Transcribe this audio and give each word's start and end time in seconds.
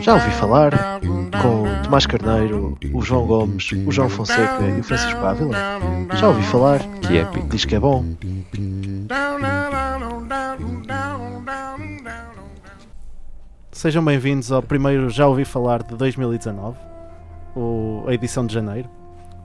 Já 0.00 0.14
ouvi 0.14 0.30
falar 0.32 0.72
com 1.40 1.62
o 1.62 1.82
Tomás 1.84 2.04
Carneiro, 2.06 2.76
o 2.92 3.00
João 3.00 3.24
Gomes, 3.24 3.70
o 3.70 3.92
João 3.92 4.08
Fonseca 4.08 4.64
e 4.66 4.80
o 4.80 4.82
Francisco 4.82 5.24
Ávila? 5.24 5.56
Já 6.16 6.26
ouvi 6.28 6.42
falar? 6.42 6.80
Que 7.00 7.18
épico. 7.18 7.46
Diz 7.46 7.64
que 7.64 7.76
é 7.76 7.78
bom. 7.78 8.04
Sejam 13.70 14.04
bem-vindos 14.04 14.50
ao 14.50 14.60
primeiro 14.60 15.08
Já 15.08 15.28
Ouvi 15.28 15.44
Falar 15.44 15.84
de 15.84 15.94
2019, 15.94 16.76
o, 17.54 18.02
a 18.08 18.14
edição 18.14 18.44
de 18.44 18.54
janeiro, 18.54 18.90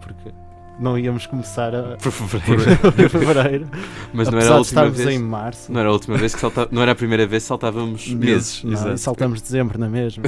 porque 0.02 0.34
não 0.80 0.98
íamos 0.98 1.26
começar 1.26 1.76
a, 1.76 1.98
Por 1.98 2.12
fevereiro. 2.12 2.78
por 2.80 3.10
fevereiro, 3.10 3.68
Mas 4.14 4.30
não 4.30 4.40
era 4.40 4.54
a 4.54 4.58
última 4.58 4.90
vez. 4.90 5.10
em 5.10 5.20
março. 5.20 5.72
Não 5.72 5.80
era 5.80 5.90
a 5.90 5.92
última 5.92 6.18
vez 6.18 6.34
que 6.34 6.40
salta... 6.42 6.68
não 6.72 6.82
era 6.82 6.92
a 6.94 6.96
primeira 6.96 7.28
vez 7.28 7.44
que 7.44 7.48
saltávamos 7.48 8.08
meses. 8.14 8.64
Não, 8.64 8.74
Exato. 8.74 8.94
e 8.94 8.98
saltamos 8.98 9.42
dezembro, 9.42 9.78
não 9.80 9.88
é 9.88 9.90
mesmo? 9.90 10.24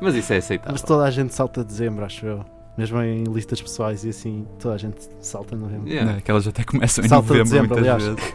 Mas 0.00 0.14
isso 0.14 0.32
é 0.32 0.36
aceitável. 0.36 0.72
Mas 0.72 0.82
toda 0.82 1.04
a 1.04 1.10
gente 1.10 1.34
salta 1.34 1.64
dezembro, 1.64 2.04
acho 2.04 2.24
eu. 2.26 2.44
Mesmo 2.78 3.00
em 3.02 3.24
listas 3.24 3.60
pessoais 3.60 4.04
e 4.04 4.10
assim, 4.10 4.46
toda 4.58 4.74
a 4.74 4.78
gente 4.78 4.96
salta 5.20 5.56
novembro. 5.56 5.88
Yeah. 5.88 6.12
Não, 6.12 6.18
aquelas 6.18 6.46
até 6.46 6.62
começam 6.62 7.04
em 7.04 7.08
Salta 7.08 7.28
novembro 7.28 7.44
dezembro, 7.44 7.68
muitas 7.76 7.94
aliás. 7.94 8.02
vezes. 8.18 8.34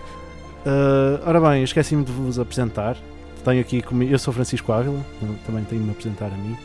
Uh, 0.66 1.22
ora 1.28 1.40
bem, 1.42 1.64
esqueci-me 1.64 2.04
de 2.04 2.12
vos 2.12 2.40
apresentar. 2.40 2.98
Tenho 3.46 3.62
aqui 3.62 3.82
comigo, 3.82 4.12
eu 4.12 4.20
sou 4.20 4.32
Francisco 4.34 4.72
Ávila, 4.72 5.00
também 5.46 5.64
tenho 5.64 5.82
de 5.82 5.86
me 5.88 5.92
apresentar 5.92 6.28
a 6.28 6.38
mim. 6.38 6.56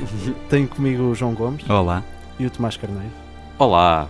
tenho 0.48 0.66
comigo 0.68 1.02
o 1.04 1.14
João 1.14 1.34
Gomes 1.34 1.68
Olá. 1.68 2.02
e 2.38 2.46
o 2.46 2.50
Tomás 2.50 2.76
Carneiro. 2.76 3.12
Olá. 3.58 4.08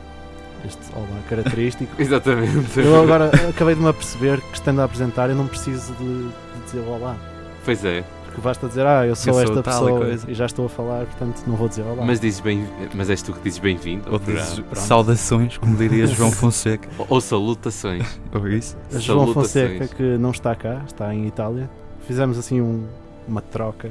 Este 0.64 0.78
olá 0.94 1.06
característico. 1.28 1.90
Exatamente. 2.00 2.78
Eu 2.78 3.02
agora 3.02 3.30
acabei 3.48 3.74
de 3.74 3.80
me 3.80 3.88
aperceber 3.88 4.40
que 4.40 4.54
estando 4.54 4.80
a 4.80 4.84
apresentar 4.84 5.28
eu 5.30 5.36
não 5.36 5.46
preciso 5.46 5.92
de, 5.94 6.04
de 6.28 6.64
dizer 6.66 6.80
olá. 6.88 7.16
Pois 7.64 7.84
é. 7.84 8.04
Porque 8.24 8.40
basta 8.40 8.66
dizer, 8.66 8.86
ah, 8.86 9.06
eu 9.06 9.14
sou 9.14 9.30
Eu 9.30 9.34
sou 9.34 9.42
esta 9.42 9.60
e 9.60 9.62
pessoa 9.62 9.98
coisa. 9.98 10.30
e 10.30 10.34
já 10.34 10.46
estou 10.46 10.64
a 10.64 10.68
falar, 10.68 11.04
portanto 11.04 11.42
não 11.46 11.54
vou 11.54 11.68
dizer 11.68 11.82
olá. 11.82 12.02
Mas 12.04 12.18
dizes 12.18 12.40
bem, 12.40 12.66
mas 12.94 13.10
és 13.10 13.20
tu 13.20 13.32
que 13.34 13.40
dizes 13.42 13.58
bem-vindo 13.58 14.10
Ou 14.10 14.18
dizes 14.18 14.54
pronto. 14.60 14.78
saudações, 14.78 15.58
como 15.58 15.76
diria 15.76 16.06
João 16.08 16.32
Fonseca. 16.32 16.88
Ou, 16.98 17.06
ou 17.10 17.20
salutações. 17.20 18.18
Ou 18.32 18.48
isso. 18.48 18.74
João 18.92 19.26
Salutações. 19.26 19.72
Fonseca, 19.78 19.94
que 19.96 20.02
não 20.16 20.30
está 20.30 20.54
cá, 20.54 20.80
está 20.86 21.14
em 21.14 21.26
Itália. 21.26 21.68
Fizemos 22.06 22.38
assim 22.38 22.60
um- 22.60 22.86
uma 23.28 23.42
troca, 23.42 23.90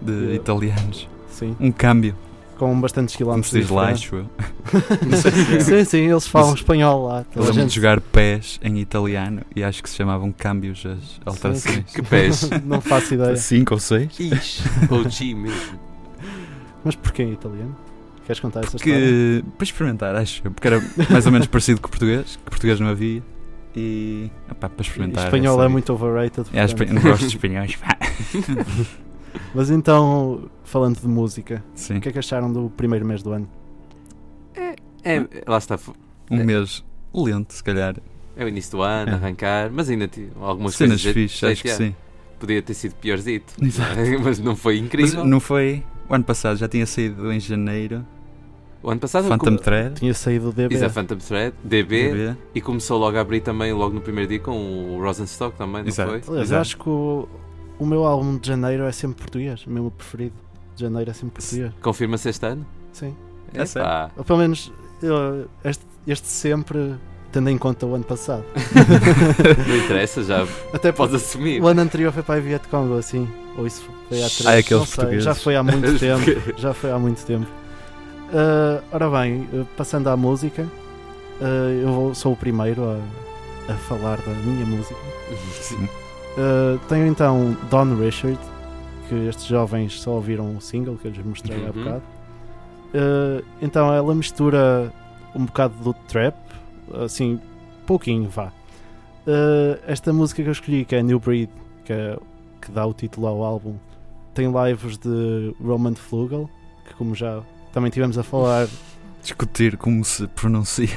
De 0.00 0.12
Eu- 0.12 0.34
italianos. 0.36 1.08
sim, 1.28 1.56
Um 1.58 1.72
câmbio. 1.72 2.14
Com 2.58 2.80
bastantes 2.80 3.16
quilómetros 3.16 3.52
diz 3.52 3.66
de 3.66 3.72
lá, 3.72 3.88
acho 3.90 4.16
eu. 4.16 4.26
Sim, 5.60 5.84
sim, 5.84 5.98
eles 6.10 6.26
falam 6.26 6.50
Mas- 6.50 6.60
espanhol 6.60 7.06
lá. 7.06 7.14
A 7.18 7.18
Lembro-me 7.18 7.52
de 7.52 7.60
gente 7.60 7.74
jogar 7.74 8.00
pés 8.00 8.58
em 8.62 8.78
italiano 8.78 9.42
e 9.54 9.62
acho 9.64 9.82
que 9.82 9.90
se 9.90 9.96
chamavam 9.96 10.30
câmbios 10.32 10.84
as 10.86 11.20
alterações. 11.26 11.84
Que 11.92 12.02
pés. 12.02 12.48
não 12.64 12.80
faço 12.80 13.14
ideia. 13.14 13.36
Cinco 13.36 13.74
ou 13.74 13.80
seis? 13.80 14.18
Ixi. 14.18 14.62
Ou 14.90 15.10
chi 15.10 15.34
mesmo. 15.34 15.78
Mas 16.84 16.94
porquê 16.94 17.22
em 17.22 17.32
italiano? 17.32 17.76
Queres 18.26 18.38
contar 18.40 18.60
essa 18.60 18.76
história? 18.76 18.98
Que, 19.00 19.44
para 19.58 19.64
experimentar, 19.64 20.14
acho 20.14 20.42
eu, 20.44 20.50
porque 20.52 20.68
era 20.68 20.80
mais 21.10 21.26
ou 21.26 21.32
menos 21.32 21.46
parecido 21.48 21.80
com 21.80 21.88
o 21.88 21.90
português, 21.90 22.36
que 22.36 22.50
português 22.50 22.78
não 22.78 22.88
havia. 22.88 23.22
E 23.74 24.30
opá, 24.50 24.68
para 24.68 24.82
experimentar. 24.82 25.24
espanhol 25.24 25.54
essa 25.54 25.62
é 25.62 25.66
aí. 25.66 25.72
muito 25.72 25.92
overrated. 25.92 26.46
É, 26.52 26.92
não 26.92 27.02
gosto 27.02 27.26
de 27.26 27.34
espanhóis. 27.36 27.76
Mas 29.54 29.70
então, 29.70 30.48
falando 30.64 30.98
de 31.00 31.08
música, 31.08 31.62
Sim. 31.74 31.98
o 31.98 32.00
que 32.00 32.08
é 32.08 32.12
que 32.12 32.18
acharam 32.18 32.52
do 32.52 32.70
primeiro 32.76 33.04
mês 33.06 33.22
do 33.22 33.32
ano? 33.32 33.48
É, 35.04 35.26
lá 35.46 35.58
está. 35.58 35.78
Um 36.30 36.44
mês 36.44 36.84
lento, 37.14 37.52
se 37.52 37.62
calhar. 37.62 37.96
É 38.36 38.44
o 38.44 38.48
início 38.48 38.72
do 38.78 38.82
ano, 38.82 39.12
É. 39.12 39.14
arrancar, 39.14 39.70
mas 39.70 39.90
ainda 39.90 40.08
algumas 40.40 40.74
Cenas 40.74 41.02
coisas. 41.02 41.12
fixes, 41.12 41.44
acho 41.44 41.62
que 41.62 41.70
sim. 41.70 41.94
Podia 42.38 42.62
ter 42.62 42.74
sido 42.74 42.94
piorzito. 42.94 43.52
Exato. 43.62 43.96
mas 44.22 44.38
não 44.38 44.56
foi 44.56 44.76
Mas 44.76 44.84
incrível. 44.86 45.24
não 45.24 45.40
foi. 45.40 45.82
O 46.08 46.14
ano 46.14 46.24
passado 46.24 46.56
já 46.56 46.68
tinha 46.68 46.86
saído 46.86 47.32
em 47.32 47.40
janeiro. 47.40 48.06
O 48.82 48.90
ano 48.90 49.00
passado 49.00 49.28
Phantom 49.28 49.56
Thread. 49.56 49.94
Tinha 49.96 50.12
saído 50.14 50.48
o 50.48 50.52
DB. 50.52 50.74
Exato, 50.74 50.92
Phantom 50.94 51.16
Thread, 51.16 51.54
DB, 51.62 52.08
DB. 52.12 52.36
e 52.54 52.60
começou 52.60 52.98
logo 52.98 53.16
a 53.16 53.20
abrir 53.20 53.40
também, 53.40 53.72
logo 53.72 53.94
no 53.94 54.00
primeiro 54.00 54.28
dia, 54.28 54.40
com 54.40 54.96
o 54.96 55.00
Rosenstock 55.00 55.56
também, 55.56 55.82
não 55.82 55.88
Exato. 55.88 56.10
foi? 56.10 56.20
Aliás, 56.28 56.48
Exato. 56.48 56.60
acho 56.60 56.76
que 56.78 56.88
o, 56.88 57.28
o 57.78 57.86
meu 57.86 58.04
álbum 58.04 58.36
de 58.38 58.48
janeiro 58.48 58.84
é 58.84 58.92
sempre 58.92 59.16
português. 59.22 59.64
O 59.66 59.70
meu 59.70 59.90
preferido 59.90 60.34
de 60.76 60.82
janeiro 60.82 61.10
é 61.10 61.14
sempre 61.14 61.40
português. 61.42 61.72
Confirma-se 61.82 62.28
este 62.28 62.46
ano? 62.46 62.66
Sim. 62.92 63.14
É? 63.54 63.62
Epá. 63.62 64.10
Ou 64.16 64.24
pelo 64.24 64.38
menos 64.38 64.72
eu- 65.02 65.46
este, 65.64 65.84
este 66.06 66.26
sempre 66.28 66.94
tendo 67.32 67.48
em 67.50 67.58
conta 67.58 67.86
o 67.86 67.94
ano 67.94 68.04
passado. 68.04 68.44
Não 69.68 69.76
interessa, 69.76 70.22
já 70.22 70.46
Até 70.72 70.92
podes 70.92 71.20
porque 71.22 71.36
assumir. 71.38 71.62
o 71.62 71.66
ano 71.66 71.80
anterior 71.80 72.12
foi 72.12 72.22
para 72.22 72.36
a 72.36 72.40
Viet 72.40 72.66
Congo, 72.68 72.96
assim. 72.98 73.28
Ou 73.56 73.66
isso 73.66 73.82
foi 74.08 74.18
há 74.22 74.28
três 74.28 74.46
Ah, 74.46 74.54
é 74.54 74.58
aqueles 74.58 74.96
não 74.96 75.08
sei. 75.08 75.20
Já 75.20 75.34
foi 75.34 75.56
há 75.56 75.62
muito 75.62 75.96
tempo. 75.98 76.24
Já 76.58 76.72
foi 76.74 76.90
há 76.90 76.98
muito 76.98 77.24
tempo. 77.24 77.46
Ah, 78.34 78.82
ora 78.92 79.10
bem, 79.10 79.48
passando 79.76 80.08
à 80.08 80.16
música, 80.16 80.66
ah, 81.40 81.44
eu 81.82 81.88
vou- 81.92 82.14
sou 82.14 82.32
o 82.32 82.36
primeiro 82.36 82.82
a, 82.84 83.72
a 83.72 83.76
falar 83.76 84.16
da 84.18 84.32
minha 84.44 84.64
música. 84.66 84.96
Sim. 85.60 85.88
Uh, 86.36 86.78
tenho 86.88 87.06
então 87.06 87.56
Don 87.70 87.94
Richard, 87.96 88.38
que 89.08 89.14
estes 89.28 89.44
jovens 89.46 90.00
só 90.00 90.12
ouviram 90.12 90.56
o 90.56 90.60
single 90.60 90.96
que 90.96 91.06
eu 91.08 91.12
lhes 91.12 91.24
mostrei 91.24 91.58
há 91.64 91.66
Uhum. 91.66 91.72
bocado. 91.72 92.02
Uh, 92.94 93.44
então 93.60 93.92
ela 93.92 94.14
mistura 94.14 94.92
um 95.34 95.44
bocado 95.44 95.74
do 95.82 95.92
trap, 96.08 96.34
assim, 97.04 97.38
pouquinho, 97.86 98.28
vá. 98.30 98.46
Uh, 99.26 99.78
esta 99.86 100.12
música 100.12 100.42
que 100.42 100.48
eu 100.48 100.52
escolhi, 100.52 100.84
que 100.84 100.94
é 100.94 101.02
New 101.02 101.20
Breed, 101.20 101.48
que, 101.84 101.92
é- 101.92 102.18
que 102.60 102.70
dá 102.72 102.84
o 102.86 102.92
título 102.94 103.26
ao 103.26 103.42
álbum, 103.42 103.74
tem 104.34 104.50
lives 104.50 104.96
de 104.98 105.54
Roman 105.62 105.94
Flugel, 105.94 106.48
que 106.86 106.94
como 106.94 107.14
já 107.14 107.42
também 107.72 107.90
tivemos 107.90 108.16
a 108.18 108.22
falar, 108.22 108.66
Discutir 109.22 109.76
como 109.76 110.04
se 110.04 110.26
pronuncia. 110.28 110.88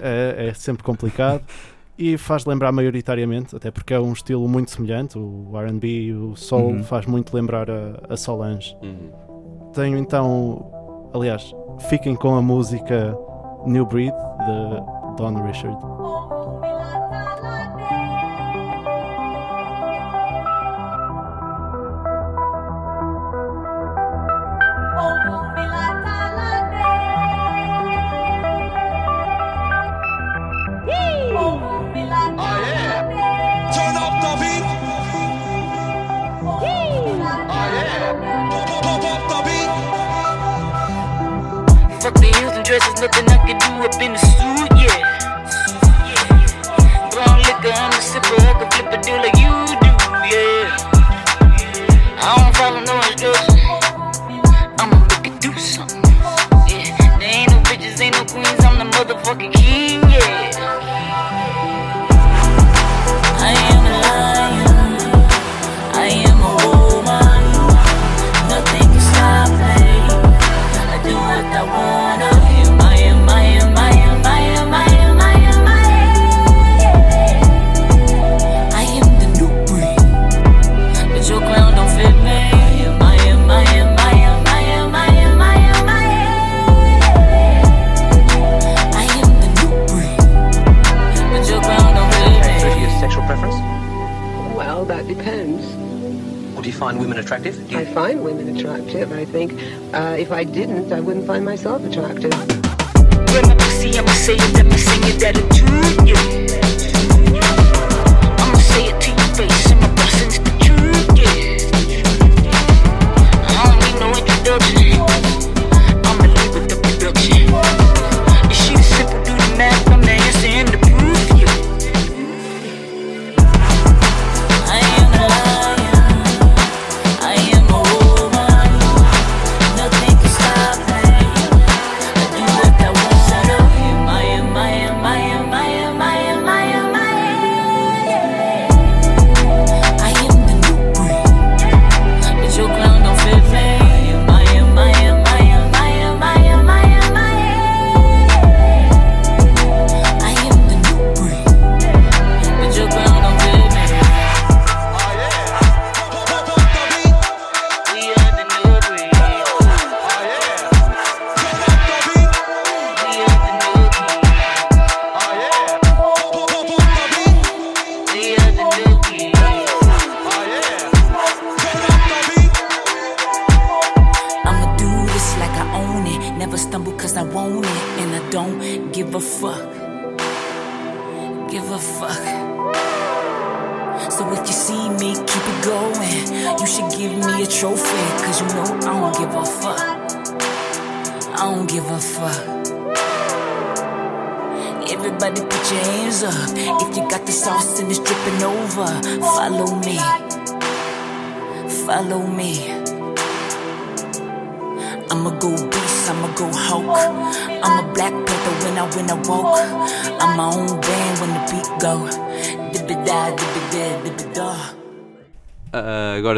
é, 0.00 0.48
é 0.50 0.54
sempre 0.54 0.84
complicado 0.84 1.42
e 1.98 2.16
faz 2.18 2.44
lembrar 2.44 2.72
maioritariamente, 2.72 3.54
até 3.54 3.70
porque 3.70 3.94
é 3.94 4.00
um 4.00 4.12
estilo 4.12 4.48
muito 4.48 4.70
semelhante. 4.70 5.18
O 5.18 5.50
RB 5.56 5.86
e 6.06 6.12
o 6.12 6.34
Soul 6.36 6.72
Uhum. 6.72 6.82
faz 6.84 7.06
muito 7.06 7.34
lembrar 7.34 7.70
a, 7.70 8.00
a 8.08 8.16
Solange. 8.16 8.76
Uhum. 8.82 9.10
Tenho 9.72 9.96
então, 9.98 10.70
aliás, 11.14 11.54
fiquem 11.88 12.14
com 12.14 12.34
a 12.34 12.42
música 12.42 13.16
New 13.66 13.86
Breed 13.86 14.12
de 14.12 15.16
Don 15.16 15.34
Richard. 15.46 15.76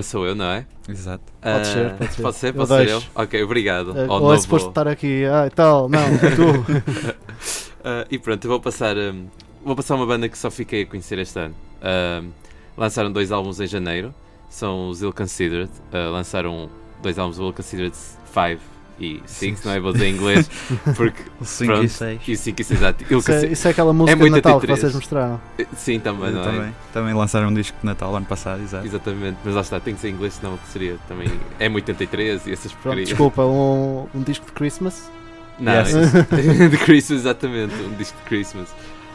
Sou 0.06 0.26
eu, 0.26 0.34
não 0.34 0.46
é? 0.46 0.66
Exato. 0.88 1.24
Ah, 1.42 1.52
Pode 1.54 1.66
ser, 1.66 1.90
pode 1.94 2.12
ser. 2.14 2.22
Pode 2.22 2.36
ser, 2.36 2.48
Eu 2.48 2.54
pode 2.54 2.68
ser 2.68 2.88
eu. 2.88 3.02
Ok, 3.14 3.42
obrigado. 3.42 3.94
Ao 4.08 4.22
Ou 4.22 4.34
é 4.34 4.38
suposto 4.38 4.68
estar 4.70 4.88
aqui, 4.88 5.24
ah, 5.26 5.46
e 5.46 5.50
tal, 5.50 5.88
não, 5.88 6.00
tu. 6.34 7.16
Ah, 7.88 8.04
e 8.10 8.18
pronto, 8.18 8.44
eu 8.44 8.50
vou 8.50 8.60
passar, 8.60 8.96
hum, 8.96 9.26
vou 9.64 9.76
passar 9.76 9.94
uma 9.94 10.04
banda 10.06 10.28
que 10.28 10.36
só 10.36 10.50
fiquei 10.50 10.82
a 10.82 10.86
conhecer 10.86 11.20
este 11.20 11.38
ano. 11.38 11.54
Ahm, 11.80 12.30
lançaram 12.76 13.12
dois 13.12 13.30
álbuns 13.30 13.60
em 13.60 13.66
janeiro, 13.68 14.12
são 14.50 14.88
os 14.88 15.02
Ill 15.02 15.12
Considered. 15.12 15.70
Lançaram 15.92 16.68
dois 17.00 17.16
álbuns, 17.16 17.38
o 17.38 17.44
Ill 17.44 17.52
Considered 17.52 17.94
5 17.94 18.75
e 18.98 19.22
6, 19.26 19.64
não 19.64 19.72
é? 19.72 19.80
Vou 19.80 19.92
dizer 19.92 20.06
em 20.06 20.14
inglês, 20.14 20.50
porque. 20.96 21.22
O 21.40 21.44
5 21.44 21.72
pronto, 21.72 21.84
e 21.84 21.88
6. 21.88 22.20
E 22.28 22.36
5 22.36 22.60
e 22.60 22.64
6, 22.64 22.80
exato. 22.80 23.04
Isso 23.04 23.32
é, 23.32 23.46
isso 23.46 23.68
é 23.68 23.70
aquela 23.70 23.92
música 23.92 24.16
de 24.16 24.20
muito 24.20 24.36
Natal 24.36 24.60
que 24.60 24.66
83. 24.66 24.80
vocês 24.80 24.94
mostraram. 24.94 25.40
Sim, 25.76 26.00
também, 26.00 26.32
não 26.32 26.40
é? 26.40 26.44
também, 26.44 26.74
também 26.92 27.14
lançaram 27.14 27.48
um 27.48 27.54
disco 27.54 27.76
de 27.78 27.86
Natal 27.86 28.14
ano 28.16 28.26
passado, 28.26 28.62
exato. 28.62 28.86
Exatamente, 28.86 29.38
mas 29.44 29.54
lá 29.54 29.60
está, 29.60 29.80
tem 29.80 29.94
que 29.94 30.00
ser 30.00 30.08
em 30.08 30.12
inglês, 30.12 30.34
senão 30.34 30.58
seria 30.72 30.96
também. 31.08 31.28
É 31.58 31.68
83 31.68 32.46
e 32.46 32.52
essas 32.52 32.72
Pronto, 32.72 33.02
desculpa, 33.02 33.44
um, 33.44 34.06
um 34.14 34.22
disco 34.22 34.46
de 34.46 34.52
Christmas. 34.52 35.10
Não, 35.58 35.72
Yes. 35.72 35.92
de 36.70 36.78
Christmas, 36.78 37.20
exatamente, 37.20 37.74
um 37.74 37.94
disco 37.94 38.16
de 38.18 38.24
Christmas. 38.24 38.68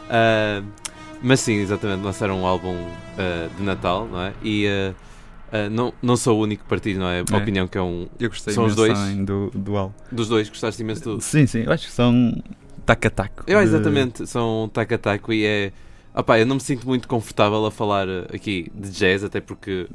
Ah, 0.08 0.62
mas 1.22 1.40
sim, 1.40 1.54
exatamente, 1.54 2.02
lançaram 2.02 2.40
um 2.40 2.46
álbum 2.46 2.76
ah, 3.18 3.48
de 3.56 3.62
Natal, 3.62 4.08
não 4.10 4.20
é? 4.20 4.32
E 4.42 4.66
ah, 4.68 4.94
ah, 5.52 5.68
não, 5.70 5.92
não 6.02 6.16
sou 6.16 6.38
o 6.38 6.42
único 6.42 6.64
partido, 6.64 7.00
não 7.00 7.06
é? 7.08 7.20
A 7.20 7.34
É. 7.34 7.36
opinião 7.36 7.68
que 7.68 7.76
é 7.78 7.82
um. 7.82 8.08
Eu 8.18 8.28
gostei 8.30 8.54
São 8.54 8.64
os 8.64 8.74
dois? 8.74 8.98
do, 9.18 9.50
do 9.54 9.76
álbum. 9.76 9.94
Dos 10.10 10.28
dois, 10.28 10.48
gostaste 10.48 10.82
imenso 10.82 11.02
do. 11.04 11.20
Sim, 11.20 11.46
sim, 11.46 11.62
eu 11.64 11.72
acho 11.72 11.86
que 11.86 11.92
são 11.92 12.42
tac-a-taco. 12.86 13.44
Eu, 13.46 13.58
de- 13.58 13.64
exatamente, 13.64 14.26
são 14.26 14.64
um 14.64 14.68
taco-a-taco 14.68 15.32
e 15.32 15.44
é. 15.44 15.72
Opá, 16.14 16.38
eu 16.38 16.44
não 16.44 16.56
me 16.56 16.60
sinto 16.60 16.86
muito 16.86 17.08
confortável 17.08 17.64
a 17.64 17.70
falar 17.70 18.06
aqui 18.34 18.70
de 18.74 18.90
jazz, 18.90 19.24
até 19.24 19.40
porque. 19.40 19.86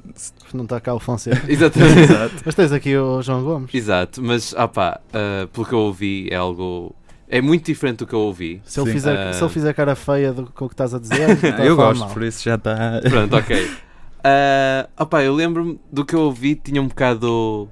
Não 0.52 0.64
está 0.64 0.80
cá 0.82 0.96
o 0.96 1.00
Fonseca. 1.00 1.44
Exatamente. 1.52 2.00
Exato. 2.00 2.36
Mas 2.44 2.56
tens 2.56 2.72
aqui 2.72 2.98
o 2.98 3.22
João 3.22 3.44
Gomes. 3.44 3.70
Exato, 3.74 4.22
mas 4.24 4.52
opá, 4.54 5.00
ah, 5.14 5.48
pelo 5.54 5.66
que 5.66 5.74
eu 5.74 5.80
ouvi 5.80 6.28
é 6.32 6.36
algo. 6.36 6.96
É 7.30 7.40
muito 7.42 7.66
diferente 7.66 7.98
do 7.98 8.08
que 8.08 8.14
eu 8.16 8.20
ouvi. 8.22 8.62
Se 8.64 8.80
ele, 8.80 8.88
Sim. 8.88 8.94
fizer, 8.94 9.16
Ah. 9.18 9.34
se 9.34 9.44
ele 9.44 9.50
fizer 9.52 9.74
cara 9.74 9.96
feia 9.96 10.32
do, 10.34 10.46
com 10.48 10.66
o 10.66 10.68
que 10.70 10.74
estás 10.74 10.94
a 10.96 11.00
dizer, 11.00 11.28
a 11.60 11.66
eu 11.66 11.76
gosto, 11.76 12.00
mal. 12.00 12.10
por 12.10 12.24
isso 12.24 12.42
já 12.44 12.56
está. 12.56 13.02
Pronto, 13.10 13.36
ok. 13.36 13.70
Ah, 14.24 14.88
opá, 15.00 15.24
eu 15.24 15.34
lembro-me 15.34 15.80
do 15.92 16.04
que 16.06 16.14
eu 16.16 16.22
ouvi, 16.22 16.56
tinha 16.56 16.82
um 16.82 16.88
bocado. 16.88 17.70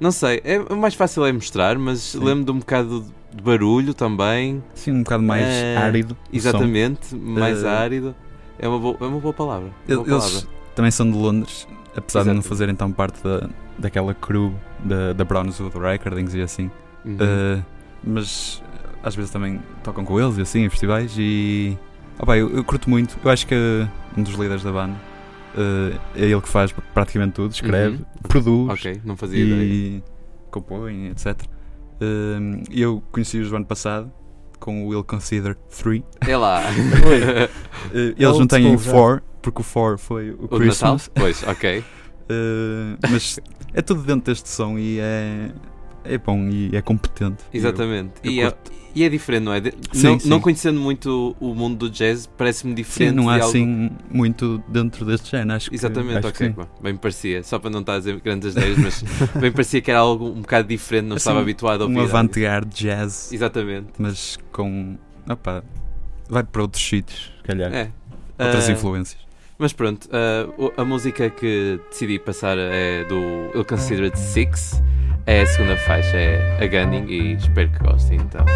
Não 0.00 0.12
sei, 0.12 0.40
é 0.44 0.60
o 0.60 0.76
mais 0.76 0.94
fácil 0.94 1.24
é 1.24 1.32
mostrar, 1.32 1.76
mas 1.78 2.00
Sim. 2.00 2.20
lembro 2.24 2.44
de 2.44 2.50
um 2.52 2.58
bocado 2.60 3.04
de 3.34 3.42
barulho 3.42 3.92
também. 3.94 4.62
Sim, 4.74 4.92
um 4.92 5.02
bocado 5.02 5.22
mais 5.24 5.44
Eh, 5.48 5.76
árido. 5.76 6.16
Exatamente, 6.32 7.14
mais 7.16 7.64
Eh, 7.64 7.68
árido. 7.68 8.14
É 8.58 8.68
uma 8.68 8.78
boa, 8.78 8.96
é 9.00 9.04
uma 9.04 9.18
boa 9.20 9.34
palavra. 9.34 9.70
uma 9.88 9.96
boa 9.96 10.08
Eles 10.08 10.24
palavra. 10.32 10.48
também 10.74 10.90
são 10.90 11.10
de 11.10 11.16
Londres, 11.16 11.66
apesar 11.96 12.20
de 12.20 12.26
não 12.28 12.34
Exato. 12.34 12.48
fazerem 12.48 12.74
tão 12.76 12.92
parte 12.92 13.22
da, 13.22 13.48
daquela 13.76 14.14
crew 14.14 14.54
da, 14.80 15.12
da 15.12 15.24
Brownswood 15.24 15.76
Recordings 15.78 16.34
e 16.34 16.42
assim. 16.42 16.70
Uhum. 17.04 17.14
Uh, 17.16 17.64
mas 18.04 18.62
às 19.02 19.14
vezes 19.16 19.30
também 19.32 19.60
tocam 19.82 20.04
com 20.04 20.20
eles 20.20 20.38
e 20.38 20.42
assim 20.42 20.60
em 20.64 20.68
festivais 20.68 21.12
e 21.18 21.76
opá, 22.20 22.36
eu, 22.36 22.50
eu 22.54 22.62
curto 22.62 22.88
muito. 22.88 23.16
Eu 23.24 23.30
acho 23.30 23.46
que 23.48 23.54
um 24.16 24.22
dos 24.22 24.34
líderes 24.34 24.62
da 24.62 24.70
banda 24.72 24.94
uh, 25.54 25.98
é 26.16 26.24
ele 26.26 26.40
que 26.40 26.48
faz 26.48 26.72
praticamente 26.94 27.32
tudo, 27.34 27.52
escreve, 27.52 27.96
Uhum. 27.96 28.04
produz 28.28 28.70
ok, 28.70 29.00
não 29.04 29.16
fazia 29.16 29.44
ideia. 29.44 29.62
e 29.62 30.02
compõe, 30.50 31.08
etc. 31.08 31.40
Uh, 32.00 32.62
eu 32.70 33.02
conheci-os 33.10 33.50
do 33.50 33.56
ano 33.56 33.66
passado 33.66 34.10
com 34.60 34.84
o 34.84 34.88
Will 34.88 35.04
Consider 35.04 35.54
3. 35.54 36.02
É 36.26 36.36
lá. 36.36 36.62
Uh, 37.92 38.12
eles 38.18 38.38
não 38.38 38.46
têm 38.46 38.66
o 38.74 38.78
school 38.78 38.78
já. 38.84 38.92
4 38.92 39.22
porque 39.40 39.62
o 39.62 39.64
4 39.64 39.98
foi 39.98 40.30
o 40.30 40.34
o 40.34 40.42
Natal? 40.42 40.58
Christmas. 40.58 41.10
Pois, 41.14 41.42
ok. 41.44 41.78
Uh, 41.78 42.98
mas 43.10 43.38
é 43.72 43.80
tudo 43.80 44.02
dentro 44.02 44.30
deste 44.32 44.48
som 44.48 44.76
e 44.78 44.98
é, 45.00 45.50
é 46.08 46.18
bom 46.18 46.48
e 46.48 46.74
é 46.74 46.80
competente. 46.82 47.44
Exatamente. 47.52 48.12
Eu 48.24 48.32
e, 48.32 48.40
é, 48.40 48.54
e 48.94 49.04
é 49.04 49.08
diferente, 49.08 49.42
não 49.44 49.52
é? 49.52 49.60
De- 49.60 49.74
Sim, 49.92 50.02
não, 50.08 50.18
sim. 50.20 50.28
não 50.28 50.40
conhecendo 50.40 50.80
muito 50.80 51.36
o 51.38 51.54
mundo 51.54 51.76
do 51.76 51.90
jazz, 51.90 52.26
parece-me 52.26 52.70
Sim, 52.72 52.74
diferente. 52.76 53.14
não 53.14 53.28
há 53.28 53.34
algo... 53.34 53.46
assim 53.46 53.90
muito 54.10 54.62
dentro 54.68 55.04
deste 55.04 55.30
género. 55.30 55.52
Acho 55.56 55.68
que, 55.70 55.76
Exatamente, 55.76 56.14
acho 56.26 56.32
que 56.32 56.44
ok. 56.44 56.46
sim. 56.48 56.52
bom, 56.52 56.66
bem 56.82 56.96
parecia, 56.96 57.42
só 57.42 57.58
para 57.58 57.70
não 57.70 57.80
estar 57.80 57.94
a 57.94 57.98
dizer 57.98 58.18
grandes 58.20 58.52
ideias, 58.56 58.78
mas 58.78 59.04
bem 59.40 59.52
parecia 59.52 59.80
que 59.80 59.90
era 59.90 60.00
algo 60.00 60.26
um 60.26 60.40
bocado 60.40 60.66
diferente, 60.68 61.06
não 61.06 61.16
Assim, 61.16 61.22
estava 61.22 61.40
habituado 61.40 61.82
a 61.82 61.84
ouvir. 61.84 61.96
Um 61.98 62.00
avant-garde 62.02 62.74
jazz, 62.84 63.32
Exatamente. 63.32 63.88
mas 63.98 64.38
com. 64.52 64.96
Opa, 65.28 65.62
vai 66.28 66.42
para 66.42 66.62
outros 66.62 66.82
sítios, 66.86 67.32
se 67.36 67.42
calhar. 67.44 67.72
É. 67.72 67.90
Outras 68.38 68.68
Ah, 68.68 68.72
influências. 68.72 69.28
Mas 69.58 69.72
pronto, 69.72 70.08
o- 70.56 70.72
a 70.80 70.84
música 70.84 71.28
que 71.28 71.80
decidi 71.90 72.16
passar 72.20 72.56
é 72.56 73.02
do 73.04 73.50
Ill 73.58 73.64
Considered 73.64 74.16
Six, 74.16 74.80
é 75.28 75.42
a 75.42 75.46
segunda 75.46 75.76
faixa, 75.76 76.16
é 76.16 76.56
a 76.58 76.66
Gunning 76.66 77.06
e 77.06 77.34
espero 77.34 77.68
que 77.68 77.78
gostem 77.80 78.18
então. 78.18 78.46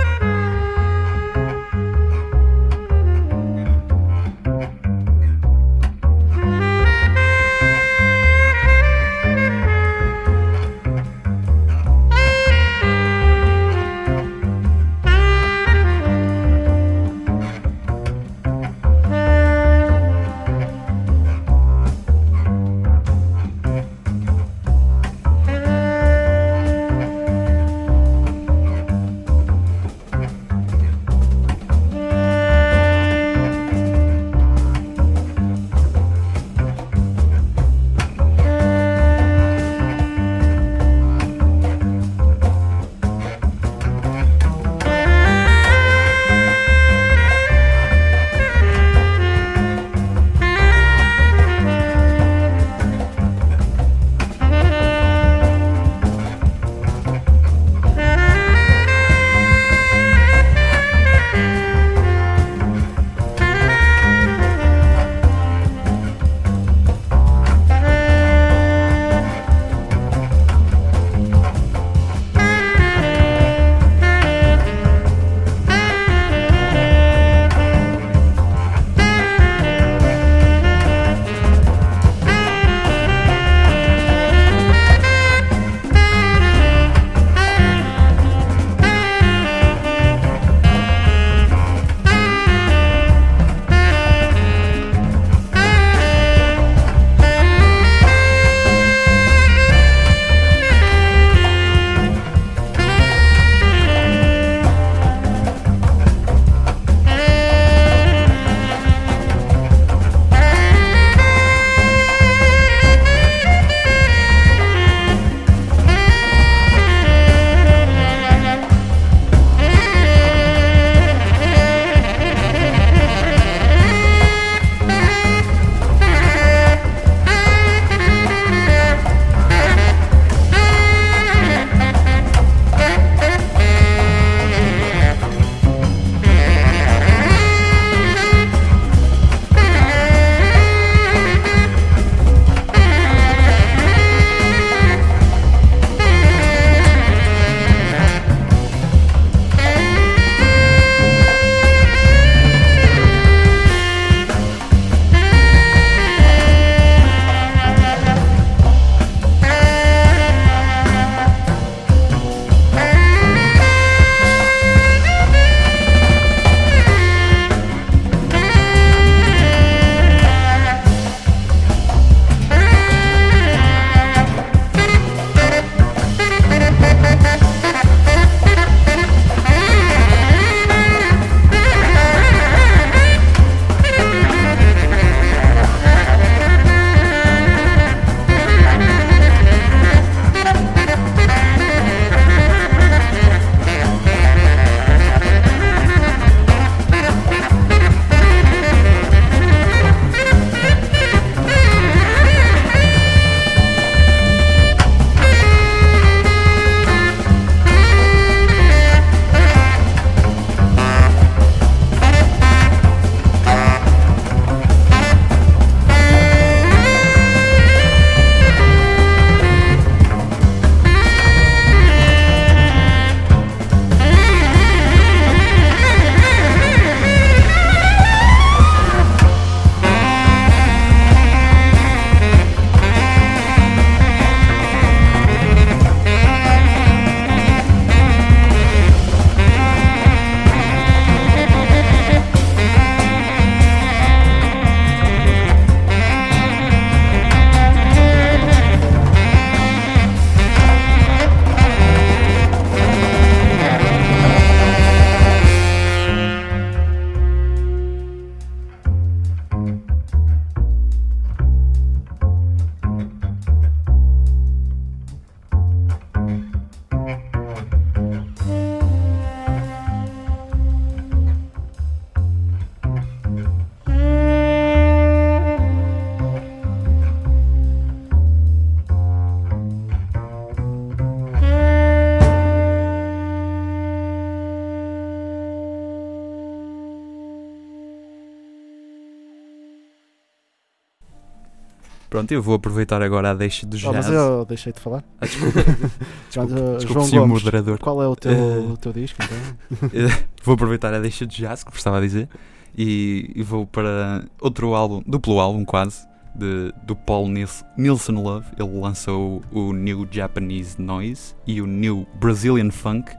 Pronto, 292.12 292.30
eu 292.30 292.42
vou 292.42 292.54
aproveitar 292.56 293.00
agora 293.00 293.30
a 293.30 293.34
deixa 293.34 293.64
do 293.66 293.74
Oh, 293.74 293.78
jazz. 293.78 293.94
mas 293.94 294.08
eu 294.10 294.44
deixei 294.44 294.70
de 294.70 294.78
falar. 294.80 295.02
Ah, 295.18 295.24
desculpa, 295.24 295.60
uh, 295.64 296.76
desculpa, 296.76 296.86
João 296.92 297.04
senhor 297.06 297.22
Gomes, 297.26 297.42
moderador. 297.42 297.78
qual 297.78 298.02
é 298.02 298.06
o 298.06 298.14
teu, 298.14 298.30
Eh, 298.32 298.58
o 298.70 298.76
teu 298.76 298.92
disco 298.92 299.18
então? 299.22 299.88
Eh, 299.94 300.24
vou 300.44 300.54
aproveitar 300.54 300.92
a 300.92 300.98
deixa 301.00 301.26
de 301.26 301.34
jazz, 301.38 301.64
que 301.64 301.74
estava 301.74 301.96
a 301.96 302.00
dizer, 302.02 302.28
e, 302.76 303.30
e 303.34 303.42
vou 303.42 303.66
para 303.66 304.24
outro 304.42 304.74
álbum, 304.74 305.02
duplo 305.06 305.40
álbum 305.40 305.64
quase, 305.64 306.06
de, 306.34 306.72
do 306.86 306.94
Paul 306.94 307.28
Nils, 307.28 307.64
Nilsson 307.78 308.12
Love. 308.22 308.46
Ele 308.58 308.78
lançou 308.78 309.40
o 309.50 309.72
New 309.72 310.06
Japanese 310.10 310.80
Noise 310.80 311.34
e 311.46 311.62
o 311.62 311.66
New 311.66 312.06
Brazilian 312.20 312.70
Funk. 312.70 313.10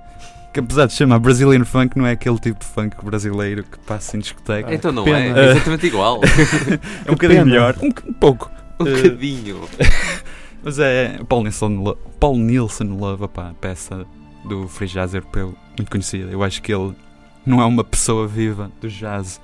Que 0.54 0.60
apesar 0.60 0.86
de 0.86 0.92
se 0.92 1.00
chamar 1.00 1.18
Brazilian 1.18 1.66
Funk, 1.66 1.98
não 1.98 2.06
é 2.06 2.12
aquele 2.12 2.38
tipo 2.38 2.60
de 2.60 2.66
funk 2.68 2.96
brasileiro 3.04 3.64
que 3.64 3.80
passa 3.80 4.16
em 4.16 4.20
discoteca. 4.20 4.70
Ah, 4.70 4.76
Então 4.76 4.92
não 4.92 5.04
pena. 5.04 5.40
é, 5.40 5.46
é 5.48 5.52
exatamente 5.54 5.88
igual. 5.88 6.22
é 7.06 7.10
um 7.10 7.14
bocadinho 7.16 7.44
melhor, 7.44 7.76
um, 7.82 7.88
um 7.88 8.14
pouco. 8.14 8.52
Um 8.80 8.88
Eh, 8.88 8.96
bocadinho. 8.96 9.62
Mas 10.64 10.80
é 10.80 11.20
Paul 11.28 11.44
Nilsson, 11.44 11.98
Paul 12.20 12.38
Nilsson 12.38 12.86
Love, 12.86 13.24
opá, 13.26 13.54
peça 13.60 14.06
do 14.46 14.68
free 14.68 14.88
jazz 14.88 15.14
europeu 15.14 15.54
muito 15.78 15.92
conhecida. 15.92 16.32
Eu 16.32 16.42
acho 16.44 16.62
que 16.62 16.74
ele 16.74 16.94
não 17.46 17.62
é 17.62 17.66
uma 17.66 17.84
pessoa 17.84 18.28
viva 18.28 18.72
do 18.80 18.88
jazz 18.90 19.42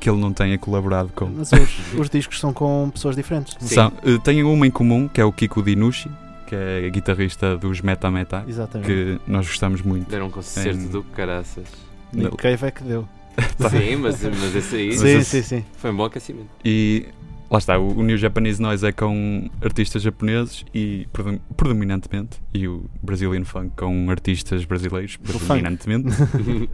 que 0.00 0.08
ele 0.10 0.18
não 0.18 0.32
tenha 0.32 0.56
colaborado 0.58 1.10
com. 1.14 1.26
Mas 1.26 1.52
os, 1.52 1.94
os 1.98 2.10
discos 2.10 2.40
são 2.40 2.52
com 2.52 2.90
pessoas 2.92 3.14
diferentes. 3.14 3.54
Sim. 3.60 3.74
São, 3.74 3.92
eh, 4.04 4.18
têm 4.24 4.42
uma 4.42 4.66
em 4.66 4.70
comum, 4.70 5.06
que 5.08 5.20
é 5.20 5.24
o 5.24 5.30
Kiko 5.32 5.62
Dinucci, 5.62 6.10
que 6.46 6.54
é 6.54 6.88
guitarrista 6.90 7.56
dos 7.56 7.80
Meta 7.82 8.10
Meta, 8.10 8.44
Exatamente. 8.48 8.86
que 8.88 9.20
nós 9.30 9.46
gostamos 9.46 9.80
muito. 9.82 10.08
Deram 10.10 10.26
um 10.26 10.30
concerto 10.30 10.80
Em- 10.80 10.88
do 10.88 11.02
caraças. 11.04 11.66
Nick 12.12 12.36
Cave 12.36 12.66
é 12.66 12.70
que 12.70 12.82
deu. 12.82 13.06
Sim, 13.70 13.96
mas, 13.96 14.22
mas 14.22 14.54
esse 14.56 14.76
aí 14.76 14.92
sim, 14.96 15.06
esse- 15.18 15.24
sim, 15.24 15.42
sim. 15.42 15.64
foi 15.76 15.90
um 15.90 15.96
bom 15.96 16.04
aquecimento. 16.06 16.48
E 16.64 17.06
lá 17.52 17.58
está, 17.58 17.78
o, 17.78 17.98
o 17.98 18.02
New 18.02 18.16
Japanese 18.16 18.60
Noise 18.60 18.86
é 18.86 18.92
com 18.92 19.48
artistas 19.62 20.02
japoneses 20.02 20.64
e 20.74 21.06
predom- 21.12 21.38
predominantemente, 21.56 22.40
e 22.54 22.66
o 22.66 22.86
Brazilian 23.02 23.44
Funk 23.44 23.72
com 23.76 24.10
artistas 24.10 24.64
brasileiros 24.64 25.16
predominantemente. 25.18 26.08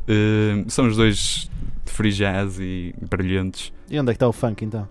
Eh, 0.08 0.64
são 0.68 0.86
os 0.86 0.96
dois 0.96 1.50
de 1.84 1.92
free 1.92 2.10
jazz 2.12 2.58
e 2.60 2.94
brilhantes. 3.10 3.72
E 3.90 3.98
onde 3.98 4.10
é 4.10 4.12
que 4.14 4.16
está 4.16 4.28
o 4.28 4.32
funk 4.32 4.64
então? 4.64 4.88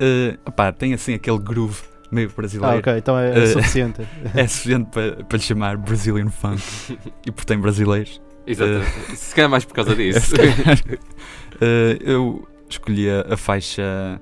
Uh, 0.00 0.36
opá, 0.46 0.72
tem 0.72 0.92
assim 0.94 1.14
aquele 1.14 1.38
groove 1.38 1.80
meio 2.10 2.28
Ah, 2.30 2.36
brasileiro. 2.36 2.78
ok, 2.78 2.96
então 2.98 3.18
é, 3.18 3.38
Eh, 3.42 3.46
suficiente. 3.46 4.00
É 4.34 4.46
suficiente 4.46 4.90
para, 4.90 5.24
para 5.24 5.36
lhe 5.38 5.42
chamar 5.44 5.76
Brazilian 5.76 6.28
Funk. 6.30 6.62
e 7.26 7.30
por 7.30 7.44
tem 7.44 7.58
brasileiros. 7.58 8.20
Exatamente. 8.46 9.16
Se 9.16 9.34
calhar 9.34 9.50
mais 9.50 9.64
por 9.64 9.74
causa 9.74 9.94
disso. 9.94 10.34
Uh, 10.36 11.96
eu 12.02 12.48
escolhi 12.68 13.08
a, 13.10 13.26
a 13.34 13.36
faixa 13.36 14.20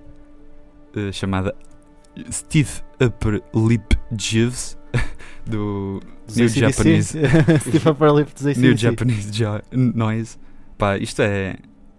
uh, 0.96 1.12
chamada 1.12 1.54
Steve 2.30 2.70
Upper 3.00 3.42
Lip 3.54 3.96
Jeeves 4.16 4.78
do 5.46 6.00
New. 6.34 6.48
Japanese. 6.48 7.18
Steve 7.60 7.88
Upper 7.88 8.14
Lip 8.14 8.32
dos 8.34 8.56
New. 8.56 8.76
Japanese 8.76 9.30
Noise. 9.72 10.38
Pá, 10.76 10.96
isto 10.96 11.22
é, 11.22 11.56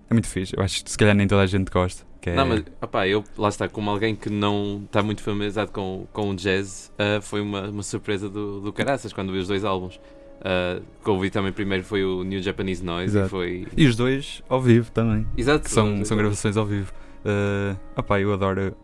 é 0.10 0.14
muito 0.14 0.28
fixe. 0.28 0.56
Eu 0.56 0.64
acho 0.64 0.84
que 0.84 0.92
se 0.92 0.98
calhar 0.98 1.16
nem 1.16 1.28
toda 1.28 1.42
a 1.42 1.46
gente 1.46 1.70
gosta. 1.70 2.08
Que 2.22 2.32
é, 2.32 2.36
Não, 2.36 2.46
mas 2.46 2.64
opá, 2.82 3.08
eu 3.08 3.24
lá 3.38 3.48
está, 3.48 3.70
como 3.70 3.90
alguém 3.90 4.14
que 4.16 4.30
não 4.30 4.82
está 4.86 5.02
muito 5.02 5.22
familiarizado 5.22 5.72
com, 5.72 6.06
com 6.12 6.32
o 6.32 6.36
jazz, 6.36 6.92
ah, 6.98 7.22
foi 7.22 7.40
uma, 7.40 7.70
uma 7.70 7.84
surpresa 7.84 8.30
do, 8.30 8.60
do 8.60 8.74
caraças 8.74 9.14
quando 9.14 9.32
vi 9.32 9.40
os 9.40 9.48
dois 9.48 9.64
álbuns. 9.64 10.00
O 10.40 11.04
que 11.04 11.10
eu 11.10 11.14
ouvi 11.14 11.30
também 11.30 11.52
primeiro 11.52 11.84
foi 11.84 12.04
o 12.04 12.24
New 12.24 12.42
Japanese 12.42 12.84
Noise 12.84 13.18
Exato. 13.18 13.28
e 13.28 13.30
foi. 13.30 13.68
E 13.76 13.86
os 13.88 13.96
dois 13.96 14.42
ao 14.50 14.62
vivo 14.62 14.92
também. 14.92 15.26
Exato, 15.38 15.66
que 15.66 15.72
são, 15.72 16.04
são 16.06 16.18
gravações 16.18 16.56
ao 16.58 16.66
vivo. 16.66 16.94
Uh, 17.26 17.78
opá, 17.96 18.20
eu 18.20 18.34
adoro, 18.34 18.76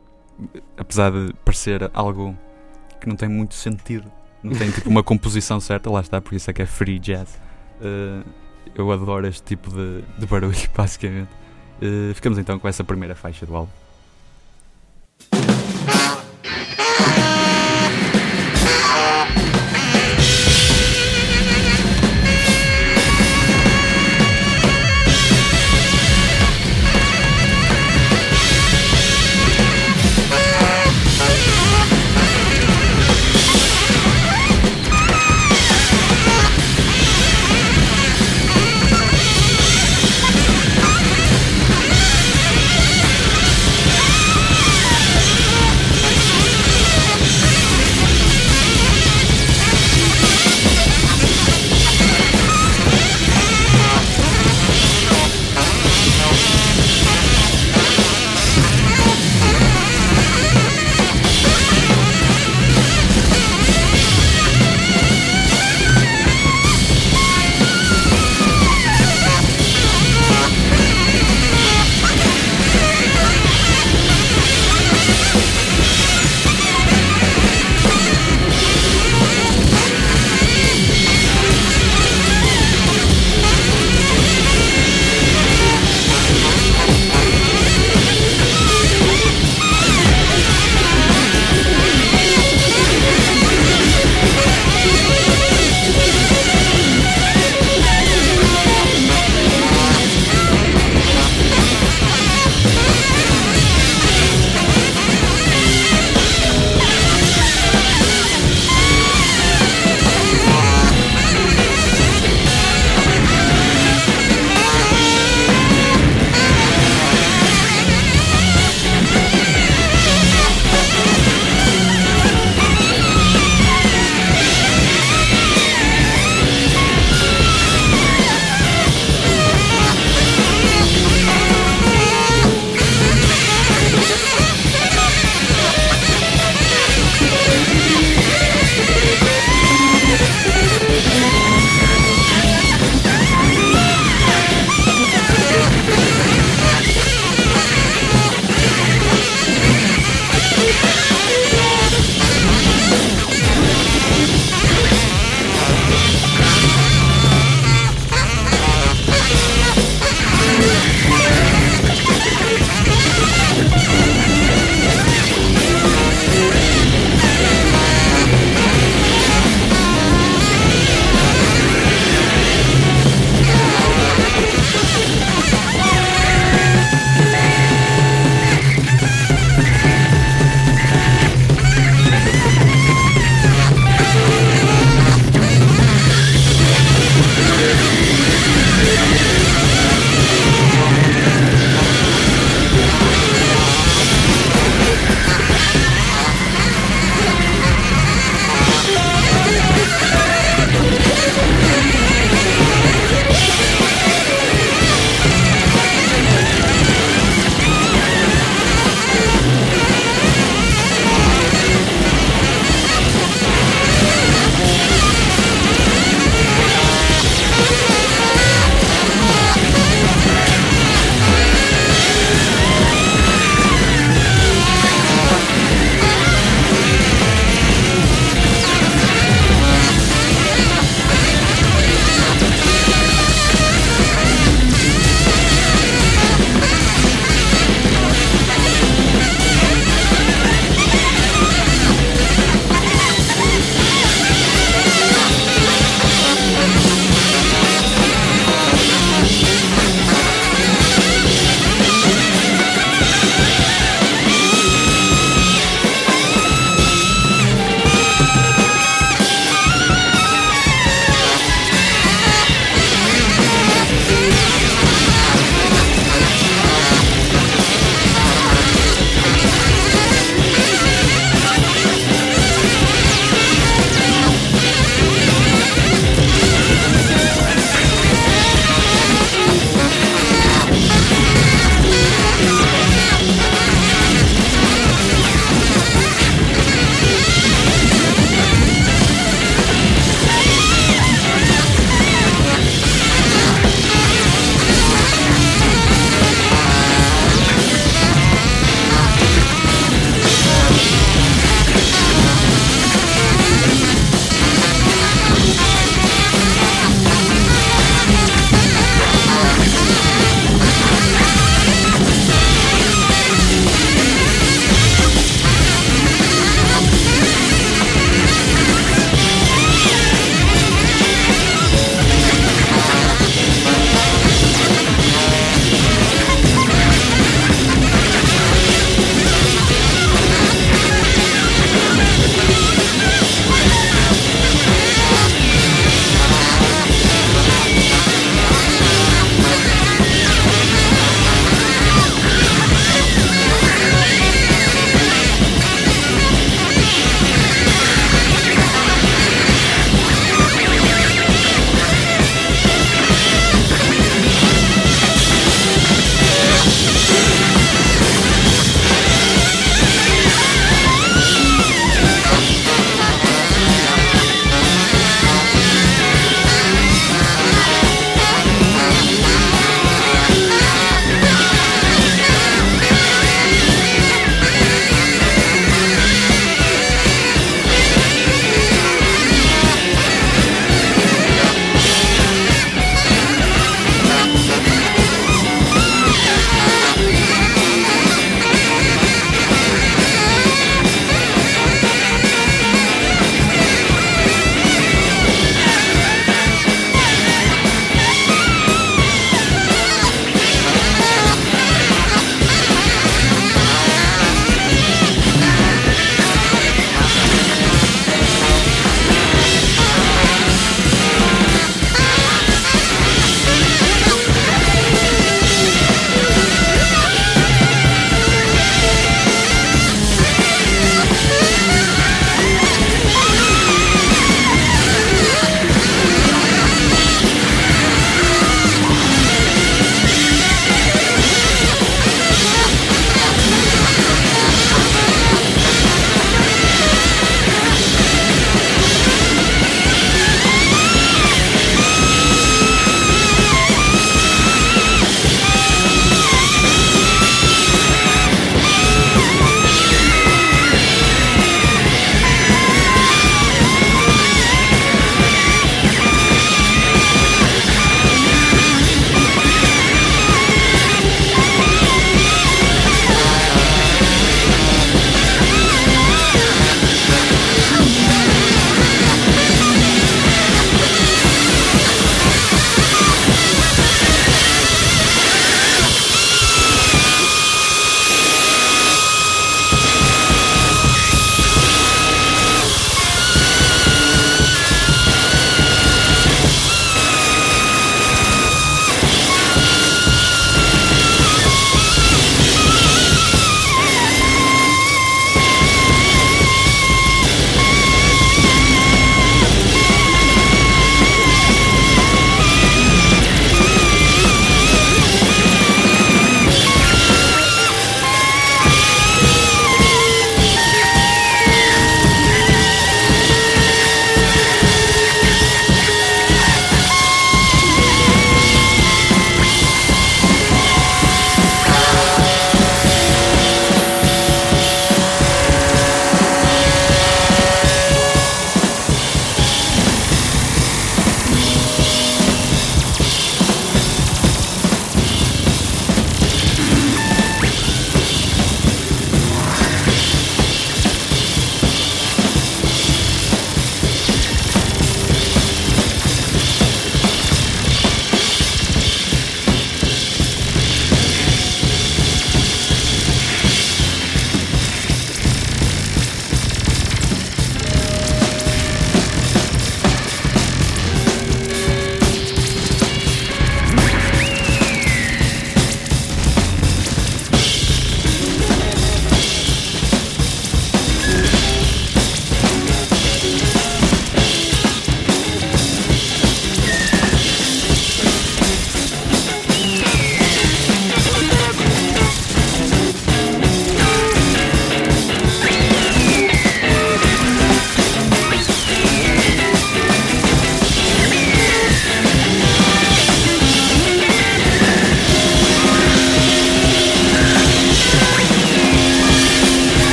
apesar 0.78 1.12
de 1.12 1.34
parecer 1.46 1.90
algo 1.94 2.38
que 3.00 3.08
não 3.08 3.16
tem 3.16 3.30
muito 3.30 3.54
sentido, 3.54 4.12
não 4.44 4.54
tem 4.54 4.72
tipo 4.72 4.90
uma 4.90 5.02
composição 5.04 5.60
certa, 5.60 5.90
lá 5.90 6.02
está, 6.02 6.22
por 6.22 6.34
isso 6.34 6.50
é 6.50 6.54
que 6.54 6.62
é 6.62 6.66
free 6.66 7.00
jazz. 7.00 7.40
Uh, 7.80 8.28
eu 8.74 8.92
adoro 8.92 9.28
este 9.28 9.44
tipo 9.44 9.70
de, 9.70 10.04
de 10.18 10.26
barulho, 10.26 10.56
basicamente. 10.76 11.32
Uh, 11.82 12.14
ficamos 12.14 12.38
então 12.38 12.60
com 12.60 12.68
essa 12.68 12.84
primeira 12.84 13.16
faixa 13.16 13.46
do 13.46 13.56
álbum. 13.56 13.72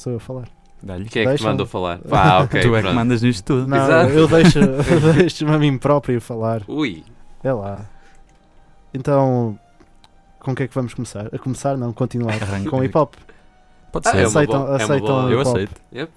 Sou 0.00 0.12
eu 0.12 0.16
a 0.16 0.20
falar. 0.20 0.48
Dá-lhe. 0.82 1.04
Quem 1.04 1.22
é 1.22 1.24
que 1.24 1.30
te 1.30 1.32
Deixa-me. 1.32 1.50
mandou 1.50 1.66
falar? 1.66 1.98
Pá, 2.08 2.40
ok. 2.42 2.60
tu 2.62 2.74
é 2.74 2.76
que 2.78 2.82
pronto. 2.82 2.94
mandas 2.94 3.22
nisto 3.22 3.44
tudo. 3.44 3.66
Não, 3.68 3.76
Exato. 3.76 4.10
eu 4.12 4.26
deixo- 4.28 4.58
eu 4.64 5.12
deixo-me 5.14 5.52
a 5.52 5.58
mim 5.58 5.76
próprio 5.78 6.20
falar. 6.20 6.62
Ui, 6.66 7.04
É 7.44 7.52
lá. 7.52 7.84
Então, 8.92 9.58
com 10.38 10.52
o 10.52 10.54
que 10.54 10.64
é 10.64 10.68
que 10.68 10.74
vamos 10.74 10.94
começar? 10.94 11.26
A 11.32 11.38
começar, 11.38 11.76
não, 11.76 11.92
continuar. 11.92 12.32
Arranca. 12.42 12.70
Com 12.70 12.82
hip 12.82 12.96
hop. 12.96 13.14
Pode 13.92 14.08
Ah, 14.08 14.10
ser. 14.12 14.16
é 14.16 14.20
uma 14.20 14.26
aceitam 14.28 14.58
boa- 14.60 14.68
é 14.70 14.72
uma 14.72 14.84
aceitam 14.84 15.06
boa- 15.06 15.30
Eu 15.30 15.40
hip 15.40 15.48
hop. 15.48 15.56
aceito. 15.56 15.82
yep. 15.92 16.12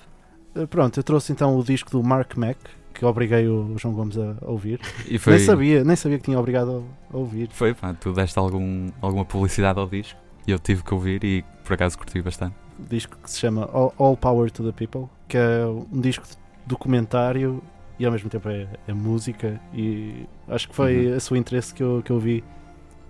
Uh, 0.56 0.68
Pronto, 0.68 1.00
eu 1.00 1.04
trouxe 1.04 1.32
então 1.32 1.58
o 1.58 1.64
disco 1.64 1.90
do 1.92 2.04
Mark 2.04 2.36
Mac, 2.38 2.58
que 2.94 3.04
obriguei 3.06 3.48
o 3.48 3.76
João 3.78 3.94
Gomes 3.94 4.18
a 4.18 4.36
a 4.46 4.50
ouvir. 4.52 4.80
E 5.08 5.18
foi, 5.18 5.34
Nem 5.38 5.46
sabia, 5.46 5.84
nem 5.84 5.96
sabia 5.96 6.18
que 6.20 6.26
tinha 6.26 6.40
obrigado 6.40 6.86
a 7.12 7.16
a 7.16 7.18
ouvir. 7.20 7.50
foi 7.52 7.74
pá, 7.74 7.94
tu 7.94 8.14
deste 8.14 8.38
algum, 8.38 8.90
alguma 9.02 9.26
publicidade 9.26 9.80
ao 9.80 9.88
disco 9.88 10.18
e 10.48 10.52
eu 10.52 10.60
tive 10.60 10.84
que 10.84 10.94
ouvir 10.94 11.24
e 11.24 11.44
por 11.64 11.74
acaso 11.74 11.98
curti 11.98 12.22
bastante. 12.22 12.56
O 12.84 12.90
disco 12.90 13.18
que 13.22 13.30
se 13.32 13.40
chama 13.40 13.70
All, 13.72 13.94
All 13.98 14.18
Power 14.18 14.52
to 14.52 14.64
the 14.64 14.72
People, 14.72 15.10
que 15.28 15.38
é 15.38 15.66
um 15.66 16.00
disco 16.02 16.26
de 16.28 16.36
documentário 16.66 17.62
e 18.00 18.06
ao 18.06 18.12
mesmo 18.12 18.30
tempo 18.30 18.50
é, 18.50 18.68
é 18.88 18.94
música. 18.94 19.60
E 19.74 20.26
acho 20.48 20.68
que 20.70 20.76
foi 20.76 21.08
Uhum. 21.08 21.16
a 21.16 21.20
seu 21.20 21.38
interesse 21.38 21.74
que 21.74 21.82
eu, 21.84 22.02
que 22.04 22.12
eu 22.12 22.20
vi 22.20 22.44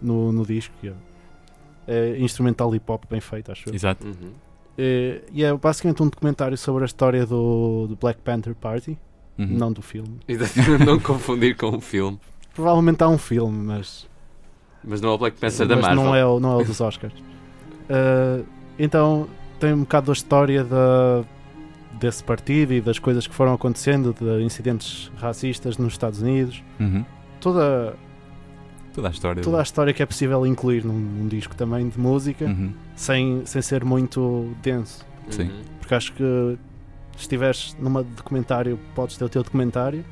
no, 0.02 0.32
no 0.32 0.46
disco. 0.46 0.74
que 0.82 0.90
é- 0.90 0.94
É 1.86 2.18
instrumental 2.20 2.74
hip 2.74 2.90
hop 2.90 3.04
bem 3.10 3.20
feito, 3.20 3.52
acho 3.52 3.68
eu. 3.70 3.74
Exato. 3.76 4.06
Uhum. 4.08 4.32
É, 4.78 5.22
e 5.34 5.44
é 5.44 5.54
basicamente 5.54 6.02
um 6.02 6.08
documentário 6.08 6.58
sobre 6.58 6.84
a 6.84 6.86
história 6.86 7.26
do, 7.26 7.88
do 7.88 7.96
Black 7.98 8.22
Panther 8.22 8.56
Party, 8.56 8.98
Uhum. 9.38 9.48
não 9.48 9.72
do 9.74 9.82
filme. 9.82 10.18
Não 10.86 10.98
confundir 11.00 11.58
com 11.58 11.68
um 11.68 11.82
filme. 11.82 12.20
Provavelmente 12.56 13.04
há 13.04 13.08
um 13.10 13.18
filme, 13.18 13.58
mas, 13.66 14.08
Mas 14.84 15.02
não 15.02 15.10
é 15.10 15.14
o 15.14 15.18
Black 15.18 15.38
Panther 15.40 15.68
da 15.68 15.76
mas 15.76 15.86
Marvel. 15.88 16.04
não, 16.06 16.16
é, 16.16 16.26
o- 16.26 16.40
não 16.40 16.54
é 16.54 16.62
o 16.62 16.66
dos 16.66 16.80
Oscars. 16.80 17.14
Uh, 17.14 18.46
então 18.80 19.28
tem 19.64 19.74
um 19.74 19.80
bocado 19.82 20.08
da 20.08 20.14
história 20.14 20.64
da, 20.64 21.24
desse 22.00 22.24
partido 22.24 22.74
e 22.74 22.82
das 22.82 23.00
coisas 23.00 23.26
que 23.26 23.34
foram 23.34 23.54
acontecendo, 23.54 24.14
de 24.20 24.44
incidentes 24.44 25.10
racistas 25.18 25.78
nos 25.78 25.94
Estados 25.94 26.22
Unidos. 26.22 26.62
Uhum. 26.80 27.06
Toda, 27.40 27.96
Toda 28.94 29.08
a 29.08 29.12
história. 29.12 29.42
toda 29.42 29.60
a 29.60 29.64
história 29.64 29.94
que 29.94 30.04
é 30.04 30.06
possível 30.06 30.46
incluir 30.46 30.84
num, 30.84 30.94
num 31.00 31.28
disco 31.28 31.56
também 31.56 31.88
de 31.88 31.98
música, 32.00 32.46
Uhum. 32.46 32.74
sem, 32.96 33.46
sem 33.46 33.62
ser 33.62 33.86
muito 33.86 34.54
denso. 34.62 35.06
Sim. 35.30 35.44
Uhum. 35.44 35.62
Porque 35.80 35.96
acho 35.96 36.14
que 36.14 36.24
se 37.16 37.22
estiveres 37.22 37.76
numa 37.80 38.04
de 38.04 38.10
documentário, 38.12 38.78
podes 38.94 39.18
ter 39.18 39.24
o 39.26 39.30
teu 39.30 39.44
documentário, 39.44 40.04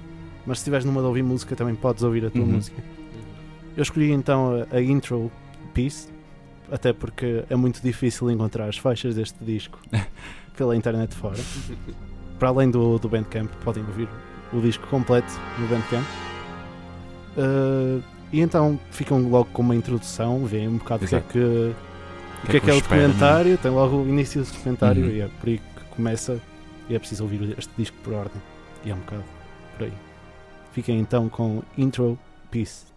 mas 0.46 0.60
se 0.60 0.62
estiveres 0.62 0.86
numa 0.86 1.02
de 1.02 1.08
ouvir 1.08 1.24
música, 1.24 1.56
também 1.56 1.76
podes 1.76 2.04
ouvir 2.04 2.26
a 2.26 2.30
tua 2.30 2.42
Uhum. 2.42 2.48
música. 2.54 2.82
Eu 3.76 3.84
escolhi 3.84 4.12
então 4.12 4.66
a, 4.72 4.78
a 4.78 4.82
intro 4.82 5.32
piece, 5.74 6.08
até 6.72 6.94
porque 6.94 7.44
é 7.50 7.56
muito 7.56 7.82
difícil 7.82 8.32
encontrar 8.32 8.68
as 8.68 8.78
faixas 8.78 9.16
deste 9.16 9.44
disco 9.44 9.80
pela 10.56 10.76
internet 10.76 11.14
fora. 11.14 11.38
Para 12.40 12.50
além 12.50 12.72
do, 12.72 12.98
do 12.98 13.10
Bandcamp, 13.10 13.52
podem 13.64 13.84
ouvir 13.84 14.08
o 14.54 14.60
disco 14.60 14.88
completo 14.88 15.32
no 15.60 15.68
Bandcamp. 15.68 16.06
Uh, 17.38 18.04
e 18.32 18.40
então 18.40 18.80
ficam 18.92 19.30
logo 19.30 19.50
com 19.52 19.62
uma 19.62 19.76
introdução, 19.76 20.46
veem 20.46 20.68
um 20.68 20.78
bocado 20.78 21.06
o 21.06 21.08
que 21.08 21.16
é 21.16 21.22
que, 21.22 21.38
o 21.38 22.48
que 22.50 22.58
é 22.58 22.60
que 22.60 22.70
é 22.70 22.74
o 22.74 22.78
é? 22.78 22.82
documentário, 22.82 23.58
tem 23.58 23.72
logo 23.72 23.98
o 23.98 24.08
início 24.08 24.44
do 24.44 24.52
documentário 24.52 25.04
Uhum. 25.04 25.10
e 25.12 25.22
é 25.22 25.28
por 25.28 25.50
aí 25.50 25.58
que 25.58 25.84
começa 25.96 26.40
e 26.90 26.96
é 26.96 27.00
preciso 27.00 27.24
ouvir 27.24 27.56
este 27.58 27.72
disco 27.78 27.98
por 28.04 28.14
ordem. 28.14 28.42
E 28.84 28.90
é 28.92 28.96
um 28.96 29.00
bocado 29.00 29.24
por 29.78 29.86
aí. 29.86 29.94
Fiquem 30.72 31.00
então 31.00 31.30
com 31.30 31.62
Intro 31.78 32.18
Peace. 32.50 32.91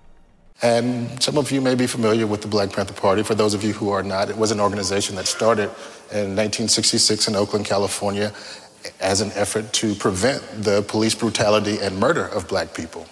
And 0.62 1.23
some 1.23 1.37
of 1.37 1.51
you 1.51 1.61
may 1.61 1.75
be 1.75 1.87
familiar 1.87 2.27
with 2.27 2.43
the 2.43 2.49
Black 2.49 2.73
Panther 2.73 2.95
Party. 2.95 3.23
For 3.23 3.35
those 3.35 3.55
of 3.55 3.64
you 3.64 3.73
who 3.73 3.90
are 3.90 4.03
not, 4.03 4.31
it 4.31 4.37
was 4.37 4.51
an 4.51 4.61
organization 4.61 5.17
that 5.17 5.27
started 5.27 5.64
in 6.12 6.37
1966 6.37 7.29
in 7.29 7.37
Oakland, 7.37 7.67
California, 7.67 8.33
as 9.01 9.21
an 9.21 9.33
effort 9.35 9.73
to 9.73 9.95
prevent 9.95 10.43
the 10.62 10.83
police 10.83 11.14
brutality 11.14 11.79
and 11.81 11.99
murder 11.99 12.27
of 12.27 12.47
black 12.49 12.73
people. 12.73 13.07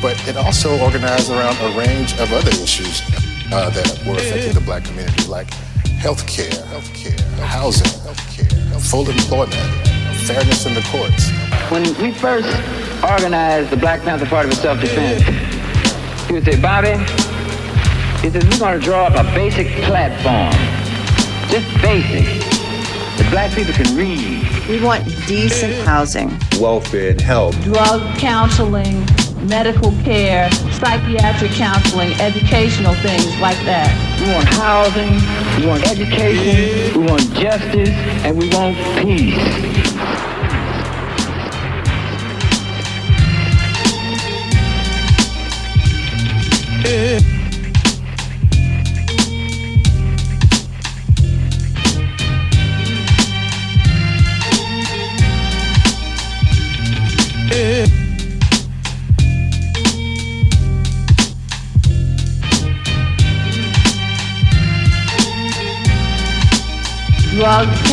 But 0.00 0.18
it 0.26 0.36
also 0.36 0.78
organized 0.80 1.30
around 1.30 1.56
a 1.60 1.78
range 1.78 2.12
of 2.18 2.32
other 2.32 2.50
issues 2.50 3.02
uh, 3.52 3.70
that 3.70 4.02
were 4.06 4.14
affecting 4.14 4.52
the 4.52 4.60
black 4.60 4.84
community, 4.84 5.26
like 5.28 5.48
health 6.00 6.26
care, 6.26 6.50
housing, 7.46 7.86
full 8.80 9.08
employment, 9.08 9.54
fairness 10.26 10.66
in 10.66 10.74
the 10.74 10.82
courts. 10.82 11.30
When 11.70 11.82
we 12.02 12.12
first 12.12 12.48
organized 13.02 13.70
the 13.70 13.76
Black 13.76 14.02
Panther 14.02 14.26
Party 14.26 14.50
for 14.50 14.56
Self-Defense, 14.56 15.22
he 16.26 16.32
would 16.34 16.44
say, 16.44 16.60
Bobby, 16.60 16.96
he 18.22 18.30
says, 18.30 18.44
we're 18.44 18.58
going 18.58 18.78
to 18.78 18.84
draw 18.84 19.06
up 19.06 19.14
a 19.14 19.24
basic 19.34 19.66
platform. 19.84 20.52
Just 21.50 21.66
basic. 21.82 22.24
That 23.18 23.28
black 23.30 23.52
people 23.52 23.74
can 23.74 23.96
read. 23.96 24.46
We 24.68 24.82
want 24.82 25.04
decent 25.26 25.86
housing. 25.86 26.30
welfare 26.60 27.10
and 27.10 27.20
health. 27.20 27.60
drug 27.62 28.16
counseling, 28.18 29.04
medical 29.42 29.92
care, 30.04 30.50
psychiatric 30.72 31.52
counseling, 31.52 32.12
educational 32.20 32.94
things 32.94 33.38
like 33.40 33.58
that. 33.64 33.90
We 34.20 34.32
want 34.32 34.48
housing, 34.48 35.12
we 35.60 35.66
want 35.68 35.86
education, 35.90 37.00
we 37.00 37.06
want 37.06 37.22
justice, 37.34 37.90
and 38.24 38.38
we 38.38 38.48
want 38.50 38.76
peace. 39.02 39.82
Drug 46.82 47.31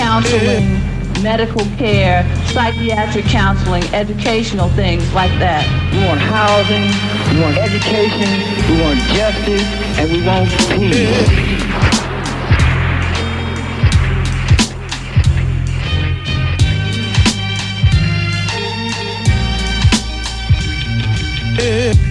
counseling, 0.10 0.82
medical 1.22 1.64
care, 1.78 2.26
psychiatric 2.48 3.26
counseling, 3.26 3.84
educational 3.94 4.68
things 4.70 5.04
like 5.14 5.30
that. 5.38 5.64
We 5.94 6.00
want 6.08 6.20
housing, 6.20 6.90
we 7.36 7.44
want 7.44 7.58
education, 7.58 8.42
we 8.66 8.82
want 8.82 9.00
justice, 9.14 9.62
and 10.00 10.12
we 10.12 10.26
want 10.26 10.50
peace. 10.80 11.60
what 21.60 22.09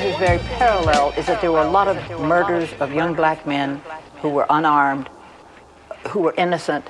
that's 0.00 0.18
very 0.18 0.38
parallel 0.56 1.12
is 1.18 1.26
that 1.26 1.40
there 1.42 1.52
were 1.52 1.60
a 1.60 1.70
lot 1.70 1.86
of 1.86 1.96
murders 2.20 2.72
of 2.80 2.92
young 2.92 3.14
black 3.14 3.46
men 3.46 3.82
who 4.22 4.30
were 4.30 4.46
unarmed, 4.48 5.08
who 6.08 6.20
were 6.20 6.34
innocent 6.38 6.86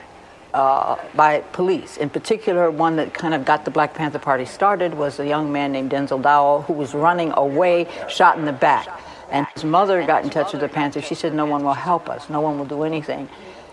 uh, 0.54 0.96
by 1.14 1.40
police. 1.52 1.96
In 1.96 2.08
particular, 2.08 2.70
one 2.70 2.96
that 2.96 3.12
kind 3.12 3.34
of 3.34 3.44
got 3.44 3.64
the 3.64 3.70
Black 3.70 3.94
Panther 3.94 4.20
Party 4.20 4.44
started 4.44 4.94
was 4.94 5.18
a 5.18 5.26
young 5.26 5.50
man 5.50 5.72
named 5.72 5.90
Denzel 5.90 6.22
Dowell 6.22 6.62
who 6.62 6.72
was 6.72 6.94
running 6.94 7.32
away, 7.36 7.88
shot 8.08 8.38
in 8.38 8.44
the 8.44 8.52
back. 8.52 8.88
And 9.30 9.46
his 9.54 9.64
mother 9.64 10.04
got 10.06 10.22
in 10.22 10.30
touch 10.30 10.52
with 10.52 10.60
the 10.60 10.68
Panthers. 10.68 11.04
She 11.04 11.14
said, 11.14 11.34
No 11.34 11.46
one 11.46 11.64
will 11.64 11.74
help 11.74 12.08
us, 12.08 12.30
no 12.30 12.40
one 12.40 12.58
will 12.58 12.64
do 12.64 12.84
anything. 12.84 13.28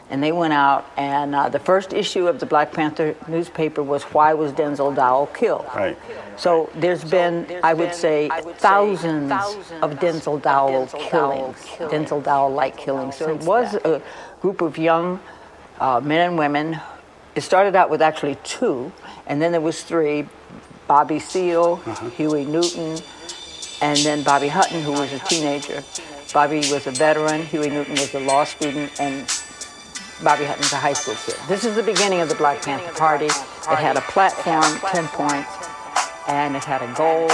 And 0.10 0.24
they 0.24 0.32
went 0.32 0.54
out, 0.54 0.89
and 0.96 1.36
uh, 1.36 1.50
the 1.50 1.60
first 1.60 1.91
issue 1.91 2.28
of 2.28 2.39
the 2.39 2.46
Black 2.46 2.72
Panther 2.72 3.13
newspaper 3.28 3.84
was 3.84 4.04
Why 4.04 4.34
Was 4.34 4.54
Denzel 4.54 4.96
Dowell 4.96 5.28
Killed? 5.28 5.65
Right. 5.76 5.98
So 6.38 6.70
there's 6.76 7.04
been, 7.04 7.60
I 7.62 7.74
would 7.74 7.93
say, 7.93 8.30
thousands 8.56 9.34
of 9.82 10.00
Denzel 10.00 10.41
Dowell 10.41 10.88
killings, 10.88 11.58
Denzel 11.91 12.24
Dowell-like 12.24 12.78
killings. 12.78 13.17
So 13.17 13.30
it 13.30 13.41
was 13.43 13.74
a 13.74 14.02
group 14.39 14.62
of 14.62 14.78
young 14.78 15.20
uh, 15.80 16.00
men 16.00 16.30
and 16.30 16.38
women. 16.38 16.80
It 17.36 17.41
started 17.41 17.76
out 17.76 17.89
with 17.89 18.02
actually 18.02 18.38
two, 18.46 18.93
and 19.26 19.41
then 19.41 19.52
there 19.52 19.62
was 19.62 19.84
three: 19.84 20.26
Bobby 20.88 21.20
Seale, 21.20 21.76
Huey 22.15 22.46
Newton, 22.46 22.98
and 23.82 24.00
then 24.00 24.24
Bobby 24.24 24.48
Hutton, 24.48 24.82
who 24.84 24.93
was 24.93 25.12
a 25.12 25.20
teenager. 25.20 25.84
Bobby 26.34 26.60
was 26.72 26.88
a 26.88 26.91
veteran, 26.91 27.43
Huey 27.46 27.70
Newton 27.70 27.96
was 27.96 28.13
a 28.13 28.20
law 28.20 28.46
student, 28.46 29.00
and 29.00 29.30
Bobby 30.23 30.45
Hutton's 30.45 30.73
a 30.73 30.77
high 30.77 30.93
school 30.93 31.15
kid. 31.25 31.36
This 31.47 31.63
is 31.63 31.75
the 31.75 31.84
beginning 31.84 32.21
of 32.21 32.30
the 32.30 32.36
Black 32.36 32.62
Panther 32.63 32.91
Party. 32.93 33.25
It 33.27 33.77
had 33.77 33.97
a 33.97 34.01
platform, 34.01 34.63
10 34.91 35.08
points, 35.10 35.49
and 36.27 36.56
it 36.56 36.63
had 36.63 36.82
a 36.82 36.91
goal, 36.95 37.30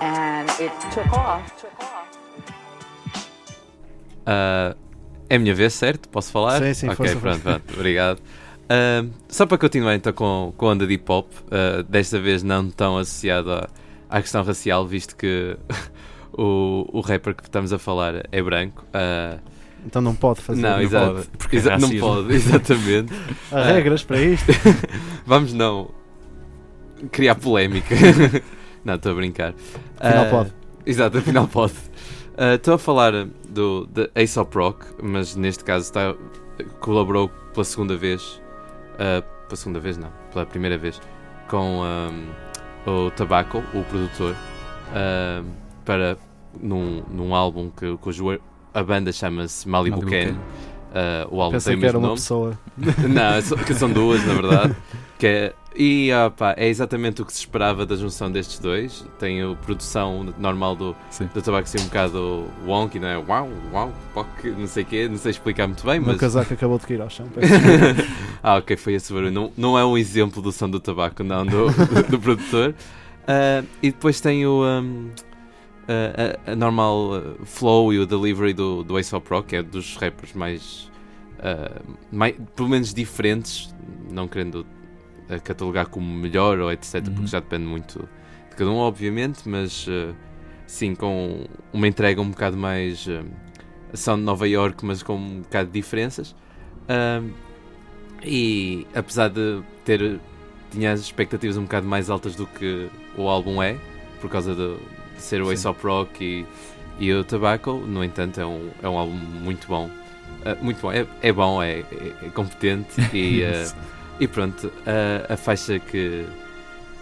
and 0.00 0.48
it 0.58 0.72
took 0.90 1.12
off. 1.12 1.42
Ah, 4.26 4.74
é 5.28 5.36
a 5.36 5.38
minha 5.38 5.54
vez, 5.54 5.74
certo? 5.74 6.08
Posso 6.08 6.30
falar? 6.32 6.60
Sim, 6.60 6.74
sim, 6.74 6.88
Ok, 6.88 6.96
força, 6.96 7.16
pronto, 7.20 7.40
força. 7.42 7.60
pronto, 7.60 7.74
obrigado. 7.78 8.20
Ah, 8.68 9.04
só 9.28 9.46
para 9.46 9.58
continuar 9.58 9.94
então 9.94 10.12
com, 10.12 10.52
com 10.56 10.68
a 10.68 10.72
onda 10.72 10.86
de 10.86 10.94
hip 10.94 11.10
hop, 11.10 11.30
ah, 11.50 11.82
desta 11.88 12.18
vez 12.20 12.42
não 12.42 12.68
tão 12.70 12.98
associado 12.98 13.52
à, 13.52 13.68
à 14.10 14.20
questão 14.20 14.42
racial, 14.42 14.86
visto 14.86 15.14
que 15.16 15.56
o, 16.36 16.88
o 16.92 17.00
rapper 17.00 17.34
que 17.34 17.44
estamos 17.44 17.72
a 17.72 17.78
falar 17.78 18.26
é 18.32 18.42
branco. 18.42 18.84
ah, 18.92 19.38
Então 19.84 20.00
não 20.02 20.14
pode 20.14 20.40
fazer. 20.40 20.60
não, 20.62 20.70
Não 20.70 20.80
exato. 20.80 21.14
pode, 21.14 21.28
porque 21.38 21.56
é 21.56 21.58
Exa- 21.58 21.70
não 21.78 21.88
racismo. 21.88 22.00
pode, 22.06 22.34
exatamente. 22.34 23.12
Há 23.50 23.62
regras 23.64 24.04
para 24.04 24.20
isto. 24.20 24.52
Vamos 25.26 25.52
não 25.52 25.90
criar 27.10 27.34
polémica. 27.34 27.94
não, 28.84 28.94
estou 28.94 29.12
a 29.12 29.14
brincar. 29.16 29.54
Afinal 29.98 30.24
Ah, 30.26 30.30
pode. 30.30 30.52
Exato, 30.86 31.18
afinal 31.18 31.48
pode. 31.48 31.74
Ah, 32.36 32.54
Estou 32.54 32.74
a 32.74 32.78
falar 32.78 33.12
do 33.48 33.86
de 33.86 34.10
Aesop 34.14 34.56
Rock, 34.56 34.86
mas 35.02 35.34
neste 35.36 35.64
caso 35.64 35.84
está, 35.86 36.14
colaborou 36.80 37.28
pela 37.52 37.64
segunda 37.64 37.96
vez. 37.96 38.40
ah, 38.98 39.22
pela 39.48 39.56
segunda 39.56 39.80
vez, 39.80 39.98
não, 39.98 40.10
pela 40.32 40.46
primeira 40.46 40.78
vez, 40.78 40.98
com 41.48 41.82
ahm, 41.82 42.30
o 42.86 43.10
Tobacco, 43.10 43.58
o 43.74 43.82
produtor, 43.84 44.34
ahm, 44.94 45.44
para 45.84 46.16
num, 46.58 47.02
num 47.10 47.34
álbum 47.34 47.68
que, 47.70 47.96
cujo 47.98 48.38
a 48.74 48.82
banda 48.82 49.12
chama-se 49.12 49.68
Malibu, 49.68 49.96
Malibu 49.98 50.10
Ken. 50.10 50.26
Ken. 50.34 50.40
Ah, 50.94 51.26
o 51.30 51.40
álbum 51.40 51.56
Pensei 51.56 51.72
tem 51.72 51.78
o 51.78 51.80
que 51.80 51.86
era 51.86 51.92
mesmo 51.98 52.00
uma 52.00 52.08
nome. 52.08 52.20
pessoa. 52.20 52.58
Não, 53.08 53.42
só- 53.42 53.56
que 53.56 53.74
são 53.74 53.90
duas, 53.90 54.24
na 54.26 54.34
verdade. 54.34 54.76
Que 55.22 55.26
é, 55.28 55.54
e 55.76 56.10
ah, 56.10 56.32
pá, 56.36 56.52
é 56.58 56.66
exatamente 56.68 57.22
o 57.22 57.24
que 57.24 57.32
se 57.32 57.38
esperava 57.38 57.86
da 57.86 57.94
junção 57.94 58.28
destes 58.28 58.58
dois. 58.58 59.06
Tem 59.20 59.40
a 59.40 59.54
produção 59.54 60.34
normal 60.36 60.74
do, 60.74 60.96
Sim. 61.10 61.30
do 61.32 61.40
tabaco 61.40 61.68
ser 61.68 61.80
um 61.80 61.84
bocado 61.84 62.44
wonky, 62.66 62.98
não 62.98 63.06
é? 63.06 63.16
Uau, 63.18 63.48
uau, 63.72 63.92
poc, 64.12 64.26
não 64.58 64.66
sei 64.66 64.82
o 64.82 64.86
quê, 64.86 65.06
não 65.08 65.16
sei 65.16 65.30
explicar 65.30 65.68
muito 65.68 65.86
bem, 65.86 66.00
O 66.00 66.06
mas. 66.06 66.16
casaco 66.16 66.52
acabou 66.52 66.76
de 66.76 66.86
cair 66.88 67.00
ao 67.00 67.08
chão. 67.08 67.26
ah, 68.42 68.56
ok, 68.56 68.76
foi 68.76 68.94
esse 68.94 69.12
barulho. 69.12 69.30
Não, 69.30 69.52
não 69.56 69.78
é 69.78 69.84
um 69.84 69.96
exemplo 69.96 70.42
do 70.42 70.50
som 70.50 70.68
do 70.68 70.80
tabaco, 70.80 71.22
não, 71.22 71.46
do, 71.46 71.70
do, 71.70 72.02
do 72.10 72.18
produtor. 72.18 72.74
Ah, 73.28 73.62
e 73.80 73.92
depois 73.92 74.20
tem 74.20 74.44
o. 74.44 74.64
um, 74.64 75.08
a, 75.88 76.52
a- 76.52 76.56
normal 76.56 77.10
uh, 77.18 77.44
flow 77.46 77.92
e 77.92 77.98
o 77.98 78.06
delivery 78.06 78.52
do, 78.54 78.82
do 78.82 78.96
Aesop 78.96 79.28
Rock, 79.30 79.48
que 79.48 79.56
é 79.56 79.62
dos 79.62 79.96
rappers 79.96 80.32
mais, 80.34 80.90
uh, 81.38 81.96
mai- 82.10 82.36
pelo 82.54 82.68
menos 82.68 82.92
diferentes, 82.94 83.74
não 84.10 84.28
querendo 84.28 84.66
uh, 85.30 85.40
catalogar 85.42 85.88
como 85.88 86.06
melhor 86.12 86.58
ou 86.58 86.70
etc, 86.72 86.94
Uhum. 87.06 87.14
porque 87.14 87.26
já 87.26 87.40
depende 87.40 87.64
muito 87.64 88.08
de 88.50 88.56
cada 88.56 88.70
um, 88.70 88.76
obviamente, 88.76 89.48
mas 89.48 89.86
uh, 89.88 90.14
sim, 90.66 90.94
com 90.94 91.46
uma 91.72 91.88
entrega 91.88 92.20
um 92.20 92.30
bocado 92.30 92.56
mais 92.56 93.06
uh, 93.06 93.24
são 93.94 94.16
de 94.16 94.22
Nova 94.22 94.46
York, 94.48 94.84
mas 94.84 95.02
com 95.02 95.16
um 95.16 95.40
bocado 95.40 95.66
de 95.70 95.72
diferenças. 95.80 96.34
Um, 96.88 97.30
e 98.24 98.86
apesar 98.94 99.28
de 99.28 99.62
ter 99.84 100.20
tinha 100.70 100.92
as 100.92 101.00
expectativas 101.00 101.56
um 101.56 101.62
bocado 101.64 101.86
mais 101.86 102.08
altas 102.08 102.34
do 102.34 102.46
que 102.46 102.88
o 103.16 103.28
álbum 103.28 103.62
é, 103.62 103.76
por 104.20 104.30
causa 104.30 104.54
de 104.54 104.76
ser 105.22 105.42
o 105.42 105.48
Sim. 105.48 105.50
Aesop 105.50 105.82
Rock 105.86 106.24
e, 106.24 106.46
e 106.98 107.12
o 107.12 107.24
Tobacco, 107.24 107.72
no 107.72 108.04
entanto 108.04 108.40
é 108.40 108.46
um, 108.46 108.70
é 108.82 108.88
um 108.88 108.98
álbum 108.98 109.14
muito 109.14 109.66
bom. 109.66 109.90
Ah, 110.44 110.56
muito 110.60 110.80
bom, 110.80 110.92
é, 110.92 111.06
é 111.22 111.32
bom, 111.32 111.62
é, 111.62 111.80
é- 111.80 112.14
é 112.26 112.28
competente 112.34 113.00
e, 113.12 113.42
Isso. 113.50 113.74
e 114.18 114.28
pronto, 114.28 114.72
a, 114.86 115.34
a 115.34 115.36
faixa 115.36 115.78
que, 115.78 116.26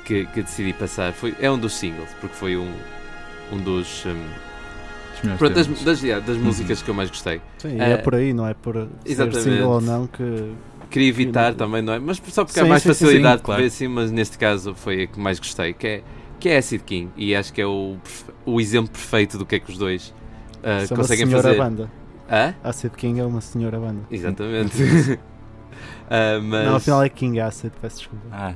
que, 0.04 0.26
que 0.26 0.42
decidi 0.42 0.72
passar 0.72 1.12
foi, 1.12 1.34
é 1.40 1.50
um 1.50 1.58
dos 1.58 1.74
singles, 1.74 2.10
porque 2.20 2.34
foi 2.36 2.56
um, 2.56 2.72
um 3.52 3.58
dos. 3.58 4.04
um, 4.06 4.24
pronto, 5.36 5.54
das, 5.54 5.66
das, 5.82 6.02
yeah, 6.02 6.24
das 6.24 6.36
Uhum. 6.36 6.44
músicas 6.44 6.82
que 6.82 6.88
eu 6.90 6.94
mais 6.94 7.10
gostei. 7.10 7.40
Sim, 7.58 7.76
e 7.78 7.82
Ah, 7.82 7.88
é 7.90 7.96
por 7.96 8.14
aí, 8.14 8.32
não 8.32 8.46
é 8.46 8.54
por 8.54 8.74
ser 9.04 9.32
exatamente. 9.34 9.42
single 9.42 9.68
ou 9.68 9.80
não 9.80 10.06
que. 10.06 10.22
Queria 10.90 11.08
evitar 11.08 11.54
Sim. 11.54 11.54
também, 11.54 11.82
não 11.82 11.92
é? 11.92 11.98
Mas 12.00 12.20
só 12.30 12.44
porque 12.44 12.58
há 12.58 12.64
Sim, 12.64 12.66
mais 12.66 12.82
sim, 12.82 12.92
facilidade 12.98 13.42
sim, 13.42 13.44
claro. 13.44 13.62
ver 13.62 13.66
assim, 13.66 13.86
mas 13.86 14.10
neste 14.10 14.36
caso 14.36 14.74
foi 14.74 15.04
a 15.04 15.06
que 15.06 15.20
mais 15.20 15.38
gostei, 15.38 15.72
que 15.72 15.86
é, 15.86 16.02
que 16.40 16.48
é 16.48 16.56
Acid 16.58 16.82
King. 16.82 17.10
E 17.16 17.34
acho 17.36 17.52
que 17.52 17.60
é 17.60 17.66
o, 17.66 17.96
o 18.44 18.60
exemplo 18.60 18.90
perfeito 18.90 19.38
do 19.38 19.46
que 19.46 19.56
é 19.56 19.58
que 19.60 19.70
os 19.70 19.78
dois 19.78 20.12
é 20.62 20.86
uma 20.90 20.96
conseguem 20.96 21.26
senhora 21.26 21.42
fazer. 21.42 21.58
banda. 21.58 21.90
Hã? 22.30 22.54
Acid 22.64 22.92
King 22.94 23.20
é 23.20 23.24
uma 23.24 23.40
senhora 23.40 23.78
banda. 23.78 24.00
Exatamente. 24.10 25.18
Ah, 26.10 26.40
mas 26.42 26.66
Não, 26.66 26.76
afinal 26.76 27.02
é 27.02 27.08
King 27.08 27.38
Acid, 27.40 27.72
peço 27.80 27.98
desculpa. 27.98 28.26
Ah, 28.32 28.54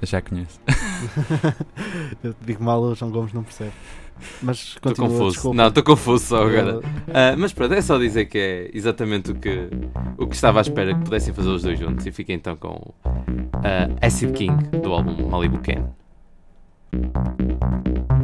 eu 0.00 0.06
já 0.06 0.20
conheço. 0.20 0.60
Eu 2.22 2.34
digo 2.44 2.62
mal, 2.62 2.82
o 2.82 2.94
João 2.94 3.10
Gomes 3.10 3.32
não 3.32 3.42
percebe. 3.42 3.72
Mas 4.42 4.58
estou 4.58 4.92
continua, 4.92 5.08
confuso. 5.10 5.30
desculpa. 5.32 5.56
Não, 5.56 5.68
estou 5.68 5.82
confuso 5.82 6.24
só 6.26 6.42
agora. 6.46 6.80
Ah, 7.12 7.34
mas 7.36 7.52
pronto, 7.52 7.74
é 7.74 7.80
só 7.82 7.98
dizer 7.98 8.26
que 8.26 8.38
é 8.38 8.70
exatamente 8.74 9.30
o 9.30 9.34
que, 9.34 9.68
o 10.18 10.26
que 10.26 10.34
estava 10.34 10.58
à 10.58 10.62
espera 10.62 10.94
que 10.94 11.00
pudessem 11.04 11.32
fazer 11.34 11.48
os 11.48 11.62
dois 11.62 11.78
juntos. 11.78 12.04
E 12.06 12.12
fiquem 12.12 12.36
então 12.36 12.56
com 12.56 12.94
ah, 13.54 13.88
Acid 14.06 14.32
King 14.32 14.64
do 14.82 14.92
álbum 14.92 15.28
Malibu 15.28 15.58
Ken. 15.60 15.84
Thank 16.92 18.10
you. 18.10 18.15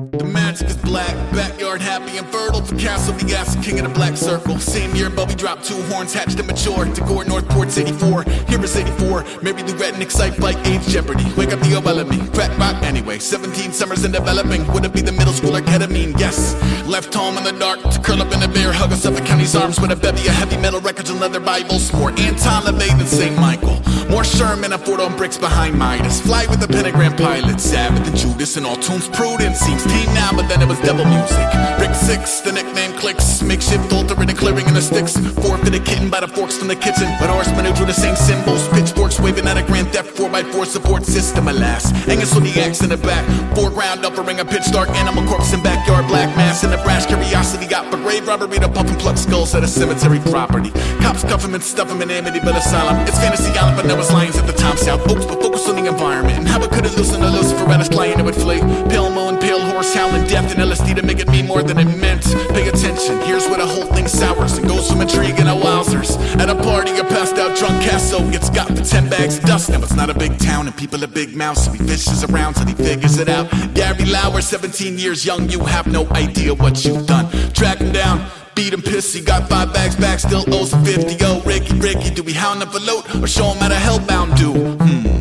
The 0.52 0.64
magic 0.64 0.76
is 0.76 0.84
black, 0.84 1.32
backyard 1.32 1.80
happy 1.80 2.18
and 2.18 2.26
fertile. 2.26 2.62
For 2.62 2.76
Castle, 2.76 3.14
the 3.14 3.34
ass 3.34 3.56
king 3.64 3.78
of 3.78 3.88
the 3.88 3.94
black 3.94 4.18
circle. 4.18 4.58
Same 4.58 4.94
year, 4.94 5.08
Bubby 5.08 5.34
dropped 5.34 5.64
two 5.64 5.80
horns, 5.84 6.12
hatched 6.12 6.38
and 6.38 6.46
mature. 6.46 6.84
Decor, 6.84 7.24
Northport's 7.24 7.78
84. 7.78 8.24
Here 8.24 8.62
is 8.62 8.76
84. 8.76 9.24
Mary 9.40 9.62
Lou 9.62 9.72
Retton, 9.74 10.02
excite 10.02 10.38
like 10.40 10.58
age 10.66 10.86
jeopardy. 10.88 11.24
Wake 11.38 11.52
up 11.52 11.60
the 11.60 11.74
old 11.74 12.08
me. 12.08 12.18
Crack 12.34 12.56
rock 12.58 12.82
anyway. 12.82 13.18
17 13.18 13.72
summers 13.72 14.04
in 14.04 14.12
developing. 14.12 14.66
Would 14.72 14.84
it 14.84 14.92
be 14.92 15.00
the 15.00 15.12
middle 15.12 15.32
schooler 15.32 15.62
ketamine? 15.62 16.18
Yes. 16.20 16.54
Left 16.86 17.14
home 17.14 17.38
in 17.38 17.44
the 17.44 17.52
dark 17.52 17.80
to 17.90 17.98
curl 18.00 18.20
up 18.20 18.32
in 18.32 18.42
a 18.42 18.48
bear 18.48 18.72
hug 18.72 18.92
of 18.92 18.98
Suffolk 18.98 19.24
County's 19.24 19.56
arms 19.56 19.80
with 19.80 19.90
a 19.90 19.96
bevy 19.96 20.28
of 20.28 20.34
heavy 20.34 20.58
metal 20.58 20.80
records 20.80 21.08
and 21.08 21.18
leather 21.18 21.40
Bibles. 21.40 21.90
More 21.94 22.10
Anton 22.10 22.64
LaVey 22.64 22.98
than 22.98 23.06
St. 23.06 23.36
Michael. 23.38 23.80
More 24.10 24.24
Sherman 24.24 24.74
and 24.74 24.82
Ford 24.82 25.00
on 25.00 25.16
bricks 25.16 25.38
behind 25.38 25.78
Midas. 25.78 26.20
Fly 26.20 26.44
with 26.46 26.60
the 26.60 26.68
pentagram 26.68 27.16
pilot. 27.16 27.60
Sabbath 27.60 28.06
and 28.06 28.16
Judas 28.16 28.58
and 28.58 28.66
all 28.66 28.76
tunes 28.76 29.08
prudent. 29.08 29.56
Seems 29.56 29.84
tame 29.84 30.12
now, 30.12 30.32
but 30.32 30.41
then 30.48 30.62
it 30.62 30.68
was 30.68 30.78
devil 30.80 31.04
music. 31.04 31.46
Brick 31.78 31.94
six, 31.94 32.40
the 32.40 32.52
nickname 32.52 32.92
clicks. 32.94 33.42
Makeshift 33.42 33.92
altering 33.92 34.30
and 34.30 34.38
clearing 34.38 34.66
in 34.66 34.74
the 34.74 34.82
sticks. 34.82 35.16
Forfeited 35.42 35.84
kitten 35.84 36.08
by 36.10 36.20
the 36.20 36.28
forks 36.28 36.56
from 36.56 36.68
the 36.68 36.76
kitchen. 36.76 37.08
But 37.18 37.30
who 37.72 37.72
drew 37.74 37.86
the 37.86 37.92
same 37.92 38.16
symbols. 38.16 38.68
Pitchforks 38.68 39.18
waving 39.20 39.46
at 39.46 39.56
a 39.56 39.62
grand 39.62 39.88
theft 39.88 40.16
4x4 40.16 40.66
support 40.66 41.04
system, 41.04 41.48
alas. 41.48 41.92
Angus 42.08 42.34
on 42.36 42.42
the 42.42 42.52
axe 42.60 42.82
in 42.82 42.90
the 42.90 42.96
back. 42.96 43.24
Foreground 43.54 44.04
offering 44.04 44.40
a 44.40 44.44
pitch 44.44 44.70
dark 44.70 44.90
animal 44.90 45.24
corpse 45.26 45.52
in 45.52 45.62
backyard 45.62 46.06
black 46.08 46.34
mass. 46.36 46.64
And 46.64 46.72
the 46.72 46.78
brash 46.78 47.06
curiosity 47.06 47.66
got 47.66 47.90
for 47.90 47.96
grave 47.98 48.26
robbery 48.26 48.58
to 48.58 48.68
puff 48.68 48.88
and 48.88 48.98
pluck 48.98 49.16
skulls 49.16 49.54
at 49.54 49.64
a 49.64 49.68
cemetery 49.68 50.20
property. 50.30 50.70
Cops 51.00 51.22
cuff 51.22 51.44
him 51.44 51.54
and 51.54 51.62
stuff 51.62 51.90
him 51.90 52.02
in 52.02 52.08
Amityville 52.08 52.56
Asylum. 52.56 52.96
It's 53.06 53.18
fantasy 53.18 53.56
island, 53.58 53.76
but 53.76 53.86
Noah's 53.86 54.12
lions 54.12 54.36
at 54.36 54.46
the 54.46 54.52
top 54.52 54.76
south. 54.76 55.00
Oaks, 55.10 55.26
but 55.26 55.40
focus 55.42 55.68
on 55.68 55.76
the 55.76 55.86
environment. 55.86 56.38
And 56.38 56.48
how 56.48 56.62
it 56.62 56.70
could 56.70 56.84
have 56.84 56.96
loosened 56.96 57.24
a 57.24 57.30
Lucifer 57.30 57.70
at 57.70 57.78
his 57.80 57.88
flying 57.88 58.18
it 58.18 58.24
would 58.24 58.36
flee. 58.36 58.60
Pale 58.90 59.10
moon, 59.10 59.38
pale 59.38 59.60
horse, 59.60 59.94
howling 59.94 60.26
death 60.32 60.50
and 60.56 60.62
LSD 60.62 60.96
to 60.96 61.02
make 61.02 61.20
it 61.20 61.28
mean 61.28 61.46
more 61.46 61.62
than 61.62 61.78
it 61.78 61.84
meant. 61.98 62.24
Pay 62.54 62.66
attention, 62.66 63.20
here's 63.20 63.46
where 63.48 63.58
the 63.58 63.66
whole 63.66 63.84
thing 63.92 64.08
sours 64.08 64.56
and 64.56 64.66
goes 64.66 64.90
from 64.90 65.02
intrigue 65.02 65.38
and 65.38 65.46
a 65.46 65.52
wowzers. 65.52 66.16
At 66.40 66.48
a 66.48 66.54
party, 66.54 66.92
a 66.96 67.04
passed 67.04 67.36
out 67.36 67.54
drunk 67.58 67.82
Casso 67.82 68.18
gets 68.32 68.48
got 68.48 68.68
for 68.68 68.82
10 68.82 69.10
bags 69.10 69.36
of 69.36 69.44
dust. 69.44 69.68
Now 69.68 69.82
it's 69.82 69.94
not 69.94 70.08
a 70.08 70.14
big 70.14 70.38
town 70.38 70.66
and 70.66 70.74
people 70.74 71.04
are 71.04 71.12
big 71.22 71.36
mouths, 71.36 71.66
so 71.66 71.72
he 71.72 71.78
fishes 71.84 72.24
around 72.24 72.54
till 72.54 72.64
he 72.64 72.72
figures 72.72 73.18
it 73.18 73.28
out. 73.28 73.50
Gary 73.74 74.06
Lauer, 74.06 74.40
17 74.40 74.98
years 74.98 75.26
young, 75.26 75.50
you 75.50 75.60
have 75.66 75.86
no 75.86 76.08
idea 76.12 76.54
what 76.54 76.82
you've 76.82 77.06
done. 77.06 77.30
Track 77.52 77.78
him 77.78 77.92
down. 77.92 78.26
Beat 78.54 78.72
him 78.72 78.80
pissy, 78.80 79.24
got 79.24 79.50
five 79.50 79.72
bags 79.74 79.96
back, 79.96 80.18
still 80.18 80.44
owes 80.54 80.72
him 80.72 80.82
50. 80.82 81.14
Yo, 81.22 81.40
Ricky, 81.42 81.74
Ricky, 81.78 82.08
do 82.08 82.22
we 82.22 82.32
hound 82.32 82.62
him 82.62 82.70
for 82.70 82.80
loot 82.80 83.04
or 83.22 83.26
show 83.26 83.48
him 83.52 83.58
how 83.58 83.68
to 83.68 83.74
hellbound 83.74 84.36
do? 84.38 84.52
Hmm. 84.52 85.11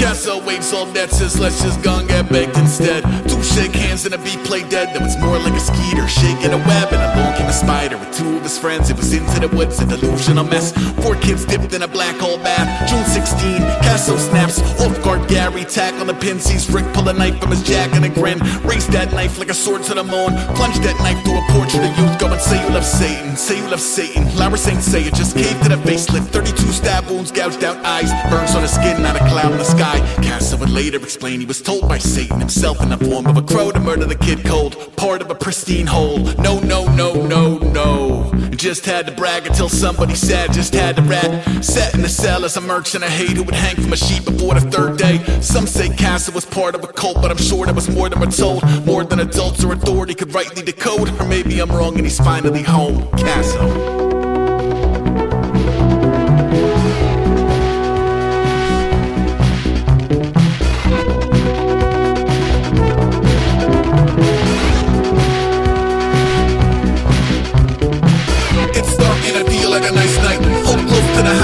Castle 0.00 0.40
waves 0.40 0.72
all 0.72 0.86
that 0.96 1.10
says 1.10 1.38
let's 1.38 1.62
just 1.62 1.84
and 1.84 2.08
get 2.08 2.26
baked 2.30 2.56
instead. 2.56 3.04
Two 3.28 3.42
shake 3.42 3.72
hands 3.72 4.06
and 4.06 4.14
a 4.14 4.18
beat 4.24 4.42
play 4.48 4.66
dead. 4.66 4.96
That 4.96 5.02
was 5.02 5.14
more 5.20 5.38
like 5.38 5.52
a 5.52 5.60
skeeter 5.60 6.08
shaking 6.08 6.56
a 6.56 6.60
web 6.64 6.88
and 6.88 7.04
along 7.04 7.36
came 7.36 7.46
a 7.46 7.52
spider 7.52 7.98
with 7.98 8.08
two 8.16 8.38
of 8.38 8.42
his 8.42 8.56
friends. 8.58 8.88
It 8.88 8.96
was 8.96 9.12
into 9.12 9.46
the 9.46 9.54
woods, 9.54 9.78
a 9.78 9.84
delusional 9.84 10.44
mess. 10.44 10.72
Four 11.04 11.16
kids 11.16 11.44
dipped 11.44 11.74
in 11.74 11.82
a 11.82 11.88
black 11.88 12.16
hole 12.16 12.38
bath. 12.38 12.88
June 12.88 13.04
16, 13.04 13.60
Castle 13.84 14.16
snaps. 14.16 14.58
Off 14.80 14.96
guard 15.04 15.28
Gary 15.28 15.64
tack 15.64 15.92
on 16.00 16.06
the 16.06 16.14
pin. 16.14 16.40
Sees 16.40 16.70
Rick 16.70 16.86
pull 16.94 17.06
a 17.10 17.12
knife 17.12 17.38
from 17.38 17.50
his 17.50 17.62
jack 17.62 17.92
and 17.92 18.06
a 18.06 18.08
grin. 18.08 18.38
Raise 18.64 18.86
that 18.88 19.12
knife 19.12 19.38
like 19.38 19.50
a 19.50 19.54
sword 19.54 19.82
to 19.84 19.94
the 19.94 20.04
moon. 20.04 20.32
Plunge 20.56 20.78
that 20.80 20.96
knife 21.04 21.20
through 21.24 21.36
a 21.36 21.44
portrait 21.52 21.84
of 21.84 21.92
youth. 21.98 22.18
Go 22.18 22.32
and 22.32 22.40
say 22.40 22.56
you 22.56 22.70
love 22.72 22.86
Satan. 22.86 23.36
Say 23.36 23.58
you 23.58 23.68
love 23.68 23.82
Satan. 23.82 24.24
Lara 24.34 24.56
Saint 24.56 24.80
say 24.80 25.02
it 25.04 25.12
just 25.12 25.36
caved 25.36 25.62
to 25.64 25.68
the 25.68 25.80
facelift. 25.84 26.32
32 26.32 26.72
stab 26.72 27.04
wounds, 27.10 27.30
gouged 27.30 27.64
out 27.64 27.76
eyes. 27.84 28.10
Burns 28.30 28.54
on 28.54 28.62
the 28.62 28.68
skin, 28.68 29.02
not 29.02 29.14
a 29.14 29.24
cloud 29.28 29.52
in 29.52 29.58
the 29.58 29.64
sky. 29.64 29.89
Casso 30.22 30.58
would 30.58 30.70
later 30.70 30.98
explain 30.98 31.40
he 31.40 31.46
was 31.46 31.60
told 31.60 31.88
by 31.88 31.98
Satan 31.98 32.38
himself 32.38 32.82
in 32.82 32.90
the 32.90 32.96
form 32.96 33.26
of 33.26 33.36
a 33.36 33.42
crow 33.42 33.70
to 33.70 33.80
murder 33.80 34.04
the 34.04 34.14
kid 34.14 34.44
cold. 34.44 34.96
Part 34.96 35.22
of 35.22 35.30
a 35.30 35.34
pristine 35.34 35.86
whole. 35.86 36.18
No, 36.18 36.60
no, 36.60 36.84
no, 36.94 37.14
no, 37.26 37.58
no. 37.58 38.32
Just 38.50 38.84
had 38.84 39.06
to 39.06 39.12
brag 39.12 39.46
until 39.46 39.68
somebody 39.68 40.14
said, 40.14 40.52
just 40.52 40.74
had 40.74 40.96
to 40.96 41.02
rat. 41.02 41.64
Sat 41.64 41.94
in 41.94 42.02
the 42.02 42.08
cell 42.08 42.44
as 42.44 42.56
a 42.56 42.60
merchant 42.60 43.02
I 43.02 43.08
hate 43.08 43.36
who 43.36 43.42
would 43.42 43.54
hang 43.54 43.76
from 43.76 43.92
a 43.92 43.96
sheep 43.96 44.24
before 44.24 44.54
the 44.54 44.60
third 44.60 44.98
day. 44.98 45.18
Some 45.40 45.66
say 45.66 45.88
Casso 45.88 46.34
was 46.34 46.44
part 46.44 46.74
of 46.74 46.84
a 46.84 46.88
cult, 46.88 47.22
but 47.22 47.30
I'm 47.30 47.38
sure 47.38 47.64
there 47.64 47.74
was 47.74 47.88
more 47.88 48.08
than 48.08 48.20
we're 48.20 48.30
told. 48.30 48.62
More 48.84 49.04
than 49.04 49.20
adults 49.20 49.64
or 49.64 49.72
authority 49.72 50.14
could 50.14 50.34
rightly 50.34 50.62
decode. 50.62 51.08
Or 51.20 51.26
maybe 51.26 51.58
I'm 51.60 51.70
wrong 51.70 51.96
and 51.96 52.04
he's 52.04 52.18
finally 52.18 52.62
home. 52.62 53.02
Casso. 53.12 53.99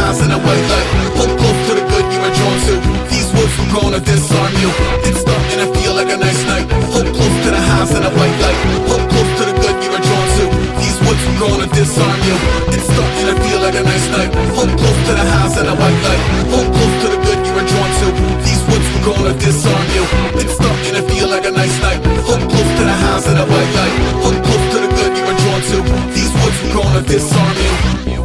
House 0.06 0.22
in 0.22 0.30
a 0.30 0.38
white 0.38 0.66
light. 0.70 0.88
Hold 1.18 1.34
close 1.34 1.60
to 1.66 1.72
the 1.74 1.84
good 1.90 2.06
you 2.14 2.20
are 2.22 2.34
drawn 2.38 2.58
to. 2.70 2.74
These 3.10 3.28
wolves 3.34 3.56
are 3.58 3.70
gonna 3.74 3.98
disarm 3.98 4.52
you. 4.62 4.70
It's 5.02 5.22
dark 5.26 5.46
and 5.50 5.60
I 5.66 5.68
feel 5.74 5.94
like 5.98 6.10
a 6.14 6.18
nice 6.26 6.42
night. 6.46 6.66
Hold 6.94 7.10
close 7.10 7.36
to 7.42 7.50
the 7.50 7.62
house 7.74 7.90
in 7.90 8.02
a 8.06 8.12
white 8.14 8.38
light. 8.44 8.58
Hold 8.86 9.04
close 9.10 9.30
to 9.38 9.44
the 9.50 9.56
good 9.58 9.76
you 9.82 9.90
are 9.98 10.04
drawn 10.06 10.28
to. 10.38 10.44
These 10.78 10.98
wolves 11.02 11.24
are 11.26 11.38
gonna 11.42 11.68
disarm 11.74 12.18
you. 12.28 12.36
It's 12.70 12.86
dark 12.94 13.14
and 13.20 13.28
I 13.34 13.36
feel 13.46 13.60
like 13.66 13.76
a 13.82 13.82
nice 13.82 14.06
night. 14.14 14.30
Hold 14.54 14.72
close 14.78 15.00
to 15.10 15.12
the 15.18 15.26
house 15.36 15.54
in 15.58 15.66
a 15.66 15.74
white 15.74 16.00
light. 16.06 16.22
Hold 16.54 16.68
close 16.76 16.96
to 17.02 17.06
the 17.10 17.20
good 17.26 17.40
you 17.48 17.54
are 17.60 17.68
drawn 17.72 17.90
to. 18.00 18.06
These 18.46 18.62
wolves 18.70 18.88
are 18.96 19.04
gonna 19.10 19.34
disarm 19.42 19.86
you. 19.96 20.04
It's 20.38 20.56
dark 20.62 20.80
and 20.86 20.96
I 21.00 21.04
feel 21.10 21.26
like 21.34 21.46
a 21.50 21.54
nice 21.62 21.76
night. 21.82 22.00
Hold 22.30 22.46
close 22.46 22.70
to 22.78 22.82
the 22.90 22.96
house 23.10 23.26
in 23.26 23.36
a 23.42 23.46
white 23.50 23.72
light. 23.78 23.94
Hold 24.22 24.38
close 24.46 24.66
to 24.70 24.78
the 24.86 24.90
good 24.98 25.12
you 25.18 25.24
are 25.26 25.38
drawn 25.42 25.62
to. 25.70 25.78
These 26.14 26.32
wolves 26.38 26.58
are 26.62 26.72
gonna 26.78 27.02
disarm 27.02 27.58
you. 27.66 28.15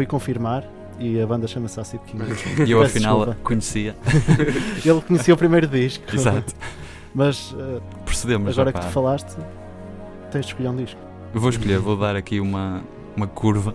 Fui 0.00 0.06
confirmar 0.06 0.64
e 0.98 1.20
a 1.20 1.26
banda 1.26 1.46
chama-se 1.46 1.78
Acid 1.78 2.00
King. 2.06 2.24
E 2.66 2.70
eu 2.70 2.80
Peço 2.80 2.96
afinal 2.96 3.16
desculpa. 3.18 3.40
conhecia. 3.42 3.94
Ele 4.84 5.00
conhecia 5.02 5.34
o 5.34 5.36
primeiro 5.36 5.66
disco. 5.66 6.04
Exato. 6.14 6.54
Mas 7.14 7.52
uh, 7.52 7.82
Percebemos, 8.06 8.58
agora 8.58 8.72
que 8.72 8.80
tu 8.80 8.86
falaste, 8.92 9.36
tens 10.30 10.46
de 10.46 10.52
escolher 10.52 10.68
um 10.70 10.76
disco. 10.76 10.98
Eu 11.34 11.40
vou 11.40 11.50
escolher, 11.50 11.78
vou 11.80 11.98
dar 11.98 12.16
aqui 12.16 12.40
uma, 12.40 12.82
uma 13.14 13.26
curva 13.26 13.74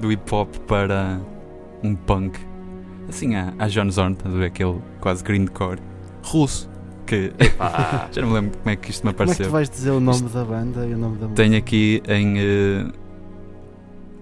do 0.00 0.10
hip 0.10 0.34
hop 0.34 0.52
para 0.66 1.20
um 1.82 1.94
punk. 1.94 2.40
Assim, 3.08 3.36
a, 3.36 3.54
a 3.58 3.68
John 3.68 3.88
Zorn, 3.90 4.14
estás 4.14 4.34
a 4.34 4.38
ver 4.38 4.46
aquele 4.46 4.80
quase 5.00 5.22
grindcore 5.22 5.78
russo. 6.24 6.68
Que 7.06 7.32
Epá. 7.38 8.08
já 8.10 8.20
não 8.20 8.28
me 8.28 8.34
lembro 8.34 8.58
como 8.58 8.70
é 8.70 8.76
que 8.76 8.90
isto 8.90 9.06
me 9.06 9.12
Como 9.12 9.22
é 9.22 9.26
que 9.26 9.32
apareceu. 9.32 9.46
tu 9.46 9.52
vais 9.52 9.70
dizer 9.70 9.90
o 9.90 10.00
nome 10.00 10.22
da 10.22 10.44
banda 10.44 10.86
e 10.86 10.94
o 10.94 10.98
nome 10.98 11.16
da 11.18 11.28
música? 11.28 11.34
Tenho 11.42 11.56
aqui 11.56 12.02
em, 12.08 12.38
eh, 12.38 12.86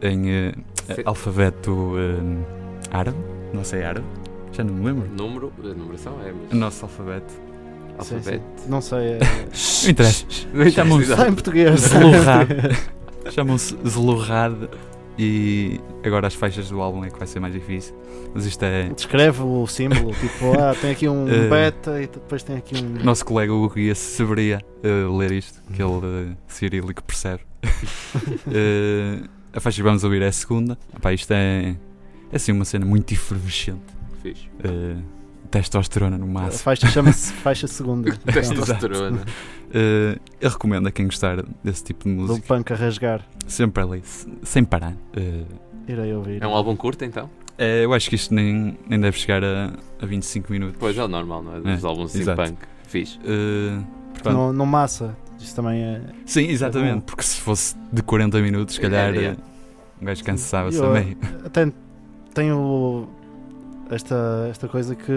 em 0.02 0.30
eh, 0.30 0.54
Fe- 0.94 1.02
alfabeto 1.04 1.94
eh, 1.98 2.44
árabe, 2.90 3.16
não 3.52 3.64
sei 3.64 3.82
árabe, 3.84 4.06
já 4.52 4.64
não 4.64 4.74
me 4.74 4.86
lembro. 4.86 5.08
Número, 5.16 5.52
a 5.62 5.68
numeração 5.68 6.14
é. 6.24 6.32
O 6.32 6.36
Mas... 6.50 6.58
nosso 6.58 6.84
alfabeto. 6.84 7.32
Alfabeto. 7.98 8.28
sim. 8.56 8.68
Não 8.68 8.80
sei. 8.80 8.98
É... 9.14 9.18
Não 9.84 9.90
interessa. 9.90 10.24
Chamam-se 10.70 11.10
Está 11.10 11.28
em 11.28 11.32
português. 11.34 11.80
Zelurrad. 11.80 12.48
Chamam-se 13.30 13.76
Zelurrad 13.86 14.68
e 15.18 15.78
agora 16.02 16.26
as 16.26 16.34
faixas 16.34 16.70
do 16.70 16.80
álbum 16.80 17.04
é 17.04 17.10
que 17.10 17.18
vai 17.18 17.26
ser 17.28 17.40
mais 17.40 17.52
difícil. 17.52 17.94
Mas 18.34 18.46
isto 18.46 18.62
é. 18.62 18.88
Descreve 18.88 19.42
o 19.42 19.66
símbolo, 19.66 20.12
tipo, 20.14 20.58
ah, 20.58 20.74
tem 20.80 20.92
aqui 20.92 21.08
um 21.08 21.28
Eh, 21.28 21.48
beta 21.48 22.00
e 22.00 22.06
depois 22.06 22.42
tem 22.42 22.56
aqui 22.56 22.82
um. 22.82 23.04
Nosso 23.04 23.24
colega 23.24 23.52
Hugo 23.52 23.78
ia 23.78 23.94
Severia 23.94 24.60
uh, 24.82 25.16
ler 25.16 25.32
isto, 25.32 25.60
que 25.74 25.82
ele 25.82 25.92
uh, 25.92 26.36
cirílico 26.48 27.02
percebe. 27.02 27.40
Uh, 28.46 29.28
a 29.54 29.60
faixa 29.60 29.76
que 29.76 29.82
vamos 29.82 30.04
ouvir 30.04 30.22
é 30.22 30.28
a 30.28 30.32
segunda. 30.32 30.78
Epá, 30.96 31.12
isto 31.12 31.30
é, 31.32 31.76
é 32.32 32.36
assim 32.36 32.52
uma 32.52 32.64
cena 32.64 32.84
muito 32.86 33.12
efervescente. 33.12 33.80
Fixe. 34.22 34.48
Uh, 34.64 35.02
testosterona 35.50 36.16
no 36.16 36.24
A 36.24 36.28
máximo. 36.28 36.62
faixa 36.62 36.86
chama-se 36.88 37.32
faixa 37.32 37.66
segunda. 37.66 38.12
Testosterona. 38.32 39.22
Uh, 39.68 40.20
eu 40.40 40.50
recomendo 40.50 40.86
a 40.86 40.90
quem 40.92 41.06
gostar 41.06 41.42
desse 41.64 41.84
tipo 41.84 42.04
de 42.08 42.14
Do 42.14 42.22
música. 42.22 42.46
punk 42.46 42.72
a 42.72 42.76
rasgar. 42.76 43.26
Sempre 43.46 43.82
ali, 43.82 44.02
se- 44.04 44.28
sem 44.42 44.64
parar. 44.64 44.92
Uh, 45.16 45.46
Irei 45.88 46.14
ouvir. 46.14 46.42
É 46.42 46.46
um 46.46 46.54
álbum 46.54 46.76
curto 46.76 47.04
então? 47.04 47.28
é, 47.58 47.84
eu 47.84 47.92
acho 47.92 48.08
que 48.08 48.14
isto 48.16 48.32
nem, 48.32 48.78
nem 48.88 48.98
deve 49.00 49.18
chegar 49.18 49.42
a, 49.44 49.72
a 50.00 50.06
25 50.06 50.50
minutos. 50.52 50.76
Pois 50.78 50.96
é 50.96 51.04
o 51.04 51.08
normal, 51.08 51.42
não 51.42 51.56
é? 51.56 51.60
Dos 51.60 51.84
É, 51.84 51.86
álbuns 51.86 52.10
assim 52.10 52.20
exato. 52.20 52.42
punk. 52.42 52.58
Fixe. 52.86 53.18
Uh, 53.18 53.84
portanto, 54.14 54.32
Não, 54.34 54.52
não 54.52 54.64
massa. 54.66 55.16
Isso 55.40 55.54
também 55.56 55.82
é. 55.82 56.00
Sim, 56.26 56.46
exatamente, 56.48 56.94
bom. 56.96 57.00
porque 57.00 57.22
se 57.22 57.40
fosse 57.40 57.74
de 57.92 58.02
40 58.02 58.40
minutos, 58.40 58.74
se 58.74 58.80
É, 58.80 58.82
calhar 58.82 59.14
é. 59.14 59.24
eh, 59.24 59.36
um 60.00 60.04
gajo 60.04 60.22
cansava-se 60.24 60.80
também. 60.80 61.16
Até 61.44 61.72
tenho 62.34 63.08
esta, 63.90 64.46
esta 64.50 64.68
coisa 64.68 64.94
que 64.94 65.12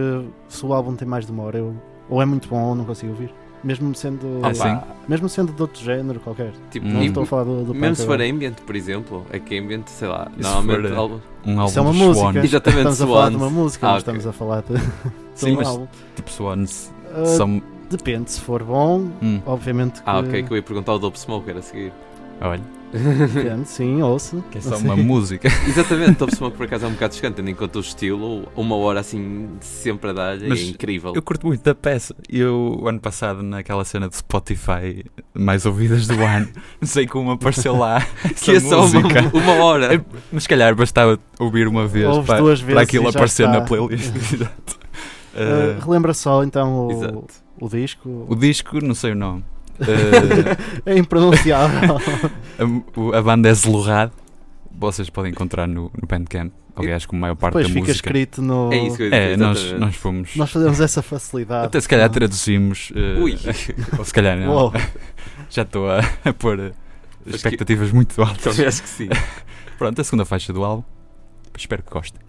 se 0.48 0.66
o 0.66 0.74
álbum 0.74 0.96
tem 0.96 1.08
mais 1.08 1.26
de 1.26 1.32
uma 1.32 1.44
hora, 1.44 1.58
eu, 1.60 1.76
ou 2.10 2.22
é 2.22 2.26
muito 2.26 2.48
bom 2.50 2.62
ou 2.70 2.76
não 2.76 2.86
consigo 2.86 3.12
ouvir. 3.12 3.34
Mesmo 3.64 3.96
sendo, 3.96 4.42
Ah, 4.44 4.54
sim. 4.54 4.78
mesmo 5.08 5.30
sendo 5.30 5.54
de 5.54 5.62
outro 5.62 5.82
género 5.82 6.20
qualquer. 6.20 6.52
Tipo, 6.70 6.86
Não 6.86 7.02
e- 7.02 7.06
estou 7.08 7.24
a 7.24 7.26
falar 7.26 7.44
do, 7.46 7.64
do 7.64 7.74
mesmo 7.74 7.96
se 7.96 8.06
for 8.06 8.20
ambient, 8.20 8.56
por 8.66 8.76
exemplo, 8.76 9.26
é 9.30 9.40
que 9.40 9.58
ambient, 9.58 9.88
sei 9.88 10.10
lá, 10.10 10.30
se 10.36 10.42
normalmente 10.42 10.82
for, 10.90 10.92
eh, 10.92 10.96
álbum. 10.98 11.20
Um 11.46 11.52
álbum 11.60 11.70
Isso 11.70 11.80
é 11.80 11.82
uma 11.82 11.94
música. 11.94 12.14
Swans. 12.32 12.44
Exatamente, 12.44 12.78
Estamos 12.90 13.02
a 13.02 13.08
falar 13.08 13.30
de 13.30 13.36
Swans. 13.38 13.52
uma 13.54 13.62
música, 13.62 13.86
Ah, 13.86 13.90
não 13.90 13.94
ok. 13.96 14.00
estamos 14.00 14.28
a 14.28 14.34
falar 14.34 14.62
de, 14.64 14.74
de 14.74 14.82
Sim, 15.36 15.52
um 15.54 15.56
mas 15.56 15.68
álbum. 15.68 15.88
tipo 16.14 16.30
Swans 16.32 16.92
Ah, 17.16 17.26
são. 17.26 17.62
Depende, 17.98 18.32
se 18.32 18.42
for 18.42 18.64
bom, 18.64 19.10
Hum, 19.22 19.42
obviamente 19.46 20.02
que 20.02 20.10
Ah, 20.10 20.20
ok, 20.20 20.44
que 20.44 20.52
eu 20.52 20.58
ia 20.58 20.64
perguntar 20.64 20.94
o 20.94 21.00
Dope 21.00 21.20
Smoker 21.20 21.58
a 21.58 21.62
seguir. 21.62 21.92
olha, 22.42 22.62
depende, 23.34 23.68
sim, 23.70 24.02
ouço. 24.02 24.44
que 24.52 24.58
é 24.58 24.62
só 24.62 24.78
uma 24.78 24.96
música. 24.96 25.48
Exatamente, 25.68 26.20
Dope 26.20 26.36
Smoke 26.36 26.58
por 26.58 26.66
acaso 26.66 26.86
é 26.86 26.88
um 26.88 26.92
bocado 26.94 27.12
descante, 27.14 27.36
tendo 27.36 27.50
em 27.50 27.56
conta 27.56 27.78
o 27.78 27.82
estilo, 27.82 28.48
uma 28.56 28.76
hora 28.76 29.00
assim 29.00 29.48
sempre 29.62 30.10
a 30.12 30.14
dar, 30.14 30.42
é 30.44 30.48
Mas 30.48 30.62
incrível. 30.62 31.14
Eu 31.16 31.22
curto 31.22 31.48
muito 31.48 31.64
da 31.64 31.74
peça. 31.74 32.16
Eu, 32.30 32.80
o 32.82 32.88
ano 32.88 33.00
passado, 33.00 33.42
naquela 33.42 33.84
cena 33.86 34.08
de 34.10 34.16
Spotify 34.18 35.06
mais 35.34 35.66
ouvidas 35.66 36.06
do 36.08 36.22
ano, 36.24 36.48
não 36.82 36.88
sei 36.88 37.08
como 37.08 37.32
apareceu 37.32 37.76
lá. 37.78 38.06
que 38.42 38.52
é 38.52 38.56
essa 38.58 38.70
só 38.70 38.86
uma, 38.86 39.02
música. 39.02 39.32
uma 39.34 39.54
hora. 39.64 39.96
É, 39.96 40.02
Mas 40.32 40.44
se 40.44 40.50
calhar 40.50 40.76
bastava 40.76 41.18
ouvir 41.40 41.68
uma 41.68 41.88
vez 41.88 42.06
Ouves 42.08 42.26
para, 42.28 42.40
duas 42.40 42.60
para 42.62 42.68
vezes 42.68 42.82
aquilo 42.84 43.04
e 43.04 43.12
já 43.12 43.18
aparecer 43.20 43.46
está. 43.48 43.60
na 43.60 43.66
playlist. 43.66 44.14
Exato. 44.34 44.80
Ah, 45.36 45.80
Uh, 45.80 45.86
relembra 45.86 46.14
só 46.14 46.44
então 46.44 46.86
o, 46.88 46.92
Exato. 46.92 47.43
O 47.66 47.70
disco. 47.70 48.26
o 48.30 48.36
disco, 48.36 48.80
não 48.84 48.94
sei 48.96 49.12
o 49.12 49.16
nome. 49.16 49.44
Uh, 49.80 50.84
é 50.90 50.98
impronunciável. 50.98 51.98
a, 53.14 53.18
a 53.18 53.22
banda 53.22 53.50
é 53.50 53.54
Zelurrad. 53.54 54.12
Vocês 54.72 55.10
podem 55.10 55.32
encontrar 55.32 55.68
no, 55.68 55.92
no 56.00 56.08
Bandcamp. 56.08 56.52
Aliás, 56.76 57.06
como 57.06 57.20
a 57.20 57.22
maior 57.22 57.36
parte 57.36 57.54
Depois 57.54 57.68
da 57.68 57.74
fica 57.74 57.88
música. 57.88 58.08
escrito 58.10 58.42
no. 58.42 58.74
É 58.74 58.78
isso 58.88 58.98
que 58.98 59.04
eu 59.04 59.10
ia 59.10 59.16
É, 59.16 59.24
dizer, 59.34 59.38
nós, 59.38 59.72
nós 59.74 59.96
fomos. 59.96 60.36
Nós 60.36 60.52
fazemos 60.52 60.80
essa 60.82 61.02
facilidade. 61.04 61.68
Até 61.68 61.80
se 61.80 61.88
calhar 61.88 62.10
traduzimos. 62.10 62.92
uh, 62.92 63.22
Ui. 63.24 63.38
ou 64.00 64.04
se 64.04 64.14
calhar 64.14 64.38
não. 64.38 64.50
Uou. 64.52 64.74
Já 65.50 65.62
estou 65.62 65.90
a, 65.90 66.00
a 66.26 66.34
pôr 66.34 66.60
uh, 66.60 66.72
que- 67.30 67.36
expectativas 67.36 67.92
muito 67.92 68.20
altas. 68.22 68.42
Também 68.56 68.66
acho 68.68 68.82
que 68.82 68.90
sim. 68.90 69.10
Pronto, 69.78 70.02
a 70.02 70.04
segunda 70.04 70.26
faixa 70.26 70.52
do 70.52 70.64
álbum. 70.64 70.84
Espero 71.56 71.84
que 71.84 71.92
gostem. 71.92 72.20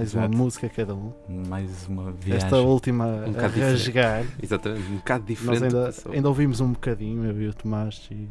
Mais 0.00 0.14
uma 0.14 0.22
Exato. 0.24 0.36
música 0.38 0.68
cada 0.74 0.94
um. 0.94 1.12
Mais 1.28 1.86
uma 1.88 2.10
viagem. 2.12 2.44
Esta 2.44 2.56
última 2.58 3.04
Um 3.06 3.22
a 3.22 3.26
diferente. 3.48 3.60
rasgar. 3.60 4.24
Exatamente, 4.42 4.90
um 4.90 4.96
bocado 4.96 5.24
Nós 5.28 5.38
diferente. 5.38 5.62
ainda, 5.64 5.86
passou. 5.86 6.12
ainda 6.12 6.28
ouvimos 6.28 6.60
um 6.60 6.72
bocadinho, 6.72 7.24
eu 7.26 7.42
e 7.42 7.48
o 7.48 7.52
Tomás. 7.54 8.08
E, 8.10 8.26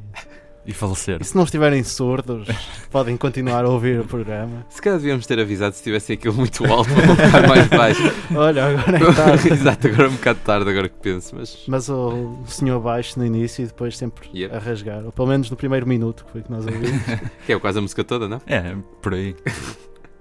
E 0.66 0.74
falecer. 0.74 1.20
e 1.22 1.24
se 1.24 1.36
não 1.36 1.44
estiverem 1.44 1.84
surdos, 1.84 2.48
podem 2.92 3.16
continuar 3.18 3.66
a 3.66 3.70
ouvir 3.70 4.00
o 4.00 4.04
programa. 4.06 4.66
Se 4.70 4.82
calhar 4.82 4.98
devíamos 5.00 5.26
ter 5.28 5.40
avisado 5.40 5.76
se 5.76 5.84
tivesse 5.84 6.14
aquilo 6.14 6.34
muito 6.34 6.66
alto 6.66 6.90
ou 6.92 7.04
um 7.04 7.16
bocado 7.16 7.48
mais 7.48 7.68
baixo. 7.68 8.02
Olha, 8.36 8.66
agora 8.66 8.98
é 8.98 9.14
tarde. 9.14 9.54
Exato, 9.54 9.88
agora 9.88 10.04
é 10.04 10.08
um 10.10 10.14
bocado 10.16 10.40
tarde, 10.44 10.70
agora 10.72 10.90
que 10.90 10.96
penso, 11.00 11.36
mas. 11.36 11.64
Mas 11.68 11.88
o, 11.90 12.36
senhor 12.48 12.80
baixo 12.82 13.18
no 13.20 13.26
início 13.26 13.64
e 13.64 13.68
depois 13.68 13.96
sempre 13.96 14.28
Yep. 14.34 14.56
a 14.56 14.60
rasgar. 14.60 15.06
Ou 15.06 15.12
pelo 15.12 15.28
menos 15.28 15.50
no 15.52 15.56
primeiro 15.56 15.88
minuto, 15.88 16.26
que 16.26 16.32
foi 16.32 16.42
que 16.42 16.52
nós 16.52 16.66
ouvimos. 16.66 17.02
Que 17.46 17.54
é 17.54 17.60
quase 17.60 17.78
a 17.78 17.82
música 17.82 18.04
toda, 18.04 18.28
não? 18.28 18.42
É, 18.48 18.76
por 19.02 19.14
aí. 19.14 19.36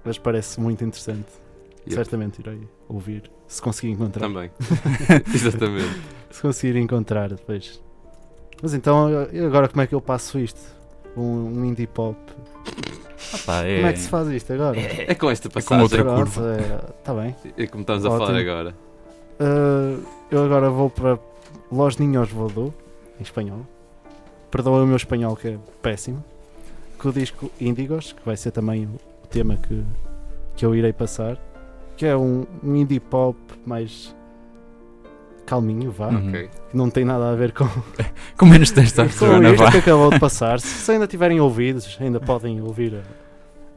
Mas 0.03 0.17
parece 0.17 0.59
muito 0.59 0.83
interessante. 0.83 1.27
Yep. 1.85 1.95
Certamente 1.95 2.39
irei 2.39 2.59
ouvir. 2.87 3.29
Se 3.47 3.61
conseguir 3.61 3.91
encontrar. 3.93 4.27
Também. 4.27 4.51
Exatamente. 5.33 6.01
Se 6.29 6.41
conseguir 6.41 6.77
encontrar 6.77 7.29
depois. 7.29 7.81
Mas 8.61 8.73
então, 8.73 9.07
agora 9.45 9.67
como 9.69 9.81
é 9.81 9.87
que 9.87 9.95
eu 9.95 10.01
passo 10.01 10.37
isto? 10.37 10.59
Um, 11.15 11.59
um 11.59 11.65
indie 11.65 11.87
pop. 11.87 12.17
Ah, 13.33 13.37
pá, 13.45 13.63
é, 13.63 13.75
Como 13.77 13.87
é 13.87 13.93
que 13.93 13.99
se 13.99 14.09
faz 14.09 14.27
isto 14.29 14.53
agora? 14.53 14.79
É 14.79 15.15
com 15.15 15.29
esta 15.29 15.49
com 15.49 15.53
passagem. 15.53 15.83
outra 15.83 16.03
Pronto, 16.03 16.17
curva. 16.17 16.93
Está 16.99 17.13
bem. 17.13 17.35
É 17.57 17.67
como 17.67 17.81
estamos 17.81 18.05
a 18.05 18.09
Ótimo. 18.09 18.25
falar 18.25 18.39
agora. 18.39 18.75
Uh, 19.39 20.03
eu 20.29 20.43
agora 20.43 20.69
vou 20.69 20.89
para 20.89 21.17
Los 21.71 21.97
Niños 21.97 22.29
Vodou, 22.29 22.73
em 23.19 23.23
espanhol. 23.23 23.65
Perdoa 24.51 24.83
o 24.83 24.87
meu 24.87 24.95
espanhol 24.97 25.35
que 25.35 25.47
é 25.49 25.57
péssimo. 25.81 26.23
Com 26.97 27.09
o 27.09 27.13
disco 27.13 27.49
Índigos, 27.61 28.11
que 28.13 28.21
vai 28.25 28.35
ser 28.35 28.51
também 28.51 28.85
o 28.85 29.08
tema 29.29 29.55
que, 29.57 29.83
que 30.55 30.65
eu 30.65 30.75
irei 30.75 30.93
passar. 30.93 31.37
Que 31.97 32.05
é 32.05 32.15
um, 32.15 32.45
um 32.63 32.75
indie 32.75 32.99
pop 32.99 33.37
mais 33.65 34.15
calminho, 35.45 35.91
vá. 35.91 36.07
Uhum. 36.09 36.29
Ok. 36.29 36.49
Que 36.71 36.77
não 36.77 36.89
tem 36.89 37.03
nada 37.03 37.31
a 37.31 37.35
ver 37.35 37.51
com, 37.51 37.65
Com 38.37 38.45
menos 38.45 38.69
com 38.71 38.81
testosterona, 38.81 39.49
isto 39.49 39.63
vá. 39.63 39.71
que 39.71 39.77
acabou 39.79 40.09
de 40.11 40.19
passar. 40.19 40.59
Se 40.61 40.91
ainda 40.91 41.07
tiverem 41.07 41.39
ouvidos, 41.39 41.97
ainda 41.99 42.19
podem 42.19 42.61
ouvir 42.61 42.95
a, 42.95 43.01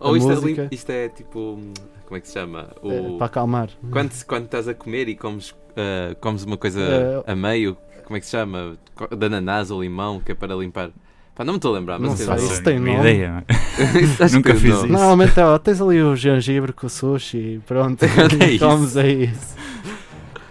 Ou 0.06 0.14
a 0.14 0.18
isto 0.18 0.30
é, 0.30 0.34
música. 0.34 0.62
lim- 0.62 0.68
isto 0.70 0.90
é 0.90 1.08
tipo. 1.08 1.38
hum, 1.40 1.72
Como 2.04 2.16
é 2.16 2.20
que 2.20 2.28
se 2.28 2.34
chama? 2.34 2.68
O... 2.82 2.90
eh, 2.92 3.16
para 3.18 3.26
acalmar. 3.26 3.70
Quando, 3.90 4.12
quando 4.26 4.44
estás 4.44 4.68
a 4.68 4.74
comer 4.74 5.08
e 5.08 5.16
comes, 5.16 5.54
ah, 5.76 6.14
comes 6.20 6.44
uma 6.44 6.56
coisa 6.58 6.80
Eh, 7.26 7.32
a 7.32 7.34
meio, 7.34 7.76
como 8.04 8.16
é 8.16 8.20
que 8.20 8.26
se 8.26 8.32
chama? 8.32 8.76
De 9.16 9.26
ananás 9.26 9.70
ou 9.70 9.82
limão, 9.82 10.20
que 10.20 10.32
é 10.32 10.34
para 10.34 10.54
limpar. 10.54 10.90
Pá, 11.34 11.44
não 11.44 11.54
me 11.54 11.58
estou 11.58 11.74
a 11.74 11.78
lembrar, 11.78 11.98
mas 11.98 12.10
Não 12.10 12.16
sei, 12.16 12.26
nome. 12.26 12.42
isso 12.42 12.62
tem 12.62 12.78
nome. 12.78 12.98
ideia. 13.00 13.44
Isso 14.02 14.22
acho 14.22 14.34
Nunca 14.34 14.54
fiz 14.54 14.74
isso. 14.74 14.86
Normalmente 14.86 15.40
ó, 15.40 15.58
tens 15.58 15.80
ali 15.80 16.02
o 16.02 16.14
gengibre 16.14 16.72
com 16.74 16.86
o 16.86 16.90
sushi 16.90 17.36
e 17.38 17.58
pronto, 17.66 18.02
É 18.04 18.50
e 18.50 18.56
isso. 18.56 18.64
comes 18.66 18.96
é 18.96 19.08
isso. 19.10 19.56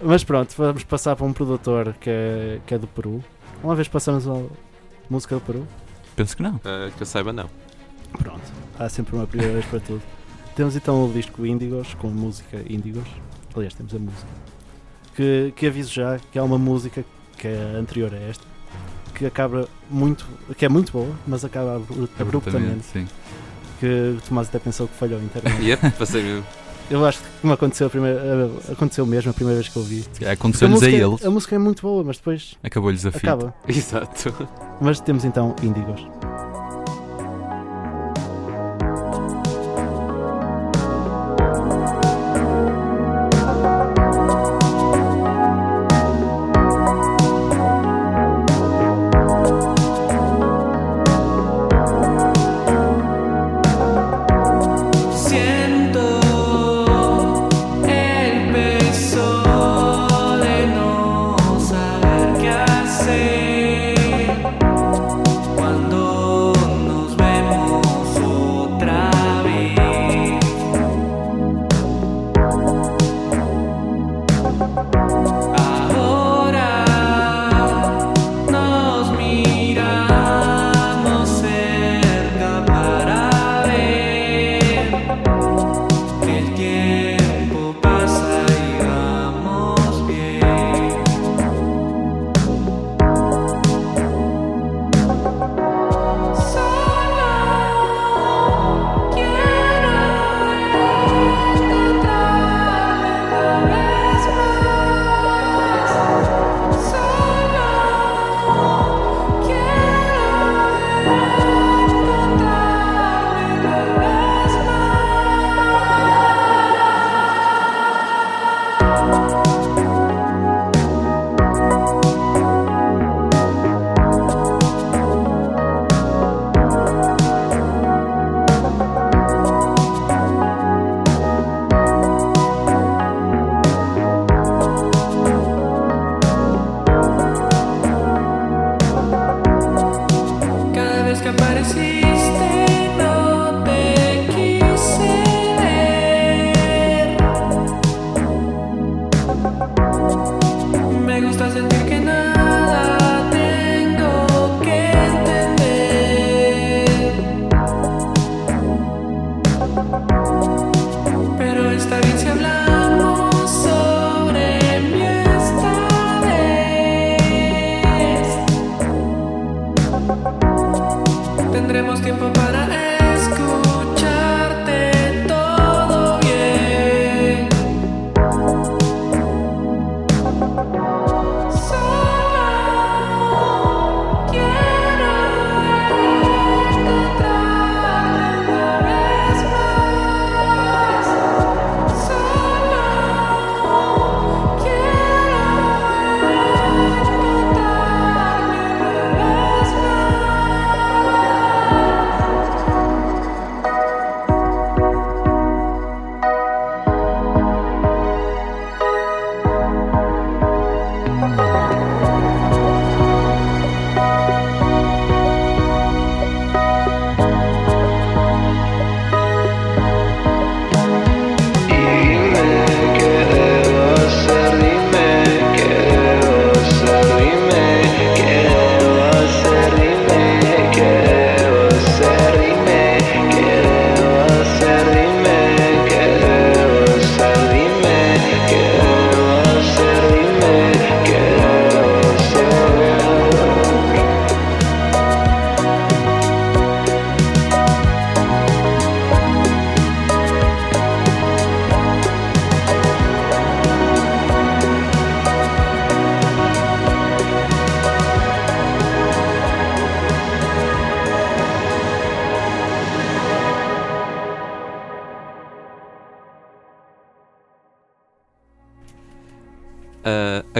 Mas 0.02 0.24
pronto, 0.24 0.52
vamos 0.58 0.82
passar 0.82 1.14
para 1.14 1.24
um 1.24 1.32
produtor 1.32 1.94
que 2.00 2.10
é, 2.10 2.58
que 2.66 2.74
é 2.74 2.78
do 2.78 2.88
Peru. 2.88 3.22
Uma 3.62 3.76
vez 3.76 3.86
passamos 3.86 4.26
a 4.26 4.42
música 5.08 5.36
do 5.36 5.40
Peru. 5.40 5.64
Penso 6.16 6.36
que 6.36 6.42
não. 6.42 6.60
Ah, 6.64 6.90
que 6.96 7.00
eu 7.00 7.06
saiba, 7.06 7.32
não. 7.32 7.48
Pronto, 8.18 8.42
há 8.76 8.88
sempre 8.88 9.14
uma 9.14 9.26
primeira 9.26 9.52
vez 9.54 9.64
para 9.66 9.78
tudo. 9.78 10.02
Temos 10.56 10.74
então 10.74 11.04
o 11.08 11.12
disco 11.12 11.46
Índigos, 11.46 11.94
com 11.94 12.08
a 12.08 12.10
música 12.10 12.60
Índigos. 12.68 13.06
Aliás, 13.54 13.72
temos 13.74 13.94
a 13.94 13.98
música. 14.00 14.26
Que, 15.14 15.52
que 15.54 15.66
aviso 15.68 15.92
já 15.92 16.18
que 16.32 16.38
é 16.38 16.42
uma 16.42 16.58
música 16.58 17.04
que 17.38 17.46
é 17.46 17.76
anterior 17.78 18.12
a 18.12 18.18
esta, 18.18 18.44
que 19.22 19.26
acaba 19.26 19.68
muito, 19.88 20.26
que 20.56 20.64
é 20.64 20.68
muito 20.68 20.90
boa, 20.92 21.14
mas 21.26 21.44
acaba 21.44 21.76
abru- 21.76 22.08
abruptamente. 22.18 22.84
Sim. 22.92 23.06
Que 23.78 24.16
o 24.16 24.20
Tomás 24.28 24.48
até 24.48 24.58
pensou 24.58 24.88
que 24.88 24.94
falhou 24.94 25.18
a 25.18 25.22
internet. 25.22 25.62
Yep, 25.62 25.90
passei 25.92 26.22
mesmo. 26.22 26.44
Eu 26.90 27.06
acho 27.06 27.20
que 27.20 27.46
me 27.46 27.52
aconteceu, 27.52 27.86
a 27.86 27.90
primeira, 27.90 28.50
aconteceu 28.70 29.06
mesmo 29.06 29.30
a 29.30 29.32
primeira 29.34 29.58
vez 29.60 29.72
que 29.72 29.78
eu 29.78 29.82
vi. 29.82 30.04
Calhar 30.18 30.34
Aconteceu-lhes 30.34 30.82
a 30.82 30.86
música, 30.86 31.06
eles. 31.06 31.24
a 31.24 31.30
música 31.30 31.54
é 31.54 31.58
muito 31.58 31.80
boa, 31.80 32.04
mas 32.04 32.16
depois 32.18 32.54
Acabou-lhes 32.62 33.06
a 33.06 33.12
fita. 33.12 33.32
acaba. 33.32 33.54
Exato. 33.66 34.48
Mas 34.80 35.00
temos 35.00 35.24
então 35.24 35.54
Índigos. 35.62 36.04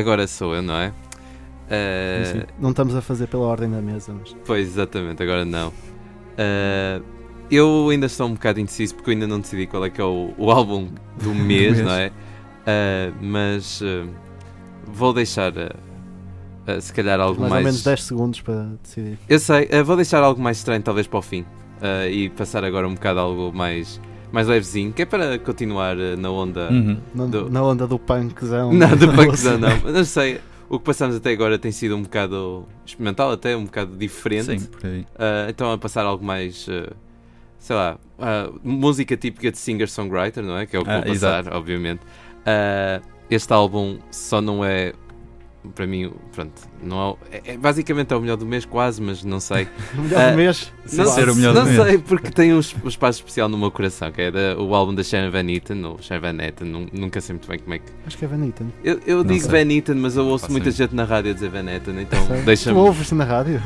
Agora 0.03 0.27
sou 0.27 0.55
eu, 0.55 0.61
não 0.63 0.75
é? 0.77 0.93
Sim, 2.25 2.41
sim. 2.41 2.47
Não 2.61 2.71
estamos 2.71 2.95
a 2.95 3.01
fazer 3.01 3.27
pela 3.29 3.45
ordem 3.45 3.71
da 3.71 3.81
mesa, 3.81 4.13
mas. 4.19 4.37
Pois, 4.45 4.67
exatamente, 4.69 5.23
agora 5.23 5.45
não. 5.45 5.73
Ah, 6.37 7.01
eu 7.51 7.89
ainda 7.91 8.07
estou 8.07 8.27
um 8.27 8.35
bocado 8.35 8.61
indeciso 8.61 8.95
porque 8.95 9.11
eu 9.11 9.13
ainda 9.15 9.27
não 9.27 9.41
decidi 9.41 9.67
qual 9.67 9.85
é 9.85 9.91
que 9.91 10.01
é 10.01 10.05
o, 10.05 10.35
o 10.37 10.51
álbum 10.51 10.89
do 11.23 11.33
mês, 11.35 11.77
mês. 11.77 11.81
não 11.87 11.93
é? 11.93 12.11
Ah, 12.67 13.13
mas 13.21 13.83
vou 14.87 15.13
deixar, 15.15 15.53
se 16.81 16.93
calhar, 16.93 17.19
algo 17.21 17.41
Mais, 17.41 17.51
mais. 17.51 17.61
ou 17.65 17.65
menos 17.65 17.83
10 17.83 18.03
segundos 18.03 18.41
para 18.43 18.67
decidir. 18.83 19.19
Eu 19.29 19.39
sei, 19.39 19.69
vou 19.85 19.97
deixar 19.97 20.23
algo 20.23 20.41
mais 20.43 20.59
estranho, 20.59 20.83
talvez 20.83 21.07
para 21.07 21.19
o 21.19 21.23
fim. 21.23 21.45
e 22.11 22.29
passar 22.31 22.65
agora 22.65 22.87
um 22.87 22.95
bocado 22.95 23.19
algo 23.21 23.51
mais, 23.55 23.99
mais 24.33 24.49
levezinho, 24.49 24.93
que 24.93 25.03
é 25.03 25.07
para 25.07 25.39
continuar 25.39 25.97
ah, 25.97 26.16
na 26.16 26.30
onda. 26.30 26.68
Uhum. 26.70 26.99
Na, 27.14 27.26
do- 27.26 27.51
na 27.51 27.62
onda 27.62 27.87
do 27.87 27.99
punkzão. 27.99 28.72
Não, 28.72 28.97
do 28.97 29.09
punkzão 29.14 29.59
não. 29.59 29.78
Não 29.93 30.05
sei. 30.05 30.41
O 30.68 30.78
que 30.78 30.87
passamos 30.87 31.14
até 31.16 31.30
agora 31.33 31.59
tem 31.59 31.70
sido 31.70 31.95
um 31.95 32.03
bocado 32.03 32.66
experimental, 32.87 33.30
até 33.33 33.55
um 33.55 33.64
bocado 33.66 33.95
diferente. 33.97 34.59
Sim, 34.61 34.66
por 34.66 34.87
aí. 34.87 35.07
Ah, 35.18 35.47
então 35.51 35.70
a 35.70 35.76
passar 35.76 36.07
algo 36.07 36.24
mais, 36.24 36.66
ah, 36.70 36.91
sei 37.59 37.76
lá, 37.76 37.99
ah, 38.18 38.51
música 38.64 39.14
típica 39.16 39.51
de 39.53 39.59
singer-songwriter, 39.59 40.43
não 40.43 40.57
é? 40.57 40.64
Que 40.64 40.74
é 40.76 40.80
o 40.80 40.85
que 40.85 40.91
Ah, 40.91 41.01
vou 41.03 41.12
passar, 41.12 41.53
obviamente. 41.53 42.01
Ah, 42.47 43.03
este 43.30 43.53
álbum 43.53 43.99
só 44.11 44.41
não 44.41 44.64
é, 44.64 44.95
para 45.75 45.87
mim, 45.87 46.13
pronto, 46.35 46.53
não 46.83 47.17
é, 47.31 47.37
é- 47.37 47.53
é- 47.53 47.57
basicamente 47.57 48.13
é 48.13 48.17
o 48.17 48.21
melhor 48.21 48.37
do 48.37 48.45
mês, 48.45 48.65
quase, 48.65 49.01
mas 49.01 49.23
não 49.23 49.39
sei. 49.41 49.69
O 49.97 50.03
melhor 50.03 50.21
Ah, 50.21 50.31
do 50.31 50.37
mês. 50.37 50.73
Não, 50.93 51.07
ser 51.07 51.29
o 51.29 51.35
melhor 51.37 51.55
não 51.55 51.65
do 51.65 51.71
mês. 51.71 51.83
sei, 51.83 51.99
porque 51.99 52.31
tem 52.31 52.53
um, 52.53 52.57
um 52.57 52.89
espaço 52.89 53.21
especial 53.21 53.49
no 53.49 53.57
meu 53.57 53.71
coração, 53.71 54.11
que 54.11 54.21
é 54.23 54.31
da- 54.31 54.57
o 54.61 54.75
álbum 54.75 54.95
da 54.95 55.03
Sharon 55.05 55.31
Van 55.31 55.49
Etten, 55.51 55.85
ou 55.85 56.01
Sharon 56.03 56.21
Van 56.21 56.43
Etten, 56.43 56.69
nu- 56.69 56.87
nunca 56.93 57.21
sei 57.21 57.35
muito 57.35 57.49
bem 57.49 57.59
como 57.61 57.75
é 57.75 57.79
que 57.79 57.85
Acho 58.07 58.19
que 58.19 58.25
é 58.25 58.29
Van 58.29 58.45
Etten. 58.47 58.73
eu, 58.83 59.01
eu 59.07 59.17
Não 59.19 59.25
digo 59.25 59.45
sei. 59.49 59.65
Van 59.65 59.73
Etten, 59.73 59.95
mas 59.97 60.17
eu 60.17 60.27
ouço 60.27 60.51
muita 60.51 60.71
gente 60.71 60.95
na 60.95 61.05
rádio 61.05 61.31
a 61.31 61.35
dizer 61.35 61.49
Van 61.51 61.71
Etten, 61.71 62.01
então 62.01 62.21
deixa-me. 62.45 62.77
Tu 62.77 62.81
ouves 62.85 63.13
na 63.13 63.25
rádio? 63.25 63.63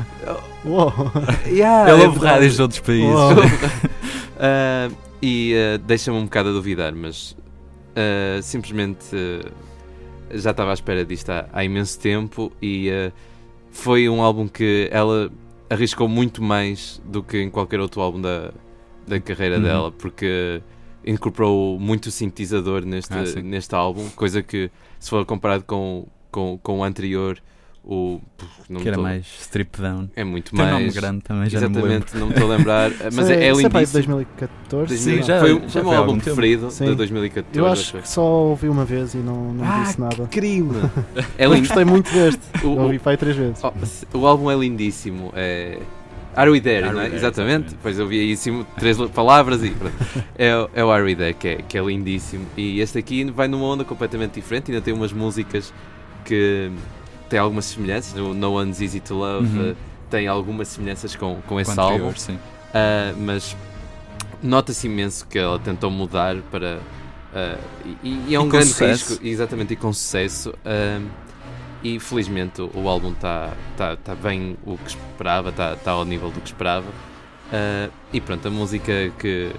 Uou. 0.65 0.93
Yeah, 1.47 1.91
Ele 1.91 2.03
é 2.03 2.07
ouve 2.07 2.19
rádios 2.19 2.55
de 2.55 2.61
outros 2.61 2.79
países. 2.81 3.07
Ah, 4.39 4.89
e 5.21 5.55
ah, 5.55 5.77
deixa-me 5.85 6.17
um 6.17 6.25
bocado 6.25 6.49
a 6.49 6.51
duvidar, 6.51 6.93
mas 6.93 7.35
ah, 7.95 8.39
simplesmente 8.41 9.05
ah, 9.13 9.49
já 10.31 10.51
estava 10.51 10.71
à 10.71 10.73
espera 10.73 11.05
disto 11.05 11.29
há, 11.29 11.47
há 11.51 11.63
imenso 11.63 11.99
tempo 11.99 12.51
e 12.61 12.89
ah, 12.91 13.11
foi 13.71 14.07
um 14.09 14.21
álbum 14.21 14.47
que 14.47 14.87
ela 14.91 15.31
arriscou 15.69 16.07
muito 16.07 16.41
mais 16.41 17.01
do 17.05 17.21
que 17.21 17.41
em 17.41 17.49
qualquer 17.49 17.79
outro 17.79 18.01
álbum 18.01 18.21
da, 18.21 18.51
da 19.07 19.19
carreira 19.19 19.57
Uhum. 19.57 19.63
dela, 19.63 19.91
porque 19.91 20.61
incorporou 21.05 21.79
muito 21.79 22.09
sintetizador 22.11 22.83
neste, 22.85 23.13
Ah, 23.13 23.41
neste 23.41 23.73
álbum, 23.75 24.09
coisa 24.09 24.41
que 24.43 24.69
se 24.99 25.09
for 25.09 25.25
comparado 25.25 25.63
com, 25.63 26.05
com, 26.31 26.57
com 26.61 26.79
o 26.79 26.83
anterior, 26.83 27.37
o 27.89 28.21
que 28.81 28.87
era 28.87 28.97
tô- 28.97 29.01
mais 29.03 29.25
strip 29.39 29.79
down. 29.81 30.09
é 30.15 30.23
muito 30.23 30.51
Tem 30.51 30.59
um 30.59 30.63
mais 30.63 30.79
nome 30.79 30.91
grande 30.93 31.21
também, 31.21 31.49
já. 31.49 31.59
Exatamente, 31.59 32.17
não 32.17 32.27
me 32.27 32.33
estou 32.33 32.51
a 32.51 32.55
lembrar, 32.57 32.91
mas 33.13 33.29
é, 33.29 33.45
é 33.47 33.51
isso 33.51 33.65
é 33.65 33.69
pá, 33.69 33.79
de 33.79 33.85
lindíssimo. 33.85 34.15
2014? 34.15 34.97
Sim, 34.97 35.23
já- 35.23 35.39
foi, 35.39 35.53
já 35.61 35.69
foi 35.69 35.81
o 35.81 35.85
meu 35.85 35.93
há 35.93 35.97
álbum 35.97 36.11
tempo. 36.13 36.23
preferido 36.25 36.69
Sim. 36.69 36.85
de 36.85 36.95
2014. 36.95 37.57
Eu 37.59 37.65
acho 37.65 37.97
que 37.99 38.09
só 38.09 38.21
ouvi 38.23 38.67
uma 38.67 38.83
vez 38.83 39.13
e 39.13 39.17
não, 39.19 39.53
não 39.53 39.63
Ah, 39.65 39.83
disse 39.83 39.99
nada. 40.01 40.27
crime! 40.27 40.71
é 41.37 41.45
lindo. 41.45 41.59
gostei 41.59 41.85
muito 41.85 42.11
deste. 42.13 42.41
O- 42.63 42.75
Eu 42.75 42.79
ouvi 42.81 42.99
pai 42.99 43.15
três 43.15 43.35
vezes. 43.35 43.61
Oh, 43.63 43.71
se- 43.85 44.05
o 44.13 44.27
álbum 44.27 44.51
é 44.51 44.55
lindíssimo. 44.55 45.31
É... 45.35 45.79
Are 46.35 46.51
We 46.51 46.61
There, 46.61 46.83
Are 46.85 46.93
não 46.93 47.01
é? 47.01 47.05
There, 47.05 47.15
exatamente. 47.17 47.75
Pois 47.81 47.97
eu 47.97 48.07
vi 48.07 48.19
aí 48.19 48.37
sim, 48.37 48.63
três 48.77 48.97
palavras 49.09 49.63
e 49.63 49.71
pronto. 49.71 49.95
é, 50.37 50.55
o- 50.57 50.69
é 50.75 50.83
o 50.83 50.91
Are 50.91 51.03
We 51.03 51.15
There, 51.15 51.33
que 51.33 51.47
é, 51.47 51.55
que 51.67 51.77
é 51.77 51.81
lindíssimo. 51.81 52.45
E 52.57 52.79
este 52.81 52.99
aqui 52.99 53.23
vai 53.31 53.47
numa 53.47 53.65
onda 53.65 53.83
completamente 53.83 54.33
diferente. 54.33 54.69
Ainda 54.71 54.81
tem 54.83 54.93
umas 54.93 55.11
músicas 55.13 55.73
que 56.25 56.69
têm 57.29 57.39
algumas 57.39 57.65
semelhanças. 57.65 58.17
O 58.19 58.33
No 58.33 58.53
One's 58.53 58.81
Easy 58.81 58.99
to 58.99 59.15
Love 59.15 59.47
Uhum. 59.47 59.71
eh, 59.71 59.75
tem 60.09 60.27
algumas 60.27 60.67
semelhanças 60.69 61.15
com, 61.15 61.41
com 61.47 61.59
esse 61.59 61.77
álbum. 61.79 62.13
sim. 62.15 62.37
Ah, 62.73 63.13
mas 63.17 63.55
nota-se 64.41 64.87
imenso 64.87 65.25
que 65.27 65.37
ela 65.39 65.57
tentou 65.59 65.89
mudar 65.91 66.35
para. 66.51 66.79
ah, 67.33 67.57
e, 68.03 68.09
e 68.27 68.29
é 68.29 68.31
E 68.33 68.37
um 68.37 68.43
com 68.43 68.49
grande 68.49 68.67
sucesso. 68.67 69.09
risco, 69.13 69.25
exatamente, 69.27 69.73
e 69.73 69.75
com 69.75 69.91
sucesso. 69.93 70.53
ah, 70.65 71.01
e 71.83 71.99
felizmente 71.99 72.61
o, 72.61 72.71
o 72.73 72.89
álbum 72.89 73.11
está 73.11 73.53
tá, 73.77 73.95
tá 73.95 74.15
bem 74.15 74.57
o 74.65 74.77
que 74.77 74.89
esperava, 74.89 75.49
está 75.49 75.75
tá 75.75 75.91
ao 75.91 76.03
nível 76.05 76.29
do 76.31 76.39
que 76.41 76.47
esperava. 76.47 76.87
E 78.11 78.19
pronto, 78.19 78.47
a 78.47 78.51
música 78.51 79.11
que, 79.19 79.51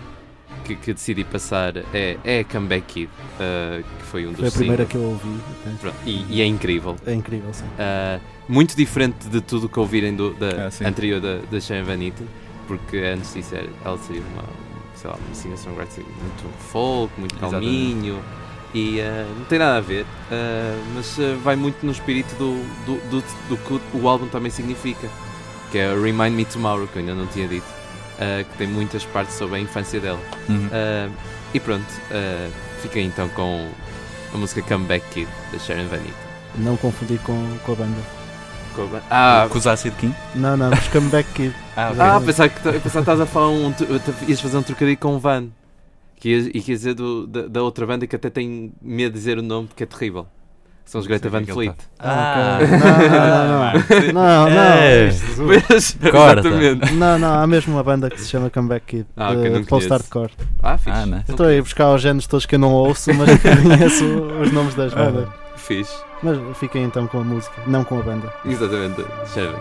que, 0.64 0.74
que 0.76 0.92
decidi 0.92 1.24
passar 1.24 1.76
é, 1.94 2.16
é 2.24 2.40
a 2.40 2.44
Comeback 2.44 2.84
Kid, 2.86 3.10
ah, 3.40 3.80
que 3.98 4.04
foi 4.06 4.26
um 4.26 4.30
dos 4.32 4.38
Foi 4.40 4.48
a 4.48 4.52
primeira 4.52 4.86
singles. 4.86 4.90
que 5.20 5.24
eu 5.26 5.30
ouvi. 5.32 5.40
Pronto, 5.80 5.96
e, 6.06 6.26
e 6.28 6.40
é 6.42 6.46
incrível. 6.46 6.96
É 7.06 7.14
incrível, 7.14 7.52
sim. 7.52 7.64
Uh, 7.64 8.20
muito 8.48 8.76
diferente 8.76 9.28
de 9.28 9.40
tudo 9.40 9.68
que 9.68 9.78
ouvirem 9.78 10.14
do, 10.14 10.32
da 10.34 10.68
Ah, 10.68 10.88
anterior 10.88 11.20
da, 11.20 11.38
da 11.50 11.60
Sharon 11.60 11.84
Van 11.84 12.02
Etten, 12.02 12.26
porque 12.66 12.96
antes 12.98 13.34
disso 13.34 13.54
era- 13.54 13.68
ela 13.84 13.98
seria 13.98 14.22
uma, 14.22 14.44
sei 14.94 15.10
lá, 15.10 15.16
uma 15.16 15.34
singer-songwriter 15.34 16.04
muito 16.04 16.48
folk, 16.70 17.12
muito 17.18 17.34
calminho 17.36 18.20
e 18.74 19.00
uh, 19.00 19.38
não 19.38 19.44
tem 19.46 19.58
nada 19.58 19.76
a 19.78 19.80
ver, 19.80 20.02
uh, 20.04 20.84
mas 20.94 21.16
uh, 21.18 21.36
vai 21.42 21.56
muito 21.56 21.84
no 21.86 21.92
espírito 21.92 22.34
do, 22.36 22.54
do, 22.84 23.00
do, 23.10 23.24
do 23.48 23.56
que 23.56 23.80
o 23.96 24.06
álbum 24.08 24.26
também 24.28 24.50
significa, 24.50 25.08
que 25.72 25.78
é 25.78 25.88
Remind 25.94 26.34
Me 26.34 26.44
Tomorrow, 26.44 26.86
que 26.86 26.96
eu 26.96 27.00
ainda 27.00 27.14
não 27.14 27.26
tinha 27.28 27.48
dito, 27.48 27.64
uh, 28.18 28.44
que 28.50 28.58
tem 28.58 28.66
muitas 28.66 29.04
partes 29.04 29.34
sobre 29.36 29.56
a 29.56 29.60
infância 29.60 30.00
dela. 30.00 30.20
Uhum. 30.48 30.66
Uh, 30.66 31.12
e 31.54 31.60
pronto, 31.60 31.84
uh, 32.10 32.52
fiquei 32.82 33.02
então 33.04 33.28
com 33.30 33.68
a 34.34 34.36
música 34.36 34.62
Comeback 34.62 35.04
Kid 35.10 35.28
da 35.52 35.58
Sharon 35.58 35.86
Van 35.88 35.96
Etten. 35.96 36.12
Não 36.56 36.76
confundir 36.76 37.18
com, 37.20 37.58
com 37.64 37.72
a 37.72 37.76
banda. 37.76 38.18
Ah, 39.10 39.48
Com 39.50 39.58
os 39.58 39.66
Acid 39.66 39.92
King? 39.96 40.14
Não, 40.36 40.56
não, 40.56 40.70
mas 40.70 40.86
Comeback 40.88 41.28
Kid. 41.32 41.54
Ah. 41.76 42.16
Ah, 42.16 42.20
pensava 42.20 42.48
que, 42.48 42.58
eu 42.66 42.72
pensava 42.72 42.82
que 42.82 42.98
estavas 42.98 43.20
a 43.20 43.26
falar 43.26 43.48
um. 43.50 43.72
tu- 43.72 43.86
tu 43.86 44.14
ias 44.28 44.40
fazer 44.40 44.56
um 44.56 44.62
trocadilho 44.64 44.98
com 44.98 45.14
o 45.14 45.18
Van. 45.20 45.46
Que 46.16 46.30
ias, 46.30 46.46
e 46.46 46.60
que 46.60 46.72
ias 46.72 46.80
dizer 46.80 46.94
do, 46.94 47.24
da, 47.26 47.46
da 47.46 47.62
outra 47.62 47.86
banda 47.86 48.04
que 48.04 48.16
até 48.16 48.28
tem 48.28 48.72
medo 48.82 49.12
de 49.12 49.18
dizer 49.18 49.38
o 49.38 49.42
nome 49.42 49.68
porque 49.68 49.84
é 49.84 49.86
terrível. 49.86 50.26
São 50.88 51.02
os 51.02 51.06
Greta 51.06 51.28
Van 51.28 51.42
é 51.42 51.44
Fleet. 51.44 51.74
Ah, 51.98 52.58
Ah, 52.58 52.58
ok. 52.62 54.14
Não, 54.14 54.14
não, 54.14 54.14
não. 54.14 54.46
Não, 54.46 54.50
não. 54.50 54.62
É. 54.62 55.10
Mas, 55.68 55.96
Corta. 56.10 56.40
exatamente. 56.48 56.94
Não, 56.94 57.18
não, 57.18 57.34
há 57.34 57.46
mesmo 57.46 57.74
uma 57.74 57.84
banda 57.84 58.08
que 58.08 58.18
se 58.18 58.26
chama 58.30 58.48
Comeback 58.48 58.86
Kid. 58.86 59.06
Ah, 59.14 59.32
ok, 59.32 59.50
de 59.50 59.66
post-hardcore. 59.66 60.30
Ah, 60.62 60.78
fixe. 60.78 60.98
Ah, 60.98 61.04
né? 61.04 61.24
Eu 61.28 61.32
estou 61.32 61.46
aí 61.46 61.58
a 61.58 61.62
buscar 61.62 61.92
os 61.94 62.00
géneros 62.00 62.26
todos 62.26 62.46
que 62.46 62.54
eu 62.54 62.58
não 62.58 62.72
ouço, 62.72 63.12
mas 63.12 63.38
que 63.38 63.56
conheço 63.62 64.04
os 64.40 64.50
nomes 64.50 64.74
das 64.74 64.94
Ah. 64.94 64.96
bandas. 64.96 65.28
Fixe. 65.56 65.94
Mas 66.22 66.38
fiquem 66.56 66.84
então 66.84 67.06
com 67.06 67.20
a 67.20 67.24
música, 67.24 67.54
não 67.66 67.84
com 67.84 67.98
a 67.98 68.02
banda. 68.02 68.32
Exatamente. 68.46 69.04
Sharon. 69.34 69.58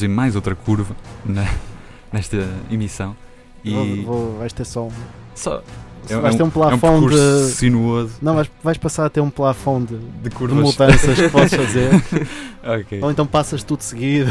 Introduzir 0.00 0.08
mais 0.08 0.34
outra 0.36 0.54
curva 0.54 0.96
na- 1.24 1.48
nesta 2.12 2.48
emissão. 2.70 3.16
E 3.64 3.72
Vou, 3.72 3.96
vou- 4.04 4.38
vais 4.38 4.52
ter 4.52 4.64
só 4.64 4.84
um. 4.86 4.90
Só- 5.34 5.62
é 6.08 6.16
um- 6.16 6.20
vais 6.22 6.34
ter 6.34 6.40
é 6.40 6.44
um 6.44 6.48
um 6.48 6.50
plafond 6.50 6.80
percurso 7.08 7.46
de. 7.46 7.52
sinuoso. 7.52 8.12
Não, 8.22 8.34
vais, 8.34 8.50
vais 8.64 8.78
passar 8.78 9.06
a 9.06 9.10
ter 9.10 9.20
um 9.20 9.30
plafond 9.30 9.86
de, 9.86 9.98
De 9.98 10.28
de 10.28 10.30
curvas. 10.30 10.58
mudanças 10.76 11.16
que 11.18 11.28
podes 11.28 11.52
fazer. 11.54 11.90
Ok. 12.64 13.00
Ou 13.02 13.10
então 13.10 13.26
passas 13.26 13.62
tudo 13.62 13.82
seguido. 13.82 14.30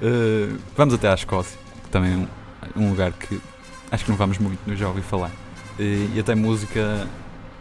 Uh, 0.00 0.56
vamos 0.76 0.94
até 0.94 1.08
à 1.10 1.14
Escócia, 1.14 1.58
que 1.84 1.90
também 1.90 2.12
é 2.12 2.16
um, 2.78 2.84
um 2.84 2.90
lugar 2.90 3.12
que 3.12 3.40
acho 3.90 4.04
que 4.04 4.10
não 4.10 4.16
vamos 4.16 4.38
muito, 4.38 4.58
não 4.66 4.76
já 4.76 4.88
ouvi 4.88 5.02
falar. 5.02 5.30
Uh, 5.78 6.10
e 6.14 6.20
até 6.20 6.34
música 6.34 7.06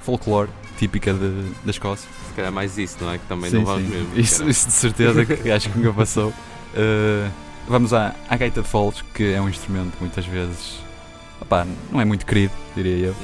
folclore 0.01 0.49
típica 0.78 1.13
de, 1.13 1.51
da 1.65 1.71
Escócia. 1.71 2.07
Se 2.30 2.34
calhar 2.36 2.51
mais 2.51 2.78
isso, 2.78 2.97
não 3.01 3.11
é? 3.11 3.17
Que 3.17 3.25
também 3.25 3.49
Sim, 3.49 3.57
não 3.57 3.65
vamos 3.65 3.89
sim. 3.89 3.95
mesmo. 3.95 4.09
Isso, 4.15 4.47
isso 4.47 4.67
de 4.67 4.73
certeza 4.73 5.25
que 5.25 5.49
acho 5.49 5.69
que 5.71 5.78
nunca 5.80 5.93
passou. 5.93 6.32
Uh, 6.78 7.32
vamos 7.67 7.93
à, 7.93 8.13
à 8.30 8.38
gaita 8.38 8.61
de 8.61 8.67
foles, 8.67 9.03
que 9.13 9.34
é 9.34 9.41
um 9.41 9.49
instrumento 9.49 9.93
muitas 9.99 10.25
vezes 10.25 10.78
opá, 11.41 11.65
não 11.91 12.01
é 12.01 12.05
muito 12.05 12.25
querido, 12.25 12.53
diria 12.75 13.07
eu. 13.07 13.15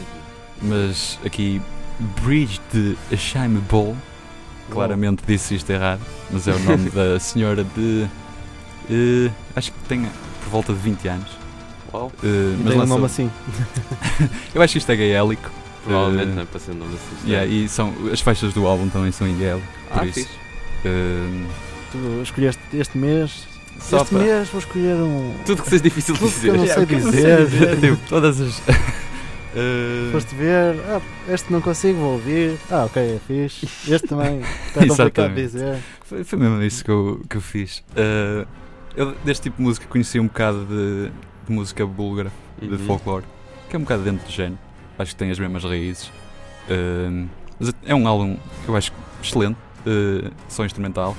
Mas 0.62 1.20
aqui 1.26 1.62
Bridge 2.24 2.60
de 2.72 2.98
Ashime 3.12 3.60
Bowl, 3.70 3.96
claramente 4.70 5.24
disse 5.28 5.56
isto 5.56 5.70
errado, 5.70 6.02
mas 6.32 6.48
é 6.48 6.54
o 6.54 6.60
nome 6.60 6.90
da 6.92 7.20
senhora 7.20 7.64
de. 7.64 8.08
uh, 8.90 9.32
acho 9.56 9.72
que 9.72 9.80
tem 9.88 10.04
por 10.44 10.50
volta 10.50 10.74
de 10.74 10.80
20 10.80 11.08
anos. 11.08 11.30
Uau. 11.94 12.08
Uh, 12.24 12.58
mas 12.64 12.74
tem 12.74 12.82
um 12.82 12.86
nome 12.86 13.06
assim. 13.06 13.32
eu 14.56 14.62
acho 14.62 14.74
que 14.74 14.78
isto 14.80 14.92
é 14.92 14.96
gaélico. 14.96 15.52
Provavelmente 15.84 16.32
Uh, 16.32 16.36
não 16.36 16.42
é 16.44 16.46
para 16.46 16.60
ser 16.60 16.72
um 16.72 16.76
nome 16.76 16.94
assim. 16.96 17.30
yeah, 17.30 17.46
e 17.46 17.68
são, 17.68 17.94
as 18.12 18.22
faixas 18.22 18.54
do 18.54 18.66
álbum 18.66 18.88
também 18.88 19.12
são 19.12 19.28
em 19.28 19.38
gaélico. 19.38 19.68
Por 19.90 20.02
Ah, 20.02 20.06
isso. 20.06 20.14
fixe. 20.22 20.30
Uh, 20.86 21.46
Tu 21.94 22.22
escolheste 22.24 22.62
este 22.74 22.98
mês. 22.98 23.48
Só 23.80 23.98
este 24.02 24.10
para- 24.16 24.24
mês 24.24 24.50
vou 24.50 24.60
escolher 24.60 24.96
um. 24.96 25.34
Tudo 25.46 25.64
que 25.64 25.70
seja 25.70 25.84
difícil 25.84 26.14
de 26.16 26.20
que 26.20 26.26
dizer. 26.28 26.42
sei 26.68 26.86
que 26.86 26.94
eu 26.96 27.00
não 27.00 27.12
dizer. 27.12 27.36
sei 27.38 27.46
dizer, 27.46 27.80
tipo, 27.80 27.98
todas 28.10 28.42
as. 28.42 28.58
Uh, 28.60 30.12
Foste 30.12 30.36
ver, 30.36 30.76
ah, 30.90 31.02
este 31.30 31.52
não 31.54 31.62
consigo, 31.62 32.00
vou 32.00 32.14
ouvir. 32.14 32.58
Ah, 32.72 32.86
ok, 32.86 33.02
é 33.02 33.20
fixe. 33.28 33.66
Este 33.92 34.08
também 34.08 34.42
está 34.68 34.86
complicado 34.88 35.30
de 35.36 35.42
dizer. 35.42 35.78
Foi, 36.04 36.24
foi 36.24 36.40
mesmo 36.40 36.62
isso 36.64 36.84
que 36.84 36.92
eu, 36.92 37.22
que 37.30 37.38
eu 37.38 37.42
fiz. 37.42 37.80
Uh, 37.92 38.48
eu 38.96 39.14
deste 39.24 39.44
tipo 39.44 39.58
de 39.58 39.64
música 39.64 39.86
conheci 39.88 40.20
um 40.20 40.28
bocado 40.28 40.66
de, 40.66 41.12
de 41.48 41.52
música 41.54 41.86
búlgara, 41.86 42.32
de 42.62 42.68
Uhum. 42.70 42.78
folclore, 42.80 43.26
que 43.70 43.76
é 43.76 43.80
um 43.80 43.84
bocado 43.84 44.04
dentro 44.04 44.26
do 44.26 44.32
género. 44.32 44.58
Acho 44.98 45.12
que 45.12 45.18
tem 45.18 45.30
as 45.32 45.38
mesmas 45.40 45.64
raízes. 45.64 46.08
Uh, 46.70 47.28
mas 47.60 47.74
é 47.86 47.94
um 47.96 48.08
álbum 48.08 48.38
que 48.64 48.70
eu 48.70 48.76
acho 48.76 48.92
excelente, 49.22 49.58
uh, 49.86 50.32
só 50.48 50.64
instrumental. 50.66 51.16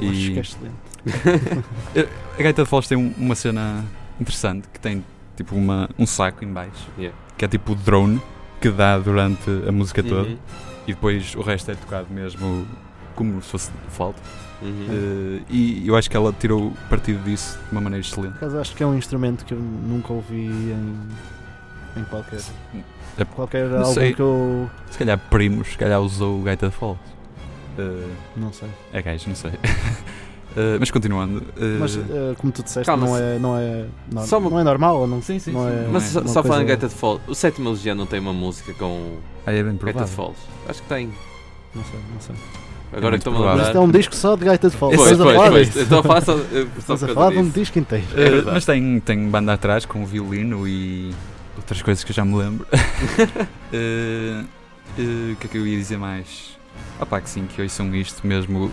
Eu 0.00 0.10
acho 0.10 0.18
E- 0.20 0.32
que 0.32 0.38
é 0.38 0.42
excelente. 0.42 0.76
A 2.38 2.42
Gaita 2.42 2.62
de 2.64 2.68
Foz 2.68 2.86
tem 2.88 2.98
um- 2.98 3.14
uma 3.16 3.34
cena 3.34 3.84
interessante 4.20 4.66
que 4.72 4.80
tem 4.80 5.04
tipo 5.36 5.54
uma, 5.54 5.88
um 5.98 6.06
saco 6.06 6.44
em 6.44 6.52
baixo, 6.52 6.88
Yeah. 6.98 7.16
que 7.36 7.44
é 7.44 7.48
tipo 7.48 7.72
o 7.72 7.74
drone 7.74 8.20
que 8.60 8.70
dá 8.70 8.98
durante 8.98 9.48
a 9.68 9.72
música 9.72 10.02
toda 10.02 10.28
Uhum. 10.28 10.38
e 10.86 10.92
depois 10.94 11.34
o 11.34 11.42
resto 11.42 11.70
é 11.70 11.74
tocado 11.74 12.06
mesmo 12.10 12.66
como 13.14 13.40
se 13.42 13.50
fosse 13.50 13.70
flauta. 13.90 14.20
Uhum. 14.62 14.70
Uh, 14.70 15.42
e 15.50 15.86
eu 15.86 15.94
acho 15.96 16.08
que 16.10 16.16
ela 16.16 16.32
tirou 16.32 16.72
partido 16.88 17.22
disso 17.24 17.58
de 17.66 17.72
uma 17.72 17.80
maneira 17.82 18.04
excelente. 18.04 18.32
Por 18.32 18.36
acaso 18.38 18.58
acho 18.58 18.74
que 18.74 18.82
é 18.82 18.86
um 18.86 18.96
instrumento 18.96 19.44
que 19.44 19.52
eu 19.52 19.58
nunca 19.60 20.12
ouvi 20.14 20.46
em, 20.46 20.96
em 22.00 22.04
qualquer. 22.04 22.40
É- 23.18 23.24
Qualquer 23.26 23.70
álbum 23.74 23.92
sei. 23.94 24.14
que 24.14 24.20
eu. 24.20 24.70
Se 24.90 24.98
calhar 24.98 25.18
primos, 25.30 25.68
se 25.68 25.76
calhar 25.78 26.00
usou 26.00 26.40
o 26.40 26.42
Gaita 26.42 26.68
de 26.68 26.74
Foz. 26.74 26.96
Uh, 27.78 28.10
Não 28.36 28.52
sei. 28.52 28.68
é 28.92 29.02
gajo, 29.02 29.28
não 29.28 29.34
sei. 29.36 29.50
Uh, 29.50 30.76
mas 30.80 30.90
continuando. 30.90 31.38
uh, 31.38 31.78
Mas 31.80 31.96
eh, 31.96 32.34
como 32.38 32.52
tu 32.52 32.62
disseste, 32.62 32.86
Calma, 32.86 33.06
não 33.06 33.16
é, 33.16 33.38
não, 33.38 33.56
é, 33.58 33.84
não, 34.12 34.26
Só 34.26 34.38
uma- 34.38 34.50
não 34.50 34.58
é 34.60 34.64
normal. 34.64 35.00
ou 35.00 35.06
Não, 35.06 35.20
Sim, 35.20 35.38
sim, 35.38 35.52
não 35.52 35.60
sim. 35.68 35.68
é 35.74 35.88
Mas 35.92 36.02
só, 36.04 36.26
só 36.26 36.42
falando 36.42 36.68
em 36.70 36.76
de 36.76 36.88
Falls, 36.88 37.22
o 37.26 37.34
Sétima 37.34 37.70
Legião 37.70 37.94
não 37.94 38.06
tem 38.06 38.18
uma 38.20 38.32
música 38.32 38.72
com 38.74 39.18
ah, 39.46 39.52
é 39.52 39.62
bem 39.62 39.64
Gaita 39.64 39.72
de 39.72 39.78
provável. 39.92 40.06
Falls? 40.08 40.38
Acho 40.68 40.82
que 40.82 40.88
tem. 40.88 41.06
Não 41.74 41.84
sei, 41.84 42.00
não 42.12 42.20
sei. 42.20 42.34
Agora 42.92 43.18
que 43.18 43.28
estou-me 43.28 43.46
a. 43.46 43.56
Mas 43.56 43.74
é 43.74 43.80
um 43.80 43.90
disco 43.90 44.14
só 44.14 44.36
de 44.36 44.44
gaita 44.44 44.70
de 44.70 44.76
fogo. 44.76 44.94
Pois, 44.96 45.10
Estás 45.10 45.20
a 45.20 45.24
pois, 45.24 45.36
falar 45.36 45.50
pois. 45.50 45.76
Então 45.76 46.02
faça. 46.02 46.32
eh, 46.32 46.66
Só 46.86 46.94
Estás 46.94 47.04
a 47.04 47.08
falar 47.08 47.30
de 47.32 47.38
um 47.38 47.48
disco 47.50 47.78
inteiro. 47.78 48.04
Uh, 48.12 48.16
verdade. 48.16 48.50
mas 48.52 48.64
tem, 48.64 49.00
tem 49.00 49.28
banda 49.28 49.52
atrás 49.52 49.84
com 49.84 50.06
violino 50.06 50.66
e 50.66 51.12
outras 51.56 51.82
coisas 51.82 52.02
que 52.04 52.12
eu 52.12 52.14
já 52.14 52.24
me 52.24 52.36
lembro. 52.36 52.66
Uh, 52.72 54.44
uh, 54.98 55.32
O 55.32 55.36
que 55.36 55.46
é 55.46 55.50
que 55.50 55.58
eu 55.58 55.66
ia 55.66 55.76
dizer 55.76 55.98
mais? 55.98 56.55
Ah 57.00 57.06
pá, 57.06 57.20
que 57.20 57.28
sim, 57.30 57.46
que 57.46 57.60
ouçam 57.62 57.94
isto 57.94 58.26
mesmo 58.26 58.70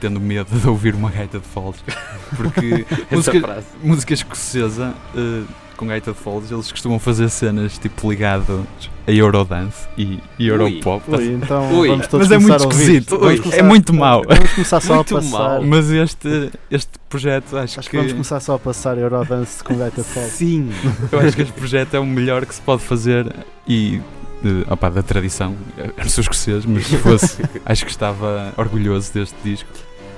tendo 0.00 0.20
medo 0.20 0.54
de 0.58 0.68
ouvir 0.68 0.94
uma 0.94 1.10
gaita 1.10 1.38
de 1.38 1.46
foles. 1.46 1.82
Porque 2.36 2.84
música, 3.10 3.40
frase. 3.40 3.66
música 3.82 4.14
escocesa 4.14 4.94
uh, 5.14 5.44
com 5.76 5.86
gaita 5.86 6.12
de 6.12 6.18
foles, 6.18 6.50
eles 6.50 6.70
costumam 6.70 6.98
fazer 6.98 7.28
cenas 7.30 7.78
tipo 7.78 8.10
ligado 8.10 8.66
a 9.06 9.10
Eurodance 9.10 9.88
e, 9.98 10.20
e 10.38 10.46
Europop. 10.46 11.02
Ui, 11.10 11.26
então 11.32 11.78
Ui. 11.80 11.88
vamos 11.88 12.06
todos 12.06 12.28
Mas 12.28 12.36
é 12.36 12.44
começar 12.44 12.64
muito 12.66 12.72
esquisito. 12.80 13.12
Ui, 13.16 13.38
começar- 13.38 13.58
é 13.58 13.62
muito 13.62 13.92
mau. 13.94 14.22
Vamos 14.28 14.52
começar 14.52 14.80
só 14.80 14.94
Muito 14.96 15.16
a 15.16 15.20
passar. 15.20 15.38
mau. 15.38 15.62
Mas 15.64 15.90
este, 15.90 16.50
este 16.70 16.90
projeto 17.08 17.56
acho, 17.56 17.80
Acho 17.80 17.90
que 17.90 17.96
vamos 17.96 18.12
começar 18.12 18.38
só 18.40 18.54
a 18.54 18.58
passar 18.58 18.98
Eurodance 18.98 19.64
com 19.64 19.74
gaita 19.76 20.02
de 20.02 20.08
fogo. 20.08 20.28
Sim. 20.28 20.70
Eu 21.10 21.18
acho 21.20 21.34
que 21.34 21.42
este 21.42 21.52
projeto 21.54 21.94
é 21.94 21.98
o 21.98 22.06
melhor 22.06 22.44
que 22.46 22.54
se 22.54 22.60
pode 22.60 22.82
fazer 22.82 23.34
e 23.66 24.00
de, 24.42 24.64
opá, 24.70 24.88
da 24.88 25.02
tradição. 25.02 25.56
Eu 25.76 25.92
não 25.96 26.08
sou 26.08 26.22
escocês, 26.22 26.64
mas 26.66 26.86
se 26.86 26.96
fosse, 26.98 27.42
acho 27.64 27.84
que 27.84 27.90
estava 27.90 28.52
orgulhoso 28.56 29.12
deste 29.12 29.36
disco. 29.44 29.68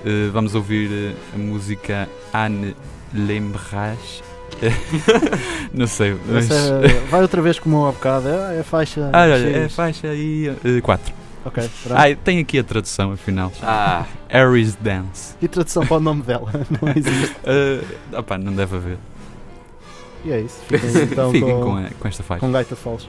Eh, 0.04 0.28
vamos 0.32 0.54
ouvir 0.54 0.90
eh, 0.92 1.14
a 1.34 1.38
música 1.38 2.08
Anne 2.32 2.74
Lembrage. 3.12 4.22
não 5.72 5.86
sei, 5.86 6.16
mas. 6.26 6.50
Essa 6.50 6.80
é- 6.84 7.00
vai 7.10 7.22
outra 7.22 7.42
vez 7.42 7.58
como 7.58 7.86
há 7.86 7.92
bocado. 7.92 8.28
É, 8.28 8.60
é 8.60 8.62
faixa. 8.62 9.10
Ah, 9.12 9.22
olha, 9.22 9.34
é 9.64 9.68
faixa 9.68 10.08
aí 10.08 10.54
4. 10.82 11.12
Ok, 11.46 11.70
pronto. 11.82 11.98
Ah, 12.00 12.16
tem 12.24 12.38
aqui 12.38 12.58
a 12.58 12.64
tradução 12.64 13.12
afinal. 13.12 13.52
Ah, 13.62 14.06
Aries 14.30 14.74
Dance. 14.76 15.34
E 15.42 15.48
tradução 15.48 15.84
para 15.86 15.96
o 15.96 16.00
nome 16.00 16.22
dela? 16.22 16.50
Não 16.80 16.88
existe. 16.90 17.36
Eh, 17.44 17.80
opá, 18.16 18.38
não 18.38 18.52
deve 18.54 18.76
haver. 18.76 18.98
E 20.24 20.32
é 20.32 20.40
isso. 20.40 20.58
Fiquem 20.66 21.02
então 21.02 21.30
Fiquem 21.30 21.50
com, 21.54 21.60
com, 21.62 21.76
a- 21.76 21.90
com 22.00 22.08
esta 22.08 22.22
faixa. 22.22 22.40
com 22.40 22.50
gaita 22.52 22.74
falsa. 22.74 23.06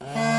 Uh. 0.00 0.35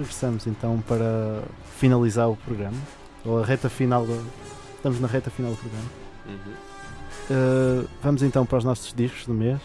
Regressamos 0.00 0.46
então 0.46 0.82
para 0.86 1.42
finalizar 1.78 2.28
o 2.28 2.36
programa. 2.36 2.76
Ou 3.24 3.42
a 3.42 3.46
reta 3.46 3.68
final. 3.68 4.04
do- 4.06 4.24
Estamos 4.76 4.98
na 5.00 5.06
reta 5.08 5.30
final 5.30 5.52
do 5.52 5.58
programa. 5.58 5.84
Uhum. 6.26 7.82
Uh, 7.82 7.88
vamos 8.02 8.22
então 8.22 8.46
para 8.46 8.58
os 8.58 8.64
nossos 8.64 8.92
discos 8.94 9.26
do 9.26 9.34
mês. 9.34 9.60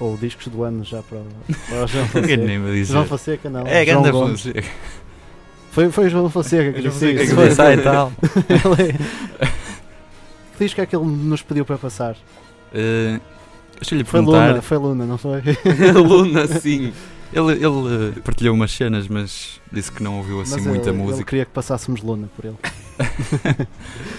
Ou 0.00 0.16
discos 0.16 0.46
do 0.48 0.62
ano 0.62 0.84
já 0.84 1.02
para, 1.02 1.18
o- 1.18 1.26
para 1.68 1.84
o 1.84 1.86
João 1.86 2.06
Fonseca. 2.08 2.84
João 2.84 3.06
Fonseca 3.06 3.50
não. 3.50 3.66
É, 3.66 3.84
João 3.84 4.02
grande 4.02 4.10
Gomes. 4.10 4.42
Fonseca. 4.42 4.68
Foi, 5.72 5.90
foi 5.90 6.06
o 6.06 6.10
João 6.10 6.30
Fonseca 6.30 6.72
que 6.72 6.82
disse 6.82 7.12
isso. 7.12 7.34
que 7.34 7.48
disse, 7.48 7.60
"Ah, 7.62 7.74
e 7.74 7.78
tal." 7.82 8.12
Ele 8.48 8.90
é- 8.90 9.46
Que 10.58 10.64
disco 10.64 10.80
é 10.80 10.86
que 10.86 10.94
ele 10.94 11.04
nos 11.06 11.42
pediu 11.42 11.64
para 11.64 11.78
passar? 11.78 12.14
Deixa-lhe 13.78 14.04
Foi. 14.04 14.20
Luna, 14.20 14.62
foi 14.62 14.76
Luna, 14.78 15.04
não 15.06 15.18
foi? 15.18 15.42
Luna, 15.96 16.46
sim. 16.46 16.92
Ele, 17.32 17.52
ele 17.52 18.12
eh, 18.16 18.20
partilhou 18.20 18.54
umas 18.54 18.70
cenas, 18.72 19.08
mas 19.08 19.60
disse 19.72 19.90
que 19.90 20.02
não 20.02 20.18
ouviu 20.18 20.40
assim 20.42 20.56
Mas 20.56 20.66
muita 20.66 20.90
ele, 20.90 20.98
Ele 20.98 21.02
música. 21.06 21.24
queria 21.24 21.44
que 21.46 21.50
passássemos 21.50 22.02
Luna 22.02 22.28
por 22.36 22.44
ele. 22.44 22.56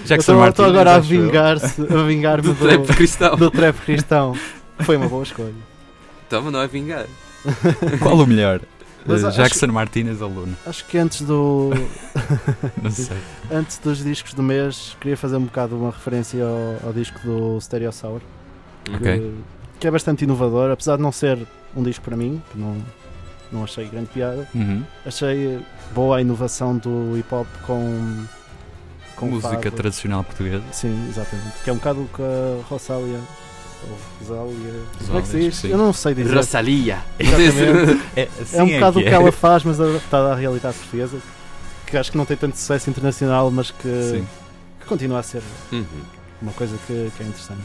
Jackson 0.05 0.16
estou- 0.34 0.36
Martínez, 0.39 0.49
estou 0.49 0.66
agora 0.66 0.91
a 0.93 0.95
acho 0.97 1.07
vingar-se, 1.09 1.82
a 1.82 2.03
vingar-me 2.03 2.47
Do 2.53 2.55
trap 2.55 2.86
cristão. 2.88 3.36
do 3.38 3.51
trap 3.51 3.76
cristão. 3.82 4.36
Foi 4.80 4.97
uma 4.97 5.07
boa 5.07 5.24
escolha. 5.24 5.53
Então, 6.28 6.41
mas 6.41 6.51
não 6.53 6.61
é 6.61 6.68
vingar. 6.68 7.05
Qual 8.01 8.16
o 8.18 8.26
melhor? 8.28 8.61
Mas 9.05 9.24
Eh, 9.24 9.28
acho- 9.28 9.38
Jackson 9.38 9.68
Martínez 9.68 10.22
ou 10.22 10.30
Luna? 10.30 10.57
Acho 10.66 10.86
que 10.86 10.97
antes 10.97 11.22
do. 11.22 11.72
Não 12.82 12.89
sei. 12.89 13.18
Antes 13.51 13.78
dos 13.78 14.03
discos 14.03 14.34
do 14.34 14.41
mês, 14.41 14.95
queria 14.99 15.18
fazer 15.18 15.36
um 15.36 15.43
bocado 15.43 15.76
uma 15.78 15.91
referência 15.91 16.43
ao, 16.43 16.88
ao 16.88 16.93
disco 16.93 17.20
do 17.20 17.59
Stereosaur. 17.61 18.22
Que, 18.86 18.95
Ok. 18.95 19.34
que 19.80 19.88
é 19.88 19.91
bastante 19.91 20.24
inovador, 20.24 20.72
apesar 20.72 20.95
de 20.97 21.01
não 21.03 21.11
ser 21.11 21.38
um 21.76 21.84
disco 21.84 22.03
para 22.03 22.16
mim, 22.18 22.41
que 22.51 22.57
não, 22.57 22.78
não 23.54 23.64
achei 23.64 23.88
grande 23.88 24.08
piada. 24.08 24.47
Uhum. 24.54 24.84
Achei 25.06 25.60
boa 25.93 26.18
a 26.18 26.22
inovação 26.22 26.78
do 26.78 27.18
hip 27.18 27.34
hop 27.34 27.47
com. 27.66 28.26
com 29.16 29.28
Música 29.28 29.49
fado. 29.54 29.72
tradicional 29.72 30.24
portuguesa. 30.24 30.64
Sim, 30.72 31.08
exatamente. 31.10 31.51
Que 31.64 31.70
é 31.70 31.74
um 31.74 31.78
bocado 31.78 32.01
o 32.01 32.08
que 32.10 32.22
a 32.22 32.62
Rosália. 32.68 33.20
Como 35.06 35.18
é 35.18 35.22
que 35.22 35.28
se 35.28 35.39
diz? 35.39 35.64
Eu 35.66 35.78
não 35.78 35.91
sei 35.91 36.14
dizer. 36.16 36.36
Rosalia. 36.36 36.99
Exatamente. 37.20 38.01
É, 38.16 38.30
assim 38.41 38.58
é 38.58 38.64
um 38.64 38.68
é 38.70 38.74
bocado 38.76 38.99
que 38.99 39.06
o 39.06 39.10
que 39.10 39.10
é. 39.10 39.14
ela 39.14 39.32
faz, 39.32 39.64
mas 39.64 39.80
adaptada 39.82 40.32
à 40.32 40.36
realidade 40.36 40.78
portuguesa. 40.78 41.18
Que 41.86 41.97
acho 41.97 42.12
que 42.12 42.18
não 42.18 42.26
tem 42.26 42.38
tanto 42.38 42.58
sucesso 42.58 42.89
internacional, 42.89 43.51
mas 43.51 43.72
que, 43.72 44.10
Sim. 44.12 44.28
que 44.80 44.86
continua 44.86 45.20
a 45.20 45.24
ser 45.24 45.41
Uhum. 45.72 45.86
uma 46.41 46.51
coisa 46.54 46.78
que, 46.88 47.12
que 47.18 47.24
é 47.24 47.26
interessante. 47.26 47.62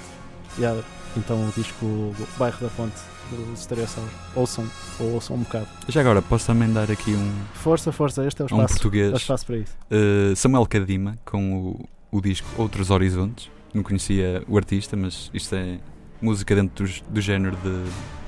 E 0.59 0.67
há, 0.67 0.77
então 1.17 1.37
o 1.37 1.53
disco 1.57 2.15
Bairro 2.37 2.59
da 2.61 2.69
Ponte 2.69 2.97
do 3.31 3.57
Stereosaur. 3.57 4.05
Ouçam, 4.35 4.65
ou 4.99 5.13
ouçam 5.15 5.37
um 5.37 5.41
bocado. 5.41 5.67
Já 5.89 6.01
agora, 6.01 6.21
posso 6.23 6.47
também 6.47 6.73
dar 6.73 6.91
aqui 6.91 7.11
um, 7.13 7.33
Força, 7.55 7.93
força, 7.93 8.27
este 8.27 8.41
é 8.43 8.45
o 8.45 8.47
um 8.47 8.57
espaço, 8.57 8.75
português. 8.75 9.11
é 9.11 9.15
o 9.15 9.17
espaço 9.17 9.47
para 9.47 9.57
isso. 9.59 9.73
Uh, 9.91 10.35
Samuel 10.37 10.67
Cadima 10.67 11.19
com 11.25 11.77
o, 12.11 12.17
o 12.19 12.21
disco 12.21 12.47
Outros 12.57 12.91
Horizontes. 12.91 13.51
Não 13.75 13.83
conhecia 13.83 14.43
o 14.49 14.57
artista, 14.57 14.97
mas 14.97 15.31
isto 15.35 15.55
é 15.55 15.79
música 16.21 16.55
dentro 16.55 16.85
dos- 16.85 17.03
do, 17.09 17.21
género 17.21 17.57
de, 17.57 17.71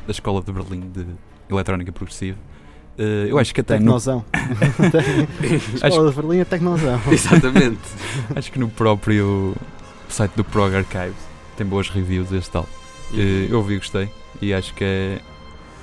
da 0.07 0.11
Escola 0.11 0.43
de 0.43 0.53
Berlim 0.53 0.91
de 0.91 1.07
eletrónica 1.49 1.91
progressiva. 1.93 2.39
Uh, 2.99 3.27
eu 3.29 3.39
acho 3.39 3.55
que 3.55 3.61
até 3.63 3.75
no, 3.79 3.85
Tecnozão. 3.87 4.25
Acho- 5.83 5.87
Escola 5.87 6.11
de 6.11 6.17
Berlim 6.17 6.39
é 6.41 6.45
Tecnozão. 6.45 7.01
Exatamente. 7.11 7.79
acho 8.37 8.53
que 8.53 8.59
no 8.59 8.69
próprio 8.69 9.57
site 10.09 10.33
do 10.37 10.45
Prog 10.45 10.75
Archives 10.75 11.17
tem 11.57 11.67
boas 11.67 11.89
reviews 11.89 12.29
deste 12.29 12.55
álbum. 12.57 12.69
Uh, 13.13 13.17
eu 13.49 13.57
ouvi 13.59 13.75
e 13.75 13.79
gostei 13.79 14.11
e 14.41 14.53
acho 14.55 14.73
que 14.75 14.85
é, 14.85 15.21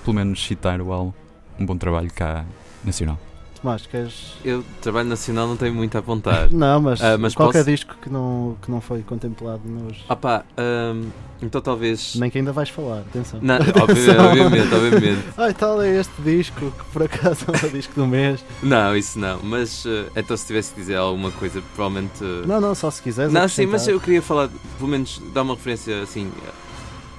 pelo 0.04 0.16
menos 0.16 0.44
citar 0.46 0.82
o 0.82 0.92
álbum, 0.92 1.14
um 1.60 1.66
bom 1.66 1.78
trabalho 1.78 2.12
cá 2.14 2.46
nacional. 2.84 3.20
Tomás, 3.62 3.88
queres. 3.88 4.34
Eu, 4.46 4.64
trabalho 4.82 5.10
nacional, 5.10 5.48
não 5.48 5.58
tenho 5.58 5.74
muito 5.74 5.96
a 5.96 6.00
apontar. 6.00 6.48
Não, 6.54 6.80
mas, 6.80 7.02
Ah, 7.02 7.18
mas 7.18 7.34
qualquer 7.34 7.60
posso- 7.60 7.72
disco 7.72 7.96
que 8.00 8.08
não, 8.08 8.56
que 8.62 8.70
não 8.70 8.80
foi 8.80 9.02
contemplado 9.02 9.62
nos. 9.66 9.98
Ah 10.08 10.16
pá, 10.16 10.46
hum, 10.94 11.10
então 11.42 11.60
talvez. 11.60 12.14
Nem 12.18 12.30
que 12.30 12.38
ainda 12.38 12.52
vais 12.52 12.70
falar, 12.70 13.00
atenção. 13.00 13.40
Não, 13.42 13.56
Atenção. 13.58 13.84
obviamente, 13.84 14.28
obviamente, 14.28 14.76
obviamente. 14.76 15.24
Ai, 15.38 15.54
tal 15.56 15.82
é 15.82 16.00
este 16.00 16.22
disco 16.22 16.70
que 16.72 16.84
por 16.94 17.02
acaso 17.02 17.46
é 17.52 17.66
o 17.66 17.70
disco 17.72 17.96
do 17.96 18.06
mês. 18.06 18.46
Não, 18.62 18.96
isso 18.96 19.18
não. 19.18 19.40
Mas 19.42 19.84
eh, 19.88 20.06
então 20.16 20.38
se 20.38 20.46
tivesse 20.46 20.76
de 20.76 20.82
dizer 20.82 20.96
alguma 20.98 21.32
coisa, 21.32 21.60
provavelmente. 21.76 22.24
eh, 22.24 22.46
Não, 22.46 22.62
não, 22.62 22.76
só 22.76 22.92
se 22.92 23.02
quiseres. 23.02 23.34
Não, 23.34 23.48
sim, 23.50 23.66
mas 23.66 23.88
eu 23.88 24.00
queria 24.00 24.22
falar, 24.22 24.50
pelo 24.78 24.90
menos 24.90 25.20
dar 25.34 25.42
uma 25.42 25.56
referência 25.56 26.00
assim 26.04 26.32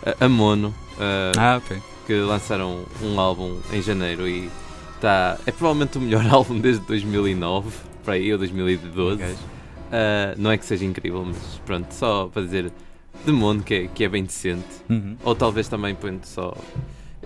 a, 0.06 0.24
a 0.24 0.28
Mono, 0.28 0.72
eh, 1.00 1.32
Ah, 1.36 1.56
ok. 1.62 1.78
que 2.06 2.14
lançaram 2.14 2.84
um 3.02 3.18
álbum 3.20 3.58
em 3.72 3.80
janeiro 3.82 4.26
e 4.28 4.50
tá, 5.00 5.38
é 5.46 5.50
provavelmente 5.52 5.98
o 5.98 6.00
melhor 6.00 6.26
álbum 6.32 6.58
desde 6.58 6.84
2009, 6.86 7.70
para 8.04 8.14
aí, 8.14 8.32
ou 8.32 8.38
2012. 8.38 9.22
Ok. 9.22 9.34
Eh, 9.92 10.34
não 10.36 10.50
é 10.50 10.58
que 10.58 10.64
seja 10.66 10.84
incrível, 10.84 11.24
mas 11.24 11.36
pronto, 11.64 11.92
só 11.92 12.26
para 12.32 12.42
dizer 12.42 12.70
de 13.24 13.32
Mono 13.32 13.62
que 13.62 13.74
é, 13.74 13.86
que 13.88 14.04
é 14.04 14.08
bem 14.08 14.24
decente. 14.24 14.64
Uhum. 14.88 15.16
Ou 15.24 15.34
talvez 15.34 15.66
também 15.66 15.94
ponho 15.94 16.20
só. 16.22 16.54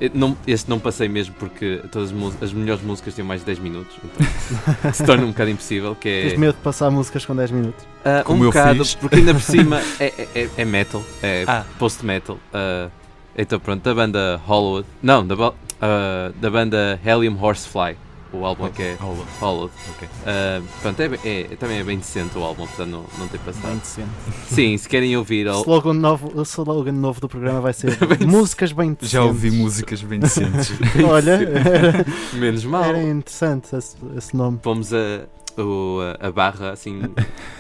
eu 0.01 0.11
Não, 0.15 0.37
este 0.47 0.71
não 0.71 0.79
passei 0.79 1.07
mesmo 1.09 1.35
porque 1.39 1.81
todas 1.93 2.11
as, 2.13 2.43
as 2.45 2.53
melhores 2.53 2.83
músicas 2.83 3.15
têm 3.15 3.25
mais 3.25 3.41
de 3.43 3.47
10 3.47 3.59
minutos, 3.59 3.95
então 4.03 4.93
se 4.95 5.05
torna 5.05 5.25
um 5.25 5.29
bocado 5.33 5.51
impossível. 5.51 5.95
Que 5.95 6.09
é, 6.09 6.23
Tens 6.29 6.39
medo 6.39 6.55
de 6.55 6.61
passar 6.61 6.91
músicas 6.91 7.27
com 7.27 7.35
10 7.37 7.51
minutos? 7.51 7.85
ah, 8.05 8.23
Como 8.25 8.43
um 8.43 8.47
bocado, 8.47 8.79
fiz. 8.85 8.95
porque 8.95 9.17
ainda 9.17 9.35
por 9.35 9.43
cima 9.43 9.81
é, 10.01 10.29
é- 10.35 10.49
é- 10.57 10.65
metal, 10.65 11.03
é 11.23 11.45
Ah. 11.47 11.65
post-metal. 11.79 12.39
ah, 12.55 12.89
então 13.37 13.59
pronto, 13.61 13.83
da 13.83 13.95
banda 13.95 14.41
Hollywood, 14.47 14.87
não, 15.03 15.27
da, 15.27 15.53
ah, 15.81 16.33
da 16.41 16.51
banda 16.51 17.01
Helium 17.05 17.37
Horsefly, 17.43 17.97
o 18.33 18.47
álbum 18.47 18.67
é 18.67 18.71
que 18.71 18.83
é 18.83 18.95
Hollow. 18.99 19.27
Hollywood. 19.41 19.73
Ok. 19.97 20.09
Ah, 20.27 20.63
pronto, 20.81 21.01
é, 21.01 21.09
bem- 21.09 21.21
é- 21.25 21.57
também 21.57 21.79
é 21.79 21.85
bem 21.85 21.99
decente 21.99 22.39
o 22.39 22.43
álbum, 22.43 22.65
apesar 22.65 22.85
de 22.85 22.91
não, 22.91 23.05
não 23.19 23.29
ter 23.29 23.39
Bem 23.39 23.53
passado. 23.53 23.79
decente. 23.79 24.09
Sim, 24.49 24.77
se 24.79 24.89
querem 24.89 25.15
ouvir, 25.17 25.47
O 25.49 25.61
slogan 25.61 25.93
novo, 25.95 26.33
o 26.35 26.43
slogan 26.43 26.93
novo 26.93 27.21
do 27.21 27.29
programa 27.29 27.61
vai 27.61 27.73
ser 27.75 27.95
Bem 28.07 28.27
músicas 28.27 28.73
bem 28.73 28.89
decentes. 28.91 29.11
Já 29.11 29.23
ouvi 29.23 29.51
músicas 29.51 30.01
bem 30.03 30.19
decentes. 30.21 30.73
Olha, 31.07 31.31
era, 31.33 32.07
menos 32.33 32.65
mal. 32.65 32.85
era 32.85 33.03
interessante 33.03 33.77
esse, 33.77 33.97
esse 34.17 34.35
nome. 34.35 34.59
Fomos 34.63 34.93
a, 34.95 35.27
o- 35.61 35.99
a, 36.19 36.29
a 36.29 36.33
barra 36.33 36.71
assim 36.71 37.03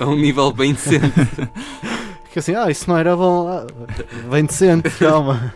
a 0.00 0.06
um 0.06 0.16
nível 0.16 0.50
bem 0.52 0.72
decente. 0.72 1.12
Que 2.32 2.38
assim, 2.38 2.54
ah, 2.54 2.70
isso 2.70 2.88
não 2.88 2.96
era 2.96 3.14
bom. 3.16 3.46
Ah, 3.48 3.66
bem 4.30 4.44
decente, 4.46 4.88
calma. 4.98 5.52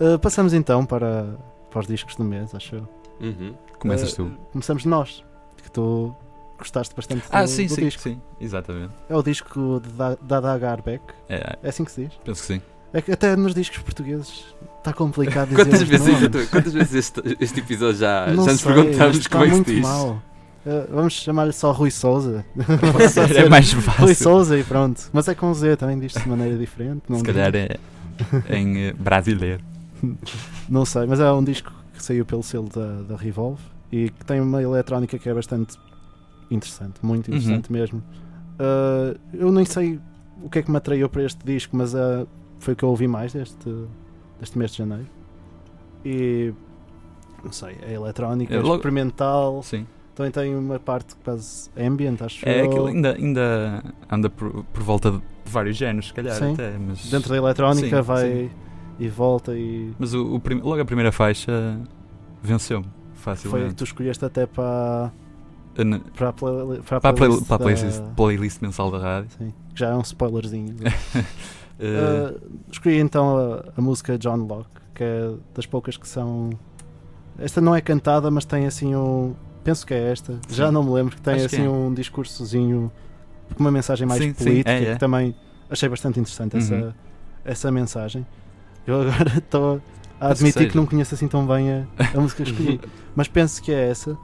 Uh, 0.00 0.18
passamos 0.18 0.52
então 0.52 0.84
para, 0.84 1.24
para 1.70 1.80
os 1.80 1.86
discos 1.86 2.16
do 2.16 2.24
mês, 2.24 2.54
acho 2.54 2.76
eu. 2.76 2.88
Uhum. 3.20 3.54
Começas 3.78 4.12
Uh, 4.12 4.16
tu. 4.16 4.32
Começamos 4.52 4.84
nós, 4.84 5.24
que 5.62 5.70
tu 5.70 6.14
gostaste 6.58 6.94
bastante 6.96 7.20
do, 7.22 7.28
Ah, 7.30 7.46
sim, 7.46 7.66
do 7.66 7.74
sim, 7.74 7.82
disco. 7.82 8.02
sim, 8.02 8.20
exatamente. 8.40 8.92
É 9.08 9.16
o 9.16 9.22
disco 9.22 9.80
de 9.80 9.88
Da- 9.92 10.16
da 10.20 10.40
Daga 10.40 10.72
Arbeck. 10.72 11.02
É, 11.28 11.56
É 11.62 11.68
assim 11.68 11.84
que 11.84 11.92
se 11.92 12.04
diz? 12.06 12.12
penso 12.24 12.40
que 12.40 12.46
sim. 12.54 12.62
É 12.92 13.00
que 13.02 13.10
até 13.12 13.34
nos 13.36 13.54
discos 13.54 13.78
portugueses 13.78 14.44
está 14.78 14.92
complicado 14.92 15.48
dizer 15.48 15.64
Quantas 15.64 15.82
vezes, 15.82 16.48
quantas 16.50 16.72
vezes 16.72 16.94
este, 16.94 17.36
este 17.40 17.58
episódio 17.60 17.96
já, 18.00 18.26
Não 18.28 18.44
já 18.44 18.52
nos 18.52 18.60
sei, 18.60 18.72
perguntamos 18.72 19.26
como 19.26 19.44
é 19.44 19.46
que 19.46 19.50
se 19.52 19.56
muito 19.56 19.72
diz? 19.72 19.82
mal. 19.82 20.22
Uh, 20.66 20.94
vamos 20.94 21.12
chamar-lhe 21.12 21.52
só 21.52 21.72
Rui 21.72 21.90
Souza. 21.90 22.44
É 23.36 23.48
mais 23.50 23.72
Rui 23.72 23.82
fácil. 23.82 24.14
Souza 24.14 24.58
e 24.58 24.64
pronto. 24.64 25.10
Mas 25.12 25.28
é 25.28 25.34
com 25.34 25.52
Z, 25.52 25.76
também 25.76 25.98
diz-se 25.98 26.20
de 26.20 26.28
maneira 26.28 26.56
diferente. 26.56 27.02
Não 27.08 27.18
Se 27.18 27.24
calhar 27.24 27.54
é 27.54 27.76
em 28.48 28.86
eh, 28.86 28.92
brasileiro. 28.94 29.62
Não 30.68 30.84
sei, 30.84 31.06
mas 31.06 31.20
é 31.20 31.30
um 31.32 31.44
disco 31.44 31.70
que 31.92 32.02
saiu 32.02 32.24
pelo 32.24 32.42
selo 32.42 32.68
da, 32.68 33.02
da 33.02 33.16
Revolve 33.16 33.60
e 33.92 34.08
que 34.10 34.24
tem 34.24 34.40
uma 34.40 34.62
eletrónica 34.62 35.18
que 35.18 35.28
é 35.28 35.34
bastante 35.34 35.76
interessante, 36.50 36.94
muito 37.02 37.30
Uhum. 37.30 37.36
interessante 37.36 37.72
mesmo. 37.72 38.02
Uh, 38.58 39.18
eu 39.32 39.50
nem 39.52 39.64
sei 39.64 40.00
o 40.42 40.48
que 40.48 40.58
é 40.60 40.62
que 40.62 40.70
me 40.70 40.76
atraiu 40.76 41.08
para 41.08 41.22
este 41.24 41.44
disco, 41.44 41.76
mas 41.76 41.92
uh, 41.94 42.26
foi 42.58 42.74
o 42.74 42.76
que 42.76 42.84
eu 42.84 42.88
ouvi 42.88 43.06
mais 43.08 43.32
deste, 43.32 43.68
deste 44.40 44.56
mês 44.58 44.70
de 44.72 44.78
janeiro. 44.78 45.06
E 46.04 46.52
não 47.42 47.52
sei, 47.52 47.76
é 47.82 47.92
eletrónica, 47.94 48.54
é 48.54 48.58
logo- 48.60 48.76
experimental, 48.76 49.62
Sim. 49.62 49.86
Também 50.14 50.30
tem 50.32 50.54
uma 50.56 50.78
parte 50.78 51.14
quase 51.24 51.68
ambient, 51.76 52.20
acho 52.22 52.48
É 52.48 52.60
eu. 52.60 52.66
aquilo 52.66 52.86
ainda, 52.86 53.14
ainda 53.14 53.82
anda 54.10 54.30
por, 54.30 54.64
por 54.64 54.82
volta 54.82 55.10
de 55.12 55.20
vários 55.44 55.76
géneros, 55.76 56.08
se 56.08 56.14
calhar 56.14 56.34
Sim. 56.36 56.52
até. 56.54 56.76
Mas, 56.78 57.10
Dentro 57.10 57.28
da 57.30 57.36
eletrónica 57.36 57.96
Sim, 57.96 58.02
vai 58.02 58.30
sim. 58.30 58.50
e 58.98 59.08
volta 59.08 59.54
e 59.56 59.92
Mas 59.98 60.14
o, 60.14 60.34
o 60.34 60.40
prim- 60.40 60.60
logo 60.60 60.80
a 60.80 60.84
primeira 60.84 61.10
faixa 61.12 61.78
venceu-me 62.42 62.86
foi 63.14 63.34
facilmente. 63.34 63.74
tu 63.74 63.84
escolheste 63.84 64.24
até 64.24 64.46
para 64.46 65.10
na- 65.78 65.98
para 66.16 66.28
a, 66.28 66.32
play, 66.32 66.54
para 66.86 66.96
a 66.96 67.00
Para 67.00 67.10
a, 67.10 67.12
play- 67.12 67.28
playlist 67.28 67.46
para 67.46 67.54
a 67.54 67.58
da- 67.58 67.64
playlist, 67.64 68.02
playlist 68.16 68.62
mensal 68.62 68.90
da 68.90 68.98
rádio. 68.98 69.30
Sim, 69.38 69.52
que 69.74 69.80
já 69.80 69.88
é 69.90 69.94
um 69.94 70.00
spoilerzinho. 70.02 70.76
Eh, 71.76 72.30
Uh, 72.32 72.40
escolhi 72.70 72.98
então 73.00 73.36
a, 73.36 73.64
a 73.76 73.80
música 73.82 74.16
John 74.16 74.36
Locke, 74.46 74.70
que 74.94 75.02
é 75.02 75.32
das 75.52 75.66
poucas 75.66 75.96
que 75.96 76.06
são. 76.06 76.50
Esta 77.36 77.60
não 77.60 77.74
é 77.74 77.80
cantada, 77.80 78.30
mas 78.30 78.44
tem 78.44 78.64
assim 78.64 78.94
um. 78.94 79.34
Penso 79.64 79.86
que 79.86 79.94
é 79.94 80.12
esta, 80.12 80.38
já 80.48 80.70
não 80.70 80.82
me 80.84 80.90
lembro, 80.90 81.16
que 81.16 81.22
tem 81.22 81.34
Acho 81.34 81.48
que 81.48 81.56
assim 81.56 81.64
é. 81.64 81.68
um 81.68 81.92
discursozinho 81.94 82.92
com 83.54 83.60
uma 83.64 83.70
mensagem 83.70 84.06
mais 84.06 84.22
Sim, 84.22 84.28
sim, 84.34 84.44
política, 84.44 84.70
é, 84.70 84.84
é. 84.84 84.92
que 84.92 84.98
também 85.00 85.34
achei 85.70 85.88
bastante 85.88 86.20
interessante 86.20 86.56
essa, 86.58 86.74
Uhum. 86.74 86.92
essa 87.44 87.72
mensagem. 87.72 88.26
Eu 88.86 89.00
agora 89.02 89.38
estou 89.38 89.76
a 89.76 89.78
Penso 89.78 89.80
que 90.18 90.24
admitir 90.26 90.52
que, 90.52 90.68
seja. 90.68 90.76
não 90.78 90.86
conheço 90.86 91.14
assim 91.14 91.26
tão 91.28 91.46
bem 91.46 91.72
a, 91.72 91.86
a 92.14 92.20
música 92.20 92.44
que 92.44 92.50
escolhi, 92.50 92.80
mas 93.16 93.26
penso 93.28 93.62
que 93.62 93.72
é 93.72 93.88
essa. 93.88 94.16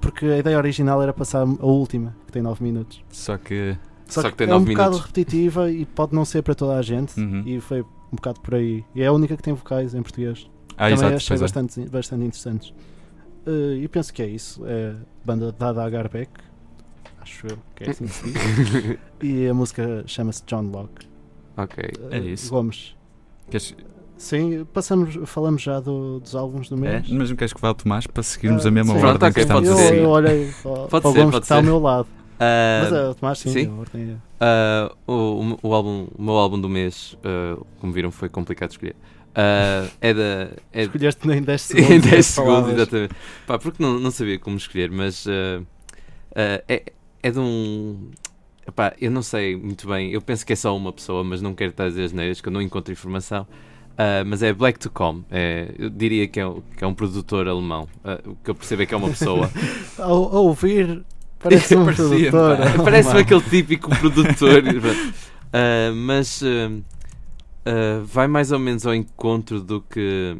porque 0.00 0.24
a 0.26 0.38
ideia 0.38 0.56
original 0.56 1.02
era 1.02 1.12
passar 1.12 1.42
a 1.42 1.66
última, 1.66 2.16
que 2.26 2.32
tem 2.32 2.40
9 2.42 2.62
minutos. 2.64 3.02
Só 3.10 3.36
que. 3.36 3.76
Só, 4.08 4.22
que, 4.22 4.30
que 4.30 4.36
tem 4.36 4.46
é 4.46 4.50
um 4.50 4.60
nove 4.60 4.70
bocado 4.70 4.90
minutos. 4.92 5.06
repetitiva 5.08 5.70
e 5.70 5.84
pode 5.84 6.14
não 6.14 6.24
ser 6.24 6.40
para 6.42 6.54
toda 6.54 6.76
a 6.78 6.82
gente. 6.82 7.18
Uhum. 7.20 7.42
E 7.44 7.60
foi 7.60 7.82
um 7.82 7.86
bocado 8.16 8.40
por 8.40 8.54
aí. 8.54 8.84
E 8.94 9.02
é 9.02 9.06
a 9.06 9.12
única 9.12 9.36
que 9.36 9.42
tem 9.42 9.52
vocais 9.52 9.94
em 9.94 10.02
português. 10.02 10.48
Ah, 10.76 10.84
Também 10.84 10.94
exato, 10.94 11.14
achei 11.16 11.28
pois 11.28 11.40
é. 11.40 11.44
bastante, 11.44 11.88
bastante 11.90 12.24
interessantes. 12.24 12.72
Eh, 13.46 13.76
E 13.82 13.88
penso 13.88 14.12
que 14.12 14.22
é 14.22 14.26
isso. 14.26 14.62
É 14.66 14.94
banda 15.24 15.52
dada 15.52 15.84
a 15.84 15.90
Garbeck. 15.90 16.30
Acho 17.20 17.46
eu 17.48 17.58
que 17.74 17.84
é 17.84 17.90
assim 17.90 18.06
que 18.06 18.12
se 18.12 18.24
diz. 18.30 18.98
e 19.22 19.48
a 19.48 19.54
música 19.54 20.04
chama-se 20.06 20.42
John 20.46 20.62
Locke. 20.70 21.06
Ok. 21.56 21.84
É 22.10 22.16
Eh, 22.18 22.20
isso. 22.32 22.50
Gomes. 22.50 22.94
Queres- 23.50 23.74
Sim, 24.18 24.64
passamos, 24.72 25.18
falamos 25.28 25.60
já 25.60 25.78
do- 25.78 26.20
dos 26.20 26.34
álbuns 26.34 26.70
do 26.70 26.76
É, 26.76 26.78
mês. 26.78 27.08
mas 27.10 27.28
não 27.28 27.36
queres 27.36 27.52
que 27.52 27.60
vá 27.60 27.70
o 27.70 27.74
Tomás 27.74 28.06
para 28.06 28.22
seguirmos 28.22 28.64
Ah, 28.64 28.68
a 28.68 28.72
mesma 28.72 28.94
sim. 28.94 29.00
Pronto, 29.00 29.12
ordem 29.12 29.28
ok, 29.28 29.34
que 29.34 29.40
estamos 29.40 29.68
pode 29.68 29.68
a 29.68 29.72
eu, 29.72 29.76
ser. 29.76 29.88
seguir? 29.88 30.02
eu 30.04 30.08
olhei 30.10 30.50
para, 30.62 30.72
Pode 30.72 30.88
para 30.88 30.98
o 30.98 31.12
ser, 31.12 31.18
Gomes 31.18 31.30
pode 31.32 31.40
que 31.40 31.44
está 31.44 31.56
ao 31.56 31.62
meu 31.62 31.78
lado. 31.78 32.08
Ah, 32.40 32.80
Mas 32.82 32.92
é, 32.92 33.08
o 33.10 33.14
Tomás, 33.14 33.38
sim, 33.38 33.50
sim. 33.52 33.66
a 33.66 33.72
ordem 33.74 34.18
é- 34.40 34.90
o, 35.06 35.58
o, 35.62 35.74
álbum, 35.74 36.06
o 36.16 36.22
meu 36.22 36.34
álbum 36.34 36.58
do 36.60 36.68
mês, 36.68 37.16
como 37.78 37.92
viram, 37.92 38.10
foi 38.10 38.28
complicado 38.30 38.70
de 38.70 38.74
escolher. 38.76 38.96
Ah, 39.36 39.86
é 40.00 40.14
da. 40.14 40.48
É, 40.72 40.82
Escolheste 40.84 41.28
em 41.30 41.42
10 41.42 41.60
segundos. 41.60 41.90
em 41.90 42.00
10 42.00 42.14
as 42.14 42.26
segundos, 42.26 42.72
exatamente. 42.72 43.14
Pá, 43.46 43.58
porque 43.58 43.82
não, 43.82 44.00
não 44.00 44.10
sabia 44.10 44.38
como 44.38 44.56
escolher, 44.56 44.90
mas 44.90 45.26
ah, 45.28 45.62
ah, 46.34 46.62
é, 46.68 46.82
é 47.22 47.30
de 47.30 47.38
um. 47.38 48.10
Epá, 48.66 48.94
eu 49.00 49.10
não 49.10 49.22
sei 49.22 49.54
muito 49.54 49.86
bem, 49.86 50.10
eu 50.10 50.20
penso 50.20 50.44
que 50.44 50.52
é 50.52 50.56
só 50.56 50.76
uma 50.76 50.92
pessoa, 50.92 51.22
mas 51.22 51.40
não 51.42 51.54
quero 51.54 51.70
estar 51.70 51.84
a 51.84 51.88
dizer 51.88 52.04
as 52.04 52.12
neiras, 52.12 52.40
que 52.40 52.48
eu 52.48 52.52
não 52.52 52.60
encontro 52.62 52.92
informação. 52.92 53.46
Mas 54.26 54.42
é 54.42 54.52
Black 54.52 54.78
to 54.78 54.90
Com, 54.90 55.22
é, 55.30 55.72
eu 55.78 55.88
diria 55.88 56.28
que 56.28 56.38
é, 56.38 56.46
um- 56.46 56.60
que 56.76 56.84
é 56.84 56.86
um 56.86 56.92
produtor 56.92 57.48
alemão. 57.48 57.88
O 58.26 58.34
que 58.44 58.50
eu 58.50 58.54
percebo 58.54 58.82
é 58.82 58.86
que 58.86 58.92
é 58.92 58.96
uma 58.96 59.08
pessoa. 59.08 59.50
Ao, 59.98 60.36
ao 60.36 60.44
ouvir, 60.46 61.02
parece 61.38 61.74
um 61.78 61.84
Parecia, 61.86 62.30
produtor. 62.30 62.58
Parece-me 62.84 63.20
aquele 63.20 63.40
típico 63.42 63.88
produtor. 63.96 64.62
Mas 65.94 66.42
ah, 67.66 68.00
vai 68.04 68.26
mais 68.26 68.52
ou 68.52 68.58
menos 68.58 68.86
ao 68.86 68.94
encontro 68.94 69.60
do 69.60 69.80
que 69.80 70.36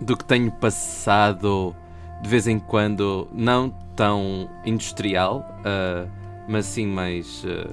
do 0.00 0.16
que 0.16 0.24
tenho 0.24 0.50
passado 0.52 1.74
de 2.22 2.28
vez 2.28 2.46
em 2.46 2.58
quando, 2.58 3.28
não 3.32 3.70
tão 3.94 4.48
industrial, 4.64 5.44
ah, 5.64 6.06
mas 6.48 6.66
sim 6.66 6.86
mais 6.86 7.44
ah, 7.46 7.70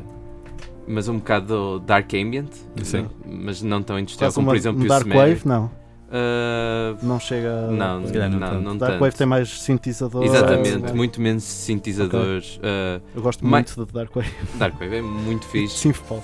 mas 0.87 1.07
um 1.07 1.17
bocado 1.17 1.79
dark 1.85 2.13
ambient, 2.13 2.49
Sim. 2.83 3.07
mas 3.25 3.61
não 3.61 3.81
tão 3.81 3.97
industrial 3.97 4.27
Quase 4.27 4.35
como 4.35 4.47
uma, 4.47 4.51
por 4.53 4.57
exemplo 4.57 4.81
um 4.81 4.85
o 4.85 4.87
Dark 4.89 5.03
Sumerian. 5.03 5.27
Wave, 5.35 5.47
não. 5.47 5.71
Ah, 6.15 6.95
Não 7.01 7.19
chega 7.19 7.49
a 7.49 7.71
não, 7.71 8.01
não 8.01 8.39
não, 8.39 8.61
não 8.61 8.77
Dark 8.77 8.91
tanto. 8.93 9.01
Wave 9.01 9.15
tem 9.15 9.25
mais 9.25 9.49
sintetizadores. 9.61 10.29
Exatamente, 10.31 10.91
é. 10.91 10.93
muito 10.93 11.19
menos 11.21 11.43
sintetizadores. 11.45 12.59
ah, 12.61 12.99
Eu 13.15 13.21
gosto 13.21 13.45
mais- 13.47 13.73
muito 13.75 13.85
de 13.87 13.93
Dark 13.93 14.13
Wave. 14.13 14.29
Dark 14.55 14.73
Wave 14.79 14.95
é 14.97 15.01
muito 15.01 15.45
fixe. 15.47 15.77
Synthpop. 15.77 16.21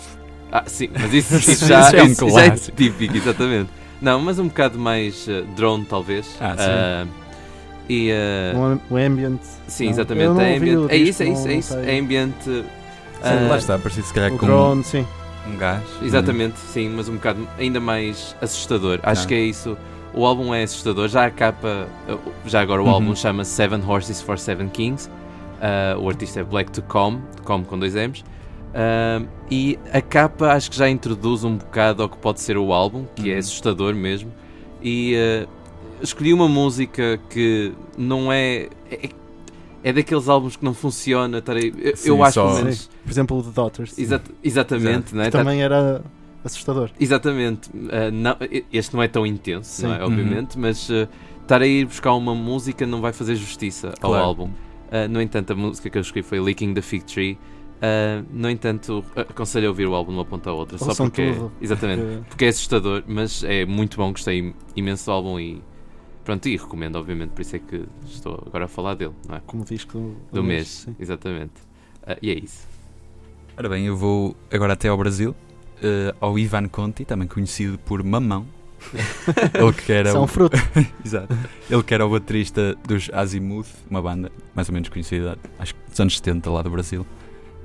Ah, 0.51 0.63
sim, 0.65 0.89
mas 0.93 1.13
isso, 1.13 1.35
Isso 1.37 1.51
isso 1.51 1.65
já, 1.67 1.91
já 1.91 1.97
é 1.99 2.03
um 2.03 2.07
isso 2.07 2.29
já 2.29 2.45
é 2.45 2.49
típico, 2.51 3.15
exatamente. 3.15 3.69
Não, 4.01 4.19
mas 4.19 4.39
um 4.39 4.47
bocado 4.47 4.79
mais 4.79 5.27
eh, 5.27 5.43
drone, 5.55 5.85
talvez. 5.85 6.25
Ah, 6.39 6.55
sim. 6.57 6.63
Ah, 6.67 7.05
e, 7.89 8.09
eh, 8.11 8.53
O 8.55 8.63
am- 8.63 8.79
o 8.89 8.95
ambient. 8.97 9.39
sim, 9.67 9.85
não. 9.85 9.91
exatamente. 9.91 10.39
É, 10.41 10.55
ambient, 10.57 10.89
é 10.89 10.95
isso, 10.97 11.23
é 11.23 11.27
isso, 11.29 11.47
é 11.47 11.53
isso. 11.53 11.73
É 11.77 11.99
ambient. 11.99 12.33
Sim, 12.43 12.63
ah, 13.23 13.47
lá 13.49 13.57
está, 13.57 13.77
parecido 13.77 14.07
se 14.07 14.13
calhar 14.13 14.31
O 14.33 14.37
com 14.37 14.45
drone, 14.45 14.83
sim. 14.83 15.05
um 15.47 15.57
gás. 15.57 15.83
Exatamente, 16.01 16.57
sim, 16.59 16.89
mas 16.95 17.09
um 17.09 17.15
bocado 17.15 17.47
ainda 17.57 17.79
mais 17.79 18.35
assustador. 18.41 18.99
Acho 19.03 19.23
Ah. 19.23 19.27
que 19.27 19.33
é 19.33 19.41
isso. 19.41 19.77
O 20.13 20.25
álbum 20.25 20.53
é 20.53 20.63
assustador. 20.63 21.07
Já 21.09 21.25
a 21.25 21.31
capa, 21.31 21.87
eh, 22.07 22.15
já 22.45 22.61
agora 22.61 22.81
o 22.81 22.85
Uhum. 22.85 22.91
álbum 22.91 23.15
chama 23.15 23.43
Seven 23.43 23.81
Horses 23.85 24.21
for 24.21 24.39
Seven 24.39 24.69
Kings. 24.69 25.09
Ah, 25.61 25.95
o 25.99 26.07
artista 26.07 26.39
é 26.39 26.43
Black 26.43 26.71
to 26.71 26.81
Com, 26.83 27.19
Com 27.43 27.63
com 27.65 27.77
dois 27.77 27.95
M's. 27.95 28.23
Ah, 28.73 29.21
e 29.49 29.77
a 29.91 30.01
capa 30.01 30.51
acho 30.53 30.69
que 30.71 30.77
já 30.77 30.89
introduz 30.89 31.43
um 31.43 31.57
bocado 31.57 32.03
ao 32.03 32.09
que 32.09 32.17
pode 32.17 32.39
ser 32.39 32.57
o 32.57 32.71
álbum, 32.73 33.05
que 33.15 33.29
é 33.29 33.33
Uhum. 33.33 33.39
assustador 33.39 33.93
mesmo. 33.95 34.31
E 34.81 35.15
ah, 35.15 35.47
escolhi 36.01 36.33
uma 36.33 36.47
música 36.47 37.19
que 37.29 37.73
não 37.97 38.31
é. 38.31 38.69
é 38.91 39.09
é 39.81 39.93
daqueles 39.93 40.27
álbuns 40.27 40.57
que 40.57 40.65
não 40.65 40.73
funciona. 40.73 41.37
estar 41.37 41.55
aí- 41.55 41.73
Eu, 41.77 41.95
Sim, 41.95 42.09
eu 42.09 42.21
acho 42.21 42.33
só- 42.33 42.47
pelo 42.47 42.57
menos. 42.65 42.89
Por 43.01 43.11
exemplo, 43.11 43.37
o 43.37 43.43
The 43.43 43.49
Daughters. 43.51 43.97
Exa- 43.97 44.21
exatamente, 44.43 45.17
é? 45.17 45.29
Tá- 45.29 45.39
também 45.39 45.61
era 45.61 46.01
assustador. 46.43 46.89
Exatamente. 46.99 47.69
Uh, 47.69 48.11
não- 48.11 48.35
este 48.73 48.93
não 48.93 49.01
é 49.01 49.07
tão 49.07 49.25
intenso, 49.25 49.87
não 49.87 49.95
é? 49.95 50.03
Obviamente, 50.03 50.59
mas 50.59 50.89
uh, 50.89 51.07
estar 51.43 51.61
a 51.61 51.65
ir 51.65 51.85
buscar 51.85 52.13
uma 52.13 52.35
música 52.35 52.85
não 52.85 52.99
vai 52.99 53.13
fazer 53.13 53.35
justiça 53.37 53.93
ao 54.01 54.09
Claro. 54.11 54.25
álbum. 54.25 54.45
Uh, 54.91 55.07
no 55.09 55.21
entanto, 55.21 55.53
a 55.53 55.55
música 55.55 55.89
que 55.89 55.97
eu 55.97 56.01
escolhi 56.01 56.23
foi 56.23 56.39
Licking 56.43 56.73
the 56.73 56.81
Fig 56.81 57.05
Tree. 57.05 57.37
Uh, 57.79 58.25
no 58.33 58.49
entanto, 58.49 59.03
aconselho 59.15 59.67
a 59.67 59.69
ouvir 59.69 59.87
o 59.87 59.95
álbum 59.95 60.11
de 60.11 60.17
uma 60.17 60.25
ponta 60.25 60.49
à 60.49 60.53
outra, 60.53 60.77
só 60.77 60.87
Ouçam 60.89 61.05
porque, 61.07 61.31
tudo, 61.31 61.51
exatamente, 61.61 62.01
porque- 62.01 62.23
porque 62.29 62.45
é 62.45 62.47
assustador, 62.49 63.03
mas 63.07 63.41
é 63.43 63.65
muito 63.65 63.95
bom, 63.95 64.11
gostei 64.11 64.53
imenso 64.75 65.05
do 65.05 65.11
álbum 65.13 65.39
e 65.39 65.61
pronto, 66.25 66.47
e 66.49 66.57
recomendo, 66.57 66.97
obviamente, 66.97 67.29
por 67.29 67.41
isso 67.41 67.55
é 67.55 67.59
que 67.59 67.85
estou 68.05 68.43
agora 68.45 68.65
a 68.65 68.67
falar 68.67 68.95
dele, 68.95 69.13
não 69.27 69.35
é? 69.37 69.41
Como 69.45 69.63
disco 69.63 69.93
do, 69.97 70.17
Do 70.41 70.43
mês, 70.43 70.67
sim. 70.85 70.95
exatamente. 70.99 71.53
Uh, 72.03 72.17
e 72.21 72.31
é 72.31 72.33
isso. 72.33 72.67
Ora 73.57 73.69
bem, 73.69 73.85
eu 73.85 73.95
vou 73.95 74.35
agora 74.51 74.73
até 74.73 74.87
ao 74.89 74.97
Brasil, 74.97 75.33
eh, 75.83 76.13
ao 76.21 76.39
Ivan 76.39 76.67
Conti, 76.69 77.03
também 77.03 77.27
conhecido 77.27 77.77
por 77.79 78.01
Mamão. 78.03 78.45
Ele 79.53 79.73
que 79.73 79.91
era 79.91 80.11
São 80.13 80.23
o... 80.23 80.27
fruto. 80.27 80.55
Exato. 81.03 81.37
Ele 81.69 81.83
que 81.83 81.93
era 81.93 82.05
o 82.05 82.09
baterista 82.09 82.75
dos 82.87 83.09
Azimuth, 83.11 83.67
uma 83.89 84.01
banda 84.01 84.31
mais 84.55 84.69
ou 84.69 84.73
menos 84.73 84.87
conhecida, 84.87 85.37
acho 85.59 85.75
que 85.75 85.81
dos 85.89 85.99
anos 85.99 86.15
70 86.15 86.49
lá 86.49 86.61
do 86.61 86.69
Brasil. 86.69 87.05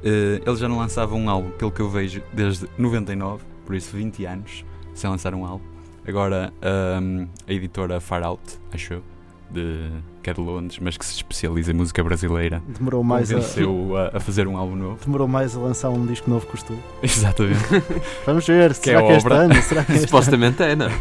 Eh, 0.05 0.43
ele 0.47 0.57
já 0.57 0.69
não 0.69 0.77
lançava 0.79 1.15
um 1.15 1.29
álbum, 1.31 1.51
pelo 1.53 1.71
que 1.71 1.81
eu 1.81 1.89
vejo, 1.89 2.23
desde 2.33 2.69
99, 2.77 3.43
por 3.65 3.75
isso 3.75 3.97
20 3.97 4.25
anos, 4.27 4.65
sem 4.95 5.09
lançar 5.09 5.35
um 5.35 5.45
álbum. 5.47 5.65
Agora 6.07 6.53
ahm, 6.61 7.27
a 7.49 7.53
editora 7.53 7.99
Far 8.01 8.23
Out, 8.23 8.43
acho 8.73 8.95
eu, 8.95 9.03
de, 9.51 9.89
que 10.23 10.29
é 10.29 10.35
de 10.35 10.41
Londres, 10.41 10.79
mas 10.83 10.99
que 10.99 11.05
se 11.07 11.15
especializa 11.15 11.71
em 11.71 11.75
música 11.75 12.05
brasileira, 12.05 12.63
Demorou 12.79 13.03
mais 13.03 13.33
a, 13.33 13.39
a, 13.39 14.17
a 14.19 14.21
fazer 14.21 14.47
um 14.47 14.57
álbum 14.59 14.77
novo. 14.77 14.99
demorou 15.03 15.27
mais 15.27 15.57
a 15.57 15.61
lançar 15.61 15.89
um 15.89 16.05
disco 16.05 16.29
novo 16.29 16.47
que 16.47 16.55
o. 16.55 16.79
Exatamente. 17.03 17.59
Vamos 18.27 18.47
ver, 18.47 18.75
Que 18.75 18.91
é 18.91 18.99
será 18.99 19.03
que, 19.03 19.09
é 19.13 19.17
este 19.17 19.27
obra. 19.27 19.39
ano? 19.39 19.63
Será 19.63 19.85
que 19.85 19.93
é 19.93 19.95
este 19.95 20.07
Supostamente 20.07 20.63
é, 20.63 20.77
não? 20.77 20.89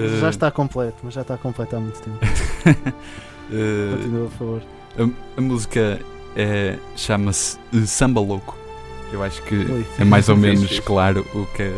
Eh, 0.00 0.20
Já 0.20 0.30
está 0.30 0.48
completo, 0.50 0.96
mas 1.02 1.12
já 1.14 1.22
está 1.22 1.36
completo 1.36 1.74
há 1.74 1.80
muito 1.80 2.00
tempo. 2.00 2.18
eh, 3.52 3.90
Continua, 3.96 4.28
por 4.28 4.38
favor. 4.38 4.62
A, 4.98 5.38
a 5.38 5.40
música 5.40 6.00
é, 6.38 6.78
chama-se 6.96 7.58
eh, 7.74 7.84
Samba 7.84 8.20
Louco. 8.20 8.56
Eu 9.12 9.22
acho 9.22 9.42
que 9.42 9.54
Ui. 9.54 9.84
é 9.98 10.04
mais 10.04 10.28
ou 10.28 10.36
menos 10.36 10.80
claro 10.80 11.26
o 11.34 11.44
que 11.46 11.62
é. 11.64 11.72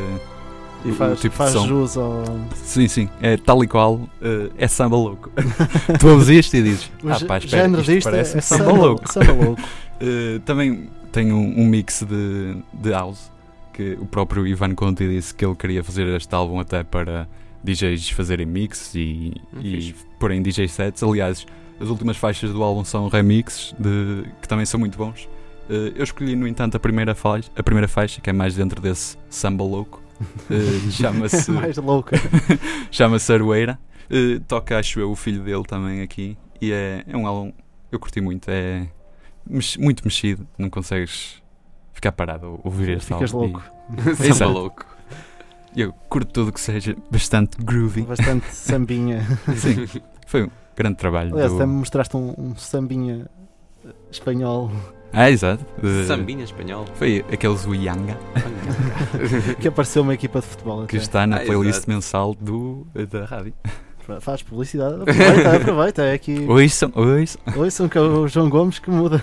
E 0.85 0.93
faz, 0.93 1.13
o 1.13 1.17
tipo 1.21 1.35
faz 1.35 1.53
de 1.53 1.59
som. 1.59 1.67
jus 1.67 1.97
ao. 1.97 2.25
Sim, 2.55 2.89
sim, 2.89 3.09
é 3.21 3.37
tal 3.37 3.63
e 3.63 3.69
qual, 3.69 4.01
eh, 4.23 4.51
é 4.57 4.67
samba 4.69 4.97
louco. 4.97 5.31
tu 6.01 6.09
ouves 6.09 6.29
isto 6.29 6.57
e 6.57 6.63
dizes, 6.63 6.91
O 7.05 7.09
ah 7.11 7.19
pá, 7.27 7.37
espera, 7.39 7.63
género 7.65 7.81
isto 7.83 7.93
disto 7.93 8.11
parece 8.11 8.39
é 8.39 8.41
samba, 8.41 8.65
samba- 8.65 8.79
louco. 8.79 9.13
samba 9.13 9.33
louco. 9.33 9.63
Eh, 10.03 10.41
também 10.47 10.89
tem 11.13 11.31
um, 11.31 11.61
um 11.61 11.67
mix 11.67 12.03
de, 12.09 12.57
de 12.73 12.89
house, 12.91 13.31
que 13.75 13.99
o 14.01 14.07
próprio 14.07 14.47
Ivan 14.47 14.75
Conti 14.75 15.07
disse 15.07 15.35
que 15.35 15.45
ele 15.45 15.55
queria 15.55 15.85
fazer 15.85 16.07
este 16.17 16.35
álbum 16.35 16.59
até 16.59 16.83
para 16.83 17.29
DJs 17.63 18.09
fazerem 18.09 18.47
mix 18.47 18.95
e, 18.95 19.35
Hum, 19.53 19.61
e 19.63 19.95
porem 20.19 20.41
DJ 20.41 20.69
sets. 20.69 21.03
Aliás, 21.03 21.47
as 21.81 21.89
últimas 21.89 22.17
faixas 22.17 22.53
do 22.53 22.63
álbum 22.63 22.85
são 22.85 23.09
remixes 23.09 23.75
de, 23.79 24.25
que 24.41 24.49
também 24.49 24.67
são 24.67 24.79
muito 24.79 24.97
bons. 24.99 25.29
Eh, 25.69 25.93
eu 25.97 26.05
escolhi, 26.05 26.37
no 26.37 26.47
entanto, 26.47 26.77
a 26.77 26.81
primeira, 26.81 27.15
faixa, 27.15 27.51
a 27.57 27.63
primeira 27.63 27.89
faixa, 27.89 28.21
que 28.21 28.29
é 28.29 28.33
mais 28.33 28.55
dentro 28.55 28.81
desse 28.81 29.17
samba 29.29 29.65
louco. 29.65 30.03
Eh, 30.51 30.91
chama-se 30.93 31.51
mais 31.51 31.77
louca. 31.79 32.17
chama-se 32.91 33.33
Aroeira. 33.33 33.79
Eh, 34.11 34.41
toca, 34.47 34.79
acho 34.79 35.01
eu, 35.01 35.11
o 35.11 35.17
filho 35.17 35.43
dele 35.43 35.63
também 35.65 36.03
aqui. 36.03 36.37
E 36.61 36.73
é, 36.73 37.05
é 37.07 37.17
um 37.17 37.27
álbum, 37.27 37.53
eu 37.91 37.99
curti 37.99 38.21
muito. 38.21 38.49
É 38.51 38.87
mex- 39.49 39.77
muito 39.77 40.05
mexido, 40.05 40.47
não 40.59 40.69
consegues 40.69 41.41
ficar 41.93 42.13
parado 42.13 42.47
a 42.47 42.69
ouvir 42.69 42.91
este 42.97 43.07
Ficas 43.15 43.33
álbum. 43.33 43.53
louco. 43.53 43.63
E- 44.23 44.33
Samba 44.35 44.53
louco. 44.53 44.87
Eu 45.77 45.93
curto 46.09 46.33
tudo 46.33 46.53
que 46.53 46.61
seja 46.61 46.97
bastante 47.11 47.57
groovy. 47.63 48.03
Bastante 48.03 48.53
sambinha. 48.53 49.25
Sim, 49.57 49.87
foi 50.27 50.43
um 50.45 50.51
grande 50.83 50.97
trabalho. 50.97 51.33
Aliás, 51.35 51.51
do- 51.53 51.57
até 51.57 51.67
me 51.67 51.73
mostraste 51.75 52.17
um, 52.17 52.35
um 52.39 52.57
sambinha 52.57 53.27
espanhol 54.11 54.71
Ah, 55.13 55.31
exato. 55.31 55.65
De- 55.83 56.07
Sambinha 56.07 56.45
espanhol. 56.45 56.85
Foi 56.95 57.25
aqueles 57.33 57.67
Uyanga 57.67 58.17
que 59.61 59.69
apareceu 59.69 60.03
uma 60.03 60.15
equipa 60.15 60.41
de 60.41 60.47
futebol. 60.47 60.87
que 60.87 60.97
até. 60.97 61.05
está 61.05 61.27
na 61.27 61.37
Ah, 61.37 61.41
playlist 61.41 61.79
exato. 61.79 61.91
mensal 61.91 62.35
do, 62.35 62.87
da 63.11 63.25
rádio. 63.25 63.53
Faz 64.21 64.43
publicidade. 64.43 64.95
Aproveita, 65.03 65.57
aproveita. 65.57 66.03
É 66.03 66.13
aqui. 66.15 66.45
Ouçam, 66.49 66.93
ouçam. 66.95 67.41
Ouçam 67.57 67.89
que 67.89 67.97
é 67.97 68.01
o 68.01 68.27
João 68.27 68.49
Gomes 68.51 68.79
que 68.81 68.91
muda. 68.91 69.23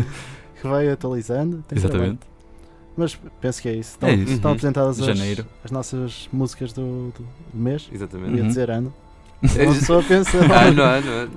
que 0.60 0.66
vai 0.66 0.88
atualizando. 0.88 1.62
Tem 1.68 1.78
trabalho. 1.78 2.02
Exatamente. 2.02 2.20
Mas 2.96 3.18
penso 3.40 3.60
que 3.62 3.68
é 3.68 3.72
isso. 3.74 3.90
Estão, 3.92 4.08
É 4.08 4.14
isso. 4.14 4.32
estão 4.32 4.50
Uhum. 4.50 4.54
apresentadas 4.54 5.00
as, 5.00 5.06
Janeiro. 5.06 5.46
as 5.64 5.70
nossas 5.70 6.28
músicas 6.32 6.72
do, 6.72 7.10
do 7.16 7.26
mês. 7.54 7.88
Exatamente. 7.92 8.34
Ia 8.36 8.42
Uhum. 8.42 8.48
dizer 8.48 8.70
ano. 8.70 8.92
É- 9.56 9.64
Uma 9.64 9.74
pessoa 9.74 10.02
pensa. 10.02 10.38
Ah, 10.38 10.70
não, 10.70 10.84
é, 10.84 11.00
não, 11.00 11.12
é. 11.12 11.28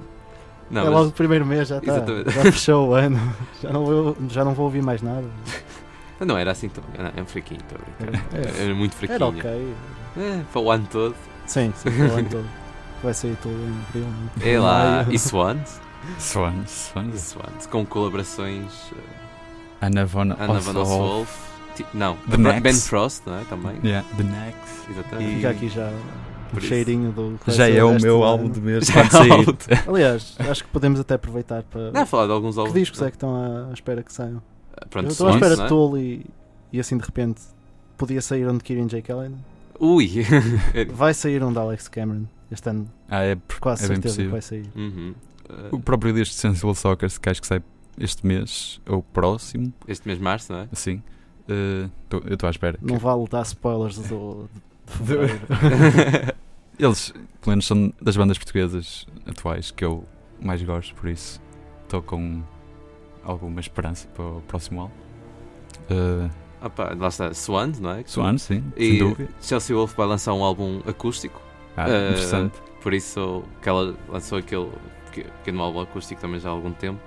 Não, 0.71 0.81
é 0.81 0.83
mas- 0.85 0.93
logo 0.93 1.09
o 1.09 1.11
primeiro 1.11 1.45
mês, 1.45 1.67
já 1.67 1.77
está. 1.77 1.91
Exatamente. 1.91 2.31
Já 2.31 2.41
fechou 2.43 2.89
o 2.89 2.93
ano. 2.93 3.19
Já 3.61 3.69
não, 3.71 3.85
vou, 3.85 4.17
já 4.29 4.45
não 4.45 4.53
vou 4.53 4.65
ouvir 4.65 4.81
mais 4.83 5.01
nada. 5.01 5.25
Não 6.19 6.37
era 6.37 6.51
assim 6.51 6.69
tão. 6.69 6.83
Era, 6.97 7.11
é 7.15 7.21
um 7.21 7.25
fraquinho, 7.25 7.59
estou 7.61 7.77
a 7.77 8.03
brincar. 8.05 8.25
É. 8.33 8.63
Era 8.65 8.73
muito 8.75 8.95
fraquinho. 8.95 9.15
Era 9.15 9.25
ok. 9.27 9.73
É, 10.17 10.41
para 10.51 10.61
o 10.61 10.71
ano 10.71 10.87
todo. 10.91 11.15
Sim, 11.45 11.73
sim, 11.75 11.91
para 11.91 12.07
o 12.07 12.17
ano 12.17 12.29
todo. 12.29 12.45
Vai 13.03 13.13
sair 13.13 13.35
tudo 13.41 13.53
em 13.53 13.79
abril. 13.89 14.07
não 14.37 14.47
É 14.47 14.59
lá. 14.59 15.05
E 15.09 15.19
Swans? 15.19 15.79
Swans, 16.19 16.69
Swans. 16.93 17.19
Swans. 17.21 17.65
Com 17.67 17.85
colaborações. 17.85 18.71
eh, 18.93 19.85
Anna 19.85 20.05
Von. 20.05 20.29
Oswolf. 20.49 21.29
Não, 21.93 22.15
The 22.29 22.37
Ben. 22.61 22.73
Frost, 22.73 23.23
não 23.25 23.37
é? 23.39 23.43
Também. 23.43 23.77
Yeah, 23.83 24.07
The 24.15 24.23
Next. 24.23 24.91
Exatamente. 24.91 25.35
Fica 25.35 25.49
aqui 25.49 25.67
já 25.69 25.91
Por 26.55 26.59
isso. 26.63 26.67
cheirinho 26.67 27.11
do. 27.11 27.39
que 27.43 27.51
Já 27.51 27.69
é 27.69 27.83
o 27.83 27.99
meu 28.01 28.17
do 28.19 28.23
álbum 28.23 28.49
de 28.51 28.59
mês 28.61 28.89
quando 28.89 29.05
é 29.05 29.09
sair. 29.09 29.45
Aliás, 29.87 30.35
acho 30.39 30.63
que 30.63 30.69
podemos 30.71 30.99
até 30.99 31.13
aproveitar 31.15 31.63
para. 31.63 31.91
Não, 31.91 32.05
falar 32.05 32.25
de 32.27 32.31
alguns 32.33 32.55
que 32.55 32.59
álbuns. 32.61 32.73
discos 32.75 33.01
é 33.01 33.09
que 33.09 33.15
estão 33.15 33.35
à 33.69 33.73
espera 33.73 34.01
que 34.03 34.11
saiam? 34.13 34.41
Pronto, 34.89 35.05
Eu 35.07 35.11
estou 35.11 35.27
à 35.27 35.31
espera 35.31 35.55
não 35.55 35.61
é? 35.61 35.65
de 35.65 35.69
Tool 35.69 35.97
e, 35.97 36.25
e 36.73 36.79
assim 36.79 36.97
de 36.97 37.03
repente 37.05 37.41
podia 37.97 38.21
sair 38.21 38.47
um 38.47 38.57
de 38.57 38.63
Kieran 38.63 38.87
J. 38.87 39.01
Kellen. 39.01 39.35
Ui! 39.79 40.09
Vai 40.93 41.13
sair 41.13 41.43
um 41.43 41.51
de 41.53 41.59
Alex 41.59 41.87
Cameron 41.87 42.25
este 42.51 42.69
ano. 42.69 42.87
Ah, 43.09 43.23
é, 43.23 43.37
Quase 43.59 43.83
é 43.85 43.87
certeza 43.87 44.17
que 44.21 44.27
vai 44.27 44.41
sair. 44.41 44.65
Uhum. 44.75 45.13
Eh, 45.49 45.69
O 45.71 45.79
próprio 45.79 46.13
disco 46.13 46.33
de 46.35 46.39
Sensible 46.41 46.75
Soccer, 46.75 47.09
que 47.19 47.29
acho 47.29 47.41
que 47.41 47.47
sai 47.47 47.61
este 47.99 48.25
mês, 48.25 48.79
ou 48.87 49.01
próximo, 49.01 49.73
Este 49.87 50.07
mês 50.07 50.17
de 50.19 50.23
março, 50.23 50.51
não 50.53 50.59
é? 50.59 50.67
assim. 50.71 51.01
eh, 51.49 51.89
tô- 52.09 52.21
eu 52.25 52.33
estou 52.35 52.47
à 52.47 52.51
espera. 52.51 52.77
Não 52.81 52.97
vale 52.97 53.27
dar 53.29 53.41
spoilers 53.43 53.97
do, 53.97 54.47
de. 54.53 54.61
Eles, 56.77 57.11
pelo 57.11 57.51
menos, 57.51 57.65
são 57.67 57.93
das 58.01 58.17
bandas 58.17 58.37
portuguesas 58.37 59.05
atuais 59.25 59.71
que 59.71 59.83
eu 59.85 60.03
mais 60.41 60.61
gosto, 60.61 60.93
por 60.95 61.09
isso 61.09 61.41
estou 61.83 62.01
com 62.01 62.41
alguma 63.23 63.59
esperança 63.61 64.07
para 64.09 64.25
o 64.25 64.41
próximo 64.41 64.81
álbum. 64.81 66.29
Pá, 66.75 66.95
lá 66.97 67.07
está, 67.09 67.33
Swans, 67.33 67.79
não 67.79 67.91
é? 67.91 68.03
Swans, 68.05 68.41
sim, 68.41 68.63
E 68.75 68.89
sem 68.89 68.97
dúvida. 68.99 69.29
Chelsea 69.39 69.75
Wolf 69.75 69.95
vai 69.95 70.07
lançar 70.07 70.33
um 70.33 70.43
álbum 70.43 70.81
acústico. 70.87 71.39
Ah, 71.77 71.87
Eh, 71.89 72.09
interessante. 72.11 72.59
Por 72.81 72.93
isso 72.93 73.43
que 73.61 73.69
ela 73.69 73.95
lançou 74.09 74.37
aquele 74.39 74.69
peque- 75.05 75.29
pequeno 75.29 75.61
álbum 75.61 75.81
acústico 75.81 76.19
também 76.19 76.39
já 76.39 76.49
há 76.49 76.51
algum 76.51 76.71
tempo. 76.71 76.99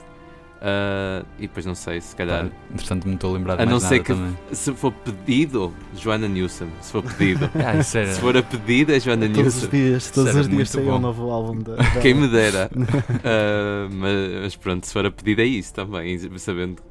Ah, 0.60 1.24
e 1.38 1.42
depois 1.42 1.64
não 1.64 1.74
sei, 1.74 2.00
se 2.00 2.16
calhar. 2.16 2.46
Pá, 2.46 2.50
Entretanto, 2.72 3.06
não 3.06 3.14
estou 3.14 3.30
a 3.30 3.38
lembrar 3.38 3.56
de 3.56 3.62
A 3.62 3.66
não 3.66 3.78
ser 3.78 4.00
que 4.02 4.12
também. 4.12 4.36
se 4.52 4.72
for 4.74 4.90
pedido, 4.92 5.72
Joana 5.96 6.26
Newsom. 6.28 6.66
Se 6.80 6.92
for 6.92 7.02
pedido. 7.02 7.48
Ah, 7.64 7.82
Se 7.82 8.04
for 8.20 8.36
a 8.36 8.42
pedido, 8.42 8.92
é 8.92 8.98
Joana 9.00 9.26
Todos 9.28 9.38
Newsom. 9.54 9.64
os 9.66 9.70
dias, 9.70 10.10
todos 10.10 10.34
os 10.34 10.48
dias 10.48 10.70
saiu 10.70 10.94
um 10.94 10.98
novo 10.98 11.30
álbum 11.30 11.58
da. 11.60 11.76
Quem 12.02 12.14
me 12.14 12.26
dera. 12.28 12.70
Ah, 13.24 13.88
mas, 13.90 14.42
mas 14.42 14.56
pronto, 14.56 14.86
se 14.86 14.92
for 14.92 15.06
a 15.06 15.10
pedido 15.10 15.40
é 15.42 15.44
isso 15.44 15.72
também. 15.74 16.18
Sabendo 16.38 16.82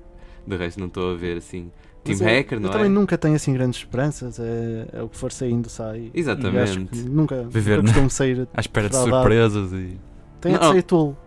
de 0.45 0.55
resto, 0.55 0.79
não 0.79 0.87
estou 0.87 1.11
a 1.13 1.15
ver 1.15 1.37
assim. 1.37 1.69
Mas 2.07 2.19
Team 2.19 2.29
eu- 2.29 2.37
Hacker, 2.37 2.59
não 2.61 2.67
eu 2.67 2.73
é? 2.73 2.77
também 2.77 2.89
nunca 2.89 3.17
tenho 3.17 3.35
assim 3.35 3.51
grandes 3.53 3.79
esperanças. 3.79 4.39
É, 4.39 4.87
é 4.93 5.01
o 5.01 5.09
que 5.09 5.17
for 5.17 5.29
saindo 5.31 5.67
sai. 5.69 6.09
Exatamente. 6.13 6.87
E 6.93 7.01
nunca, 7.01 7.43
Viver 7.49 7.77
nunca 7.77 7.87
costumo 7.89 8.09
sair. 8.09 8.47
à 8.53 8.61
espera 8.61 8.87
de 8.89 8.95
surpresas 8.95 9.73
e. 9.73 9.99
Tem 10.39 10.53
de 10.53 10.59
Não. 10.59 10.71
sair 10.71 10.83
Tool. 10.83 11.17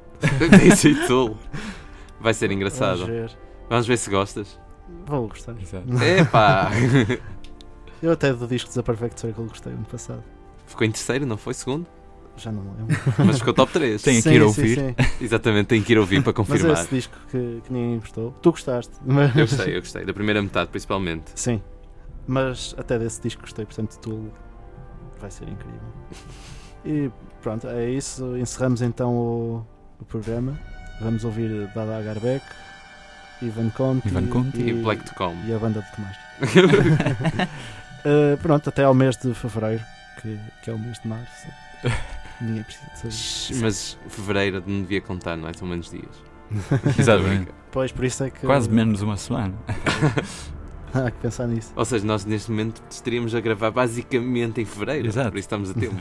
Tem 0.58 0.74
sido 0.76 1.06
Tool. 1.06 1.36
Vai 2.20 2.34
ser 2.34 2.50
engraçado. 2.52 2.98
Vamos 3.00 3.06
ver. 3.14 3.30
Vamos 3.68 3.86
ver 3.86 3.96
se 3.96 4.10
gostas. 4.10 4.58
Vou 5.06 5.28
gostar. 5.28 5.54
Epá! 6.18 6.70
Eu 8.02 8.12
até 8.12 8.32
do 8.32 8.46
disco 8.46 8.74
da 8.74 8.82
Perfect 8.82 9.20
Circle 9.20 9.44
gostei 9.46 9.72
ano 9.72 9.84
passado. 9.84 10.22
Ficou 10.66 10.86
em 10.86 10.90
terceiro, 10.90 11.26
não 11.26 11.36
foi? 11.36 11.54
Segundo? 11.54 11.86
Já 12.36 12.50
não 12.50 12.62
lembro. 12.62 12.96
Mas 13.26 13.38
ficou 13.38 13.52
top 13.52 13.72
3. 13.72 14.00
Tem 14.02 14.16
que 14.22 14.22
Sim, 14.22 14.30
ir 14.30 14.32
sim, 14.34 14.40
ouvir. 14.40 14.78
sim. 14.78 14.94
Exatamente, 15.20 15.66
tem 15.66 15.82
que 15.82 15.92
ir 15.92 15.98
ouvir 15.98 16.22
para 16.22 16.32
Mas 16.36 16.36
confirmar. 16.48 16.72
esse 16.82 16.94
disco 16.94 17.14
que, 17.30 17.60
que 17.64 17.72
ninguém 17.72 17.98
gostou. 17.98 18.32
Tu 18.40 18.50
gostaste. 18.50 18.92
Mas... 19.04 19.36
Eu 19.36 19.46
gostei, 19.46 19.76
eu 19.76 19.80
gostei. 19.80 20.04
Da 20.04 20.12
primeira 20.14 20.40
metade, 20.40 20.70
principalmente. 20.70 21.30
Sim. 21.34 21.60
Mas 22.26 22.74
até 22.78 22.98
desse 22.98 23.20
disco 23.20 23.42
gostei, 23.42 23.64
portanto 23.66 23.98
Tool 23.98 24.30
vai 25.20 25.30
ser 25.30 25.48
incrível. 25.48 25.80
E 26.84 27.10
pronto, 27.42 27.66
é 27.66 27.90
isso. 27.90 28.36
Encerramos 28.38 28.80
então 28.80 29.12
o, 29.14 29.66
o 30.00 30.04
programa. 30.06 30.58
Vamos 31.00 31.24
ouvir 31.24 31.66
Dada 31.74 31.96
Agarbeck, 31.98 32.44
Ivan 33.40 33.70
Conti, 33.70 34.08
Ivan 34.08 34.26
Conti. 34.26 34.60
E 34.60 34.72
Black 34.74 35.02
to 35.04 35.14
Come. 35.14 35.36
e 35.46 35.54
a 35.54 35.58
banda 35.58 35.80
de 35.80 35.96
Tomás. 35.96 36.16
Uh, 38.04 38.36
pronto, 38.42 38.68
até 38.68 38.84
ao 38.84 38.92
mês 38.92 39.16
de 39.16 39.32
fevereiro, 39.32 39.82
que, 40.20 40.38
que 40.62 40.70
é 40.70 40.74
o 40.74 40.78
mês 40.78 40.98
de 41.00 41.08
março. 41.08 41.48
Ninguém 42.40 42.62
precisa 42.62 43.08
de 43.08 43.12
saber. 43.12 43.60
Mas 43.62 43.98
fevereiro 44.08 44.62
não 44.66 44.82
devia 44.82 45.00
contar, 45.00 45.36
não 45.36 45.48
é? 45.48 45.52
São 45.52 45.66
menos 45.66 45.90
dias. 45.90 46.30
Exatamente. 46.98 47.50
Pois, 47.70 47.92
por 47.92 48.04
isso 48.04 48.24
é 48.24 48.30
que. 48.30 48.40
Quase 48.40 48.68
menos 48.68 49.02
uma 49.02 49.16
semana. 49.16 49.54
Há 50.92 51.10
que 51.10 51.18
pensar 51.18 51.46
nisso. 51.46 51.72
Ou 51.76 51.84
seja, 51.84 52.04
nós 52.04 52.24
neste 52.24 52.50
momento 52.50 52.82
estaríamos 52.90 53.34
a 53.34 53.40
gravar 53.40 53.70
basicamente 53.70 54.60
em 54.60 54.64
fevereiro. 54.64 55.06
Exato. 55.06 55.30
Por 55.30 55.38
isso 55.38 55.46
estamos 55.46 55.70
a 55.70 55.74
tempo. 55.74 55.96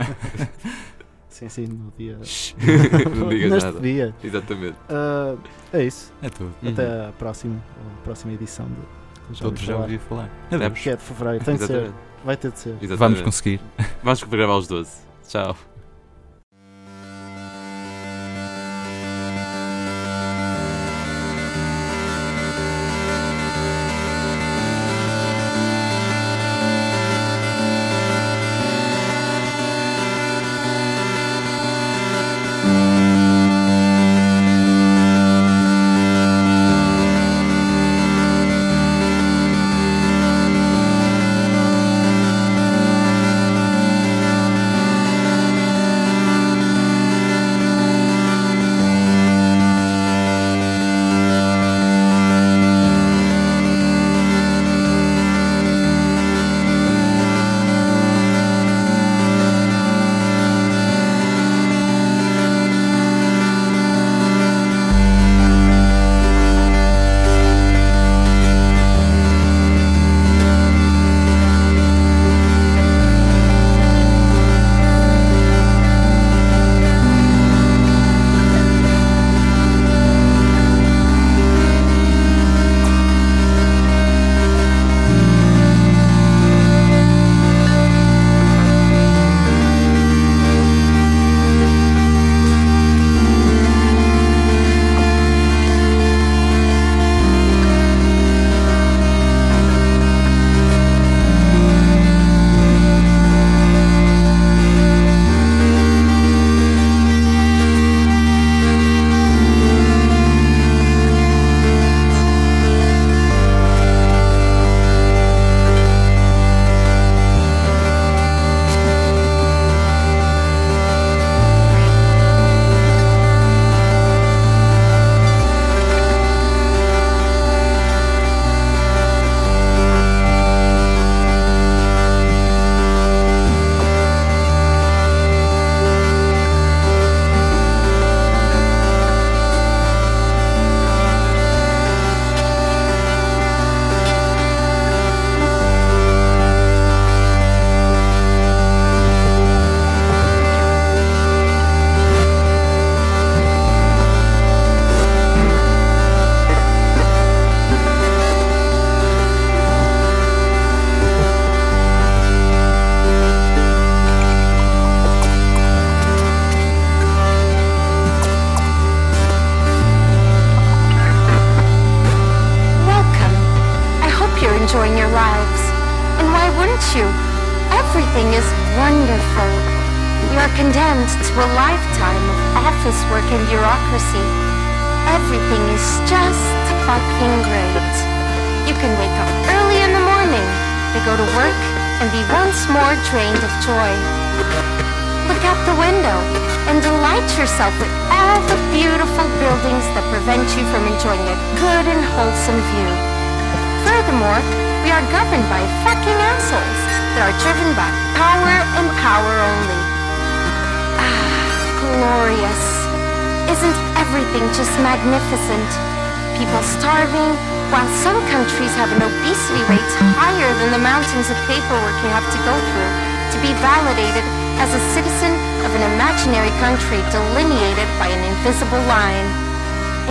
Sim, 1.40 1.48
sim, 1.48 1.66
no 1.68 1.90
dia. 1.96 2.18
não 3.16 3.28
digas 3.30 3.50
Neste 3.50 3.66
nada. 3.70 3.80
dia. 3.80 4.14
Exatamente. 4.22 4.76
Uh, 4.90 5.38
é 5.72 5.84
isso. 5.84 6.12
É 6.22 6.28
tudo. 6.28 6.52
Até 6.66 6.86
Uhum. 6.86 7.08
a 7.08 7.12
próxima, 7.12 7.64
a 7.98 8.02
próxima 8.04 8.32
edição 8.34 8.66
de 8.66 9.36
Já 9.38 9.44
Todos 9.44 9.60
já 9.62 9.72
falar. 9.72 9.84
ouvi 9.84 9.98
falar. 9.98 10.30
Adeus. 10.50 10.62
Adeus. 10.62 10.78
Que 10.80 10.90
é 10.90 10.96
de 10.96 11.02
fevereiro. 11.02 11.44
Tem 11.44 11.56
de 11.56 11.64
ser. 11.66 11.90
Vai 12.24 12.36
ter 12.36 12.50
de 12.52 12.58
ser. 12.58 12.70
Exatamente. 12.82 12.98
Vamos 12.98 13.20
conseguir. 13.22 13.60
Vamos 14.02 14.22
gravar 14.24 14.56
os 14.56 14.66
12. 14.68 14.90
Tchau. 15.26 15.56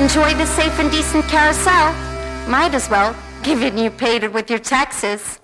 enjoy 0.10 0.34
the 0.40 0.45
safe 0.48 0.80
and 0.80 0.90
decent 0.90 1.23
carousel, 1.26 1.94
might 2.49 2.73
as 2.73 2.90
well, 2.90 3.15
given 3.44 3.77
you 3.77 3.91
paid 3.91 4.23
it 4.23 4.34
with 4.34 4.49
your 4.49 4.57
taxes. 4.57 5.39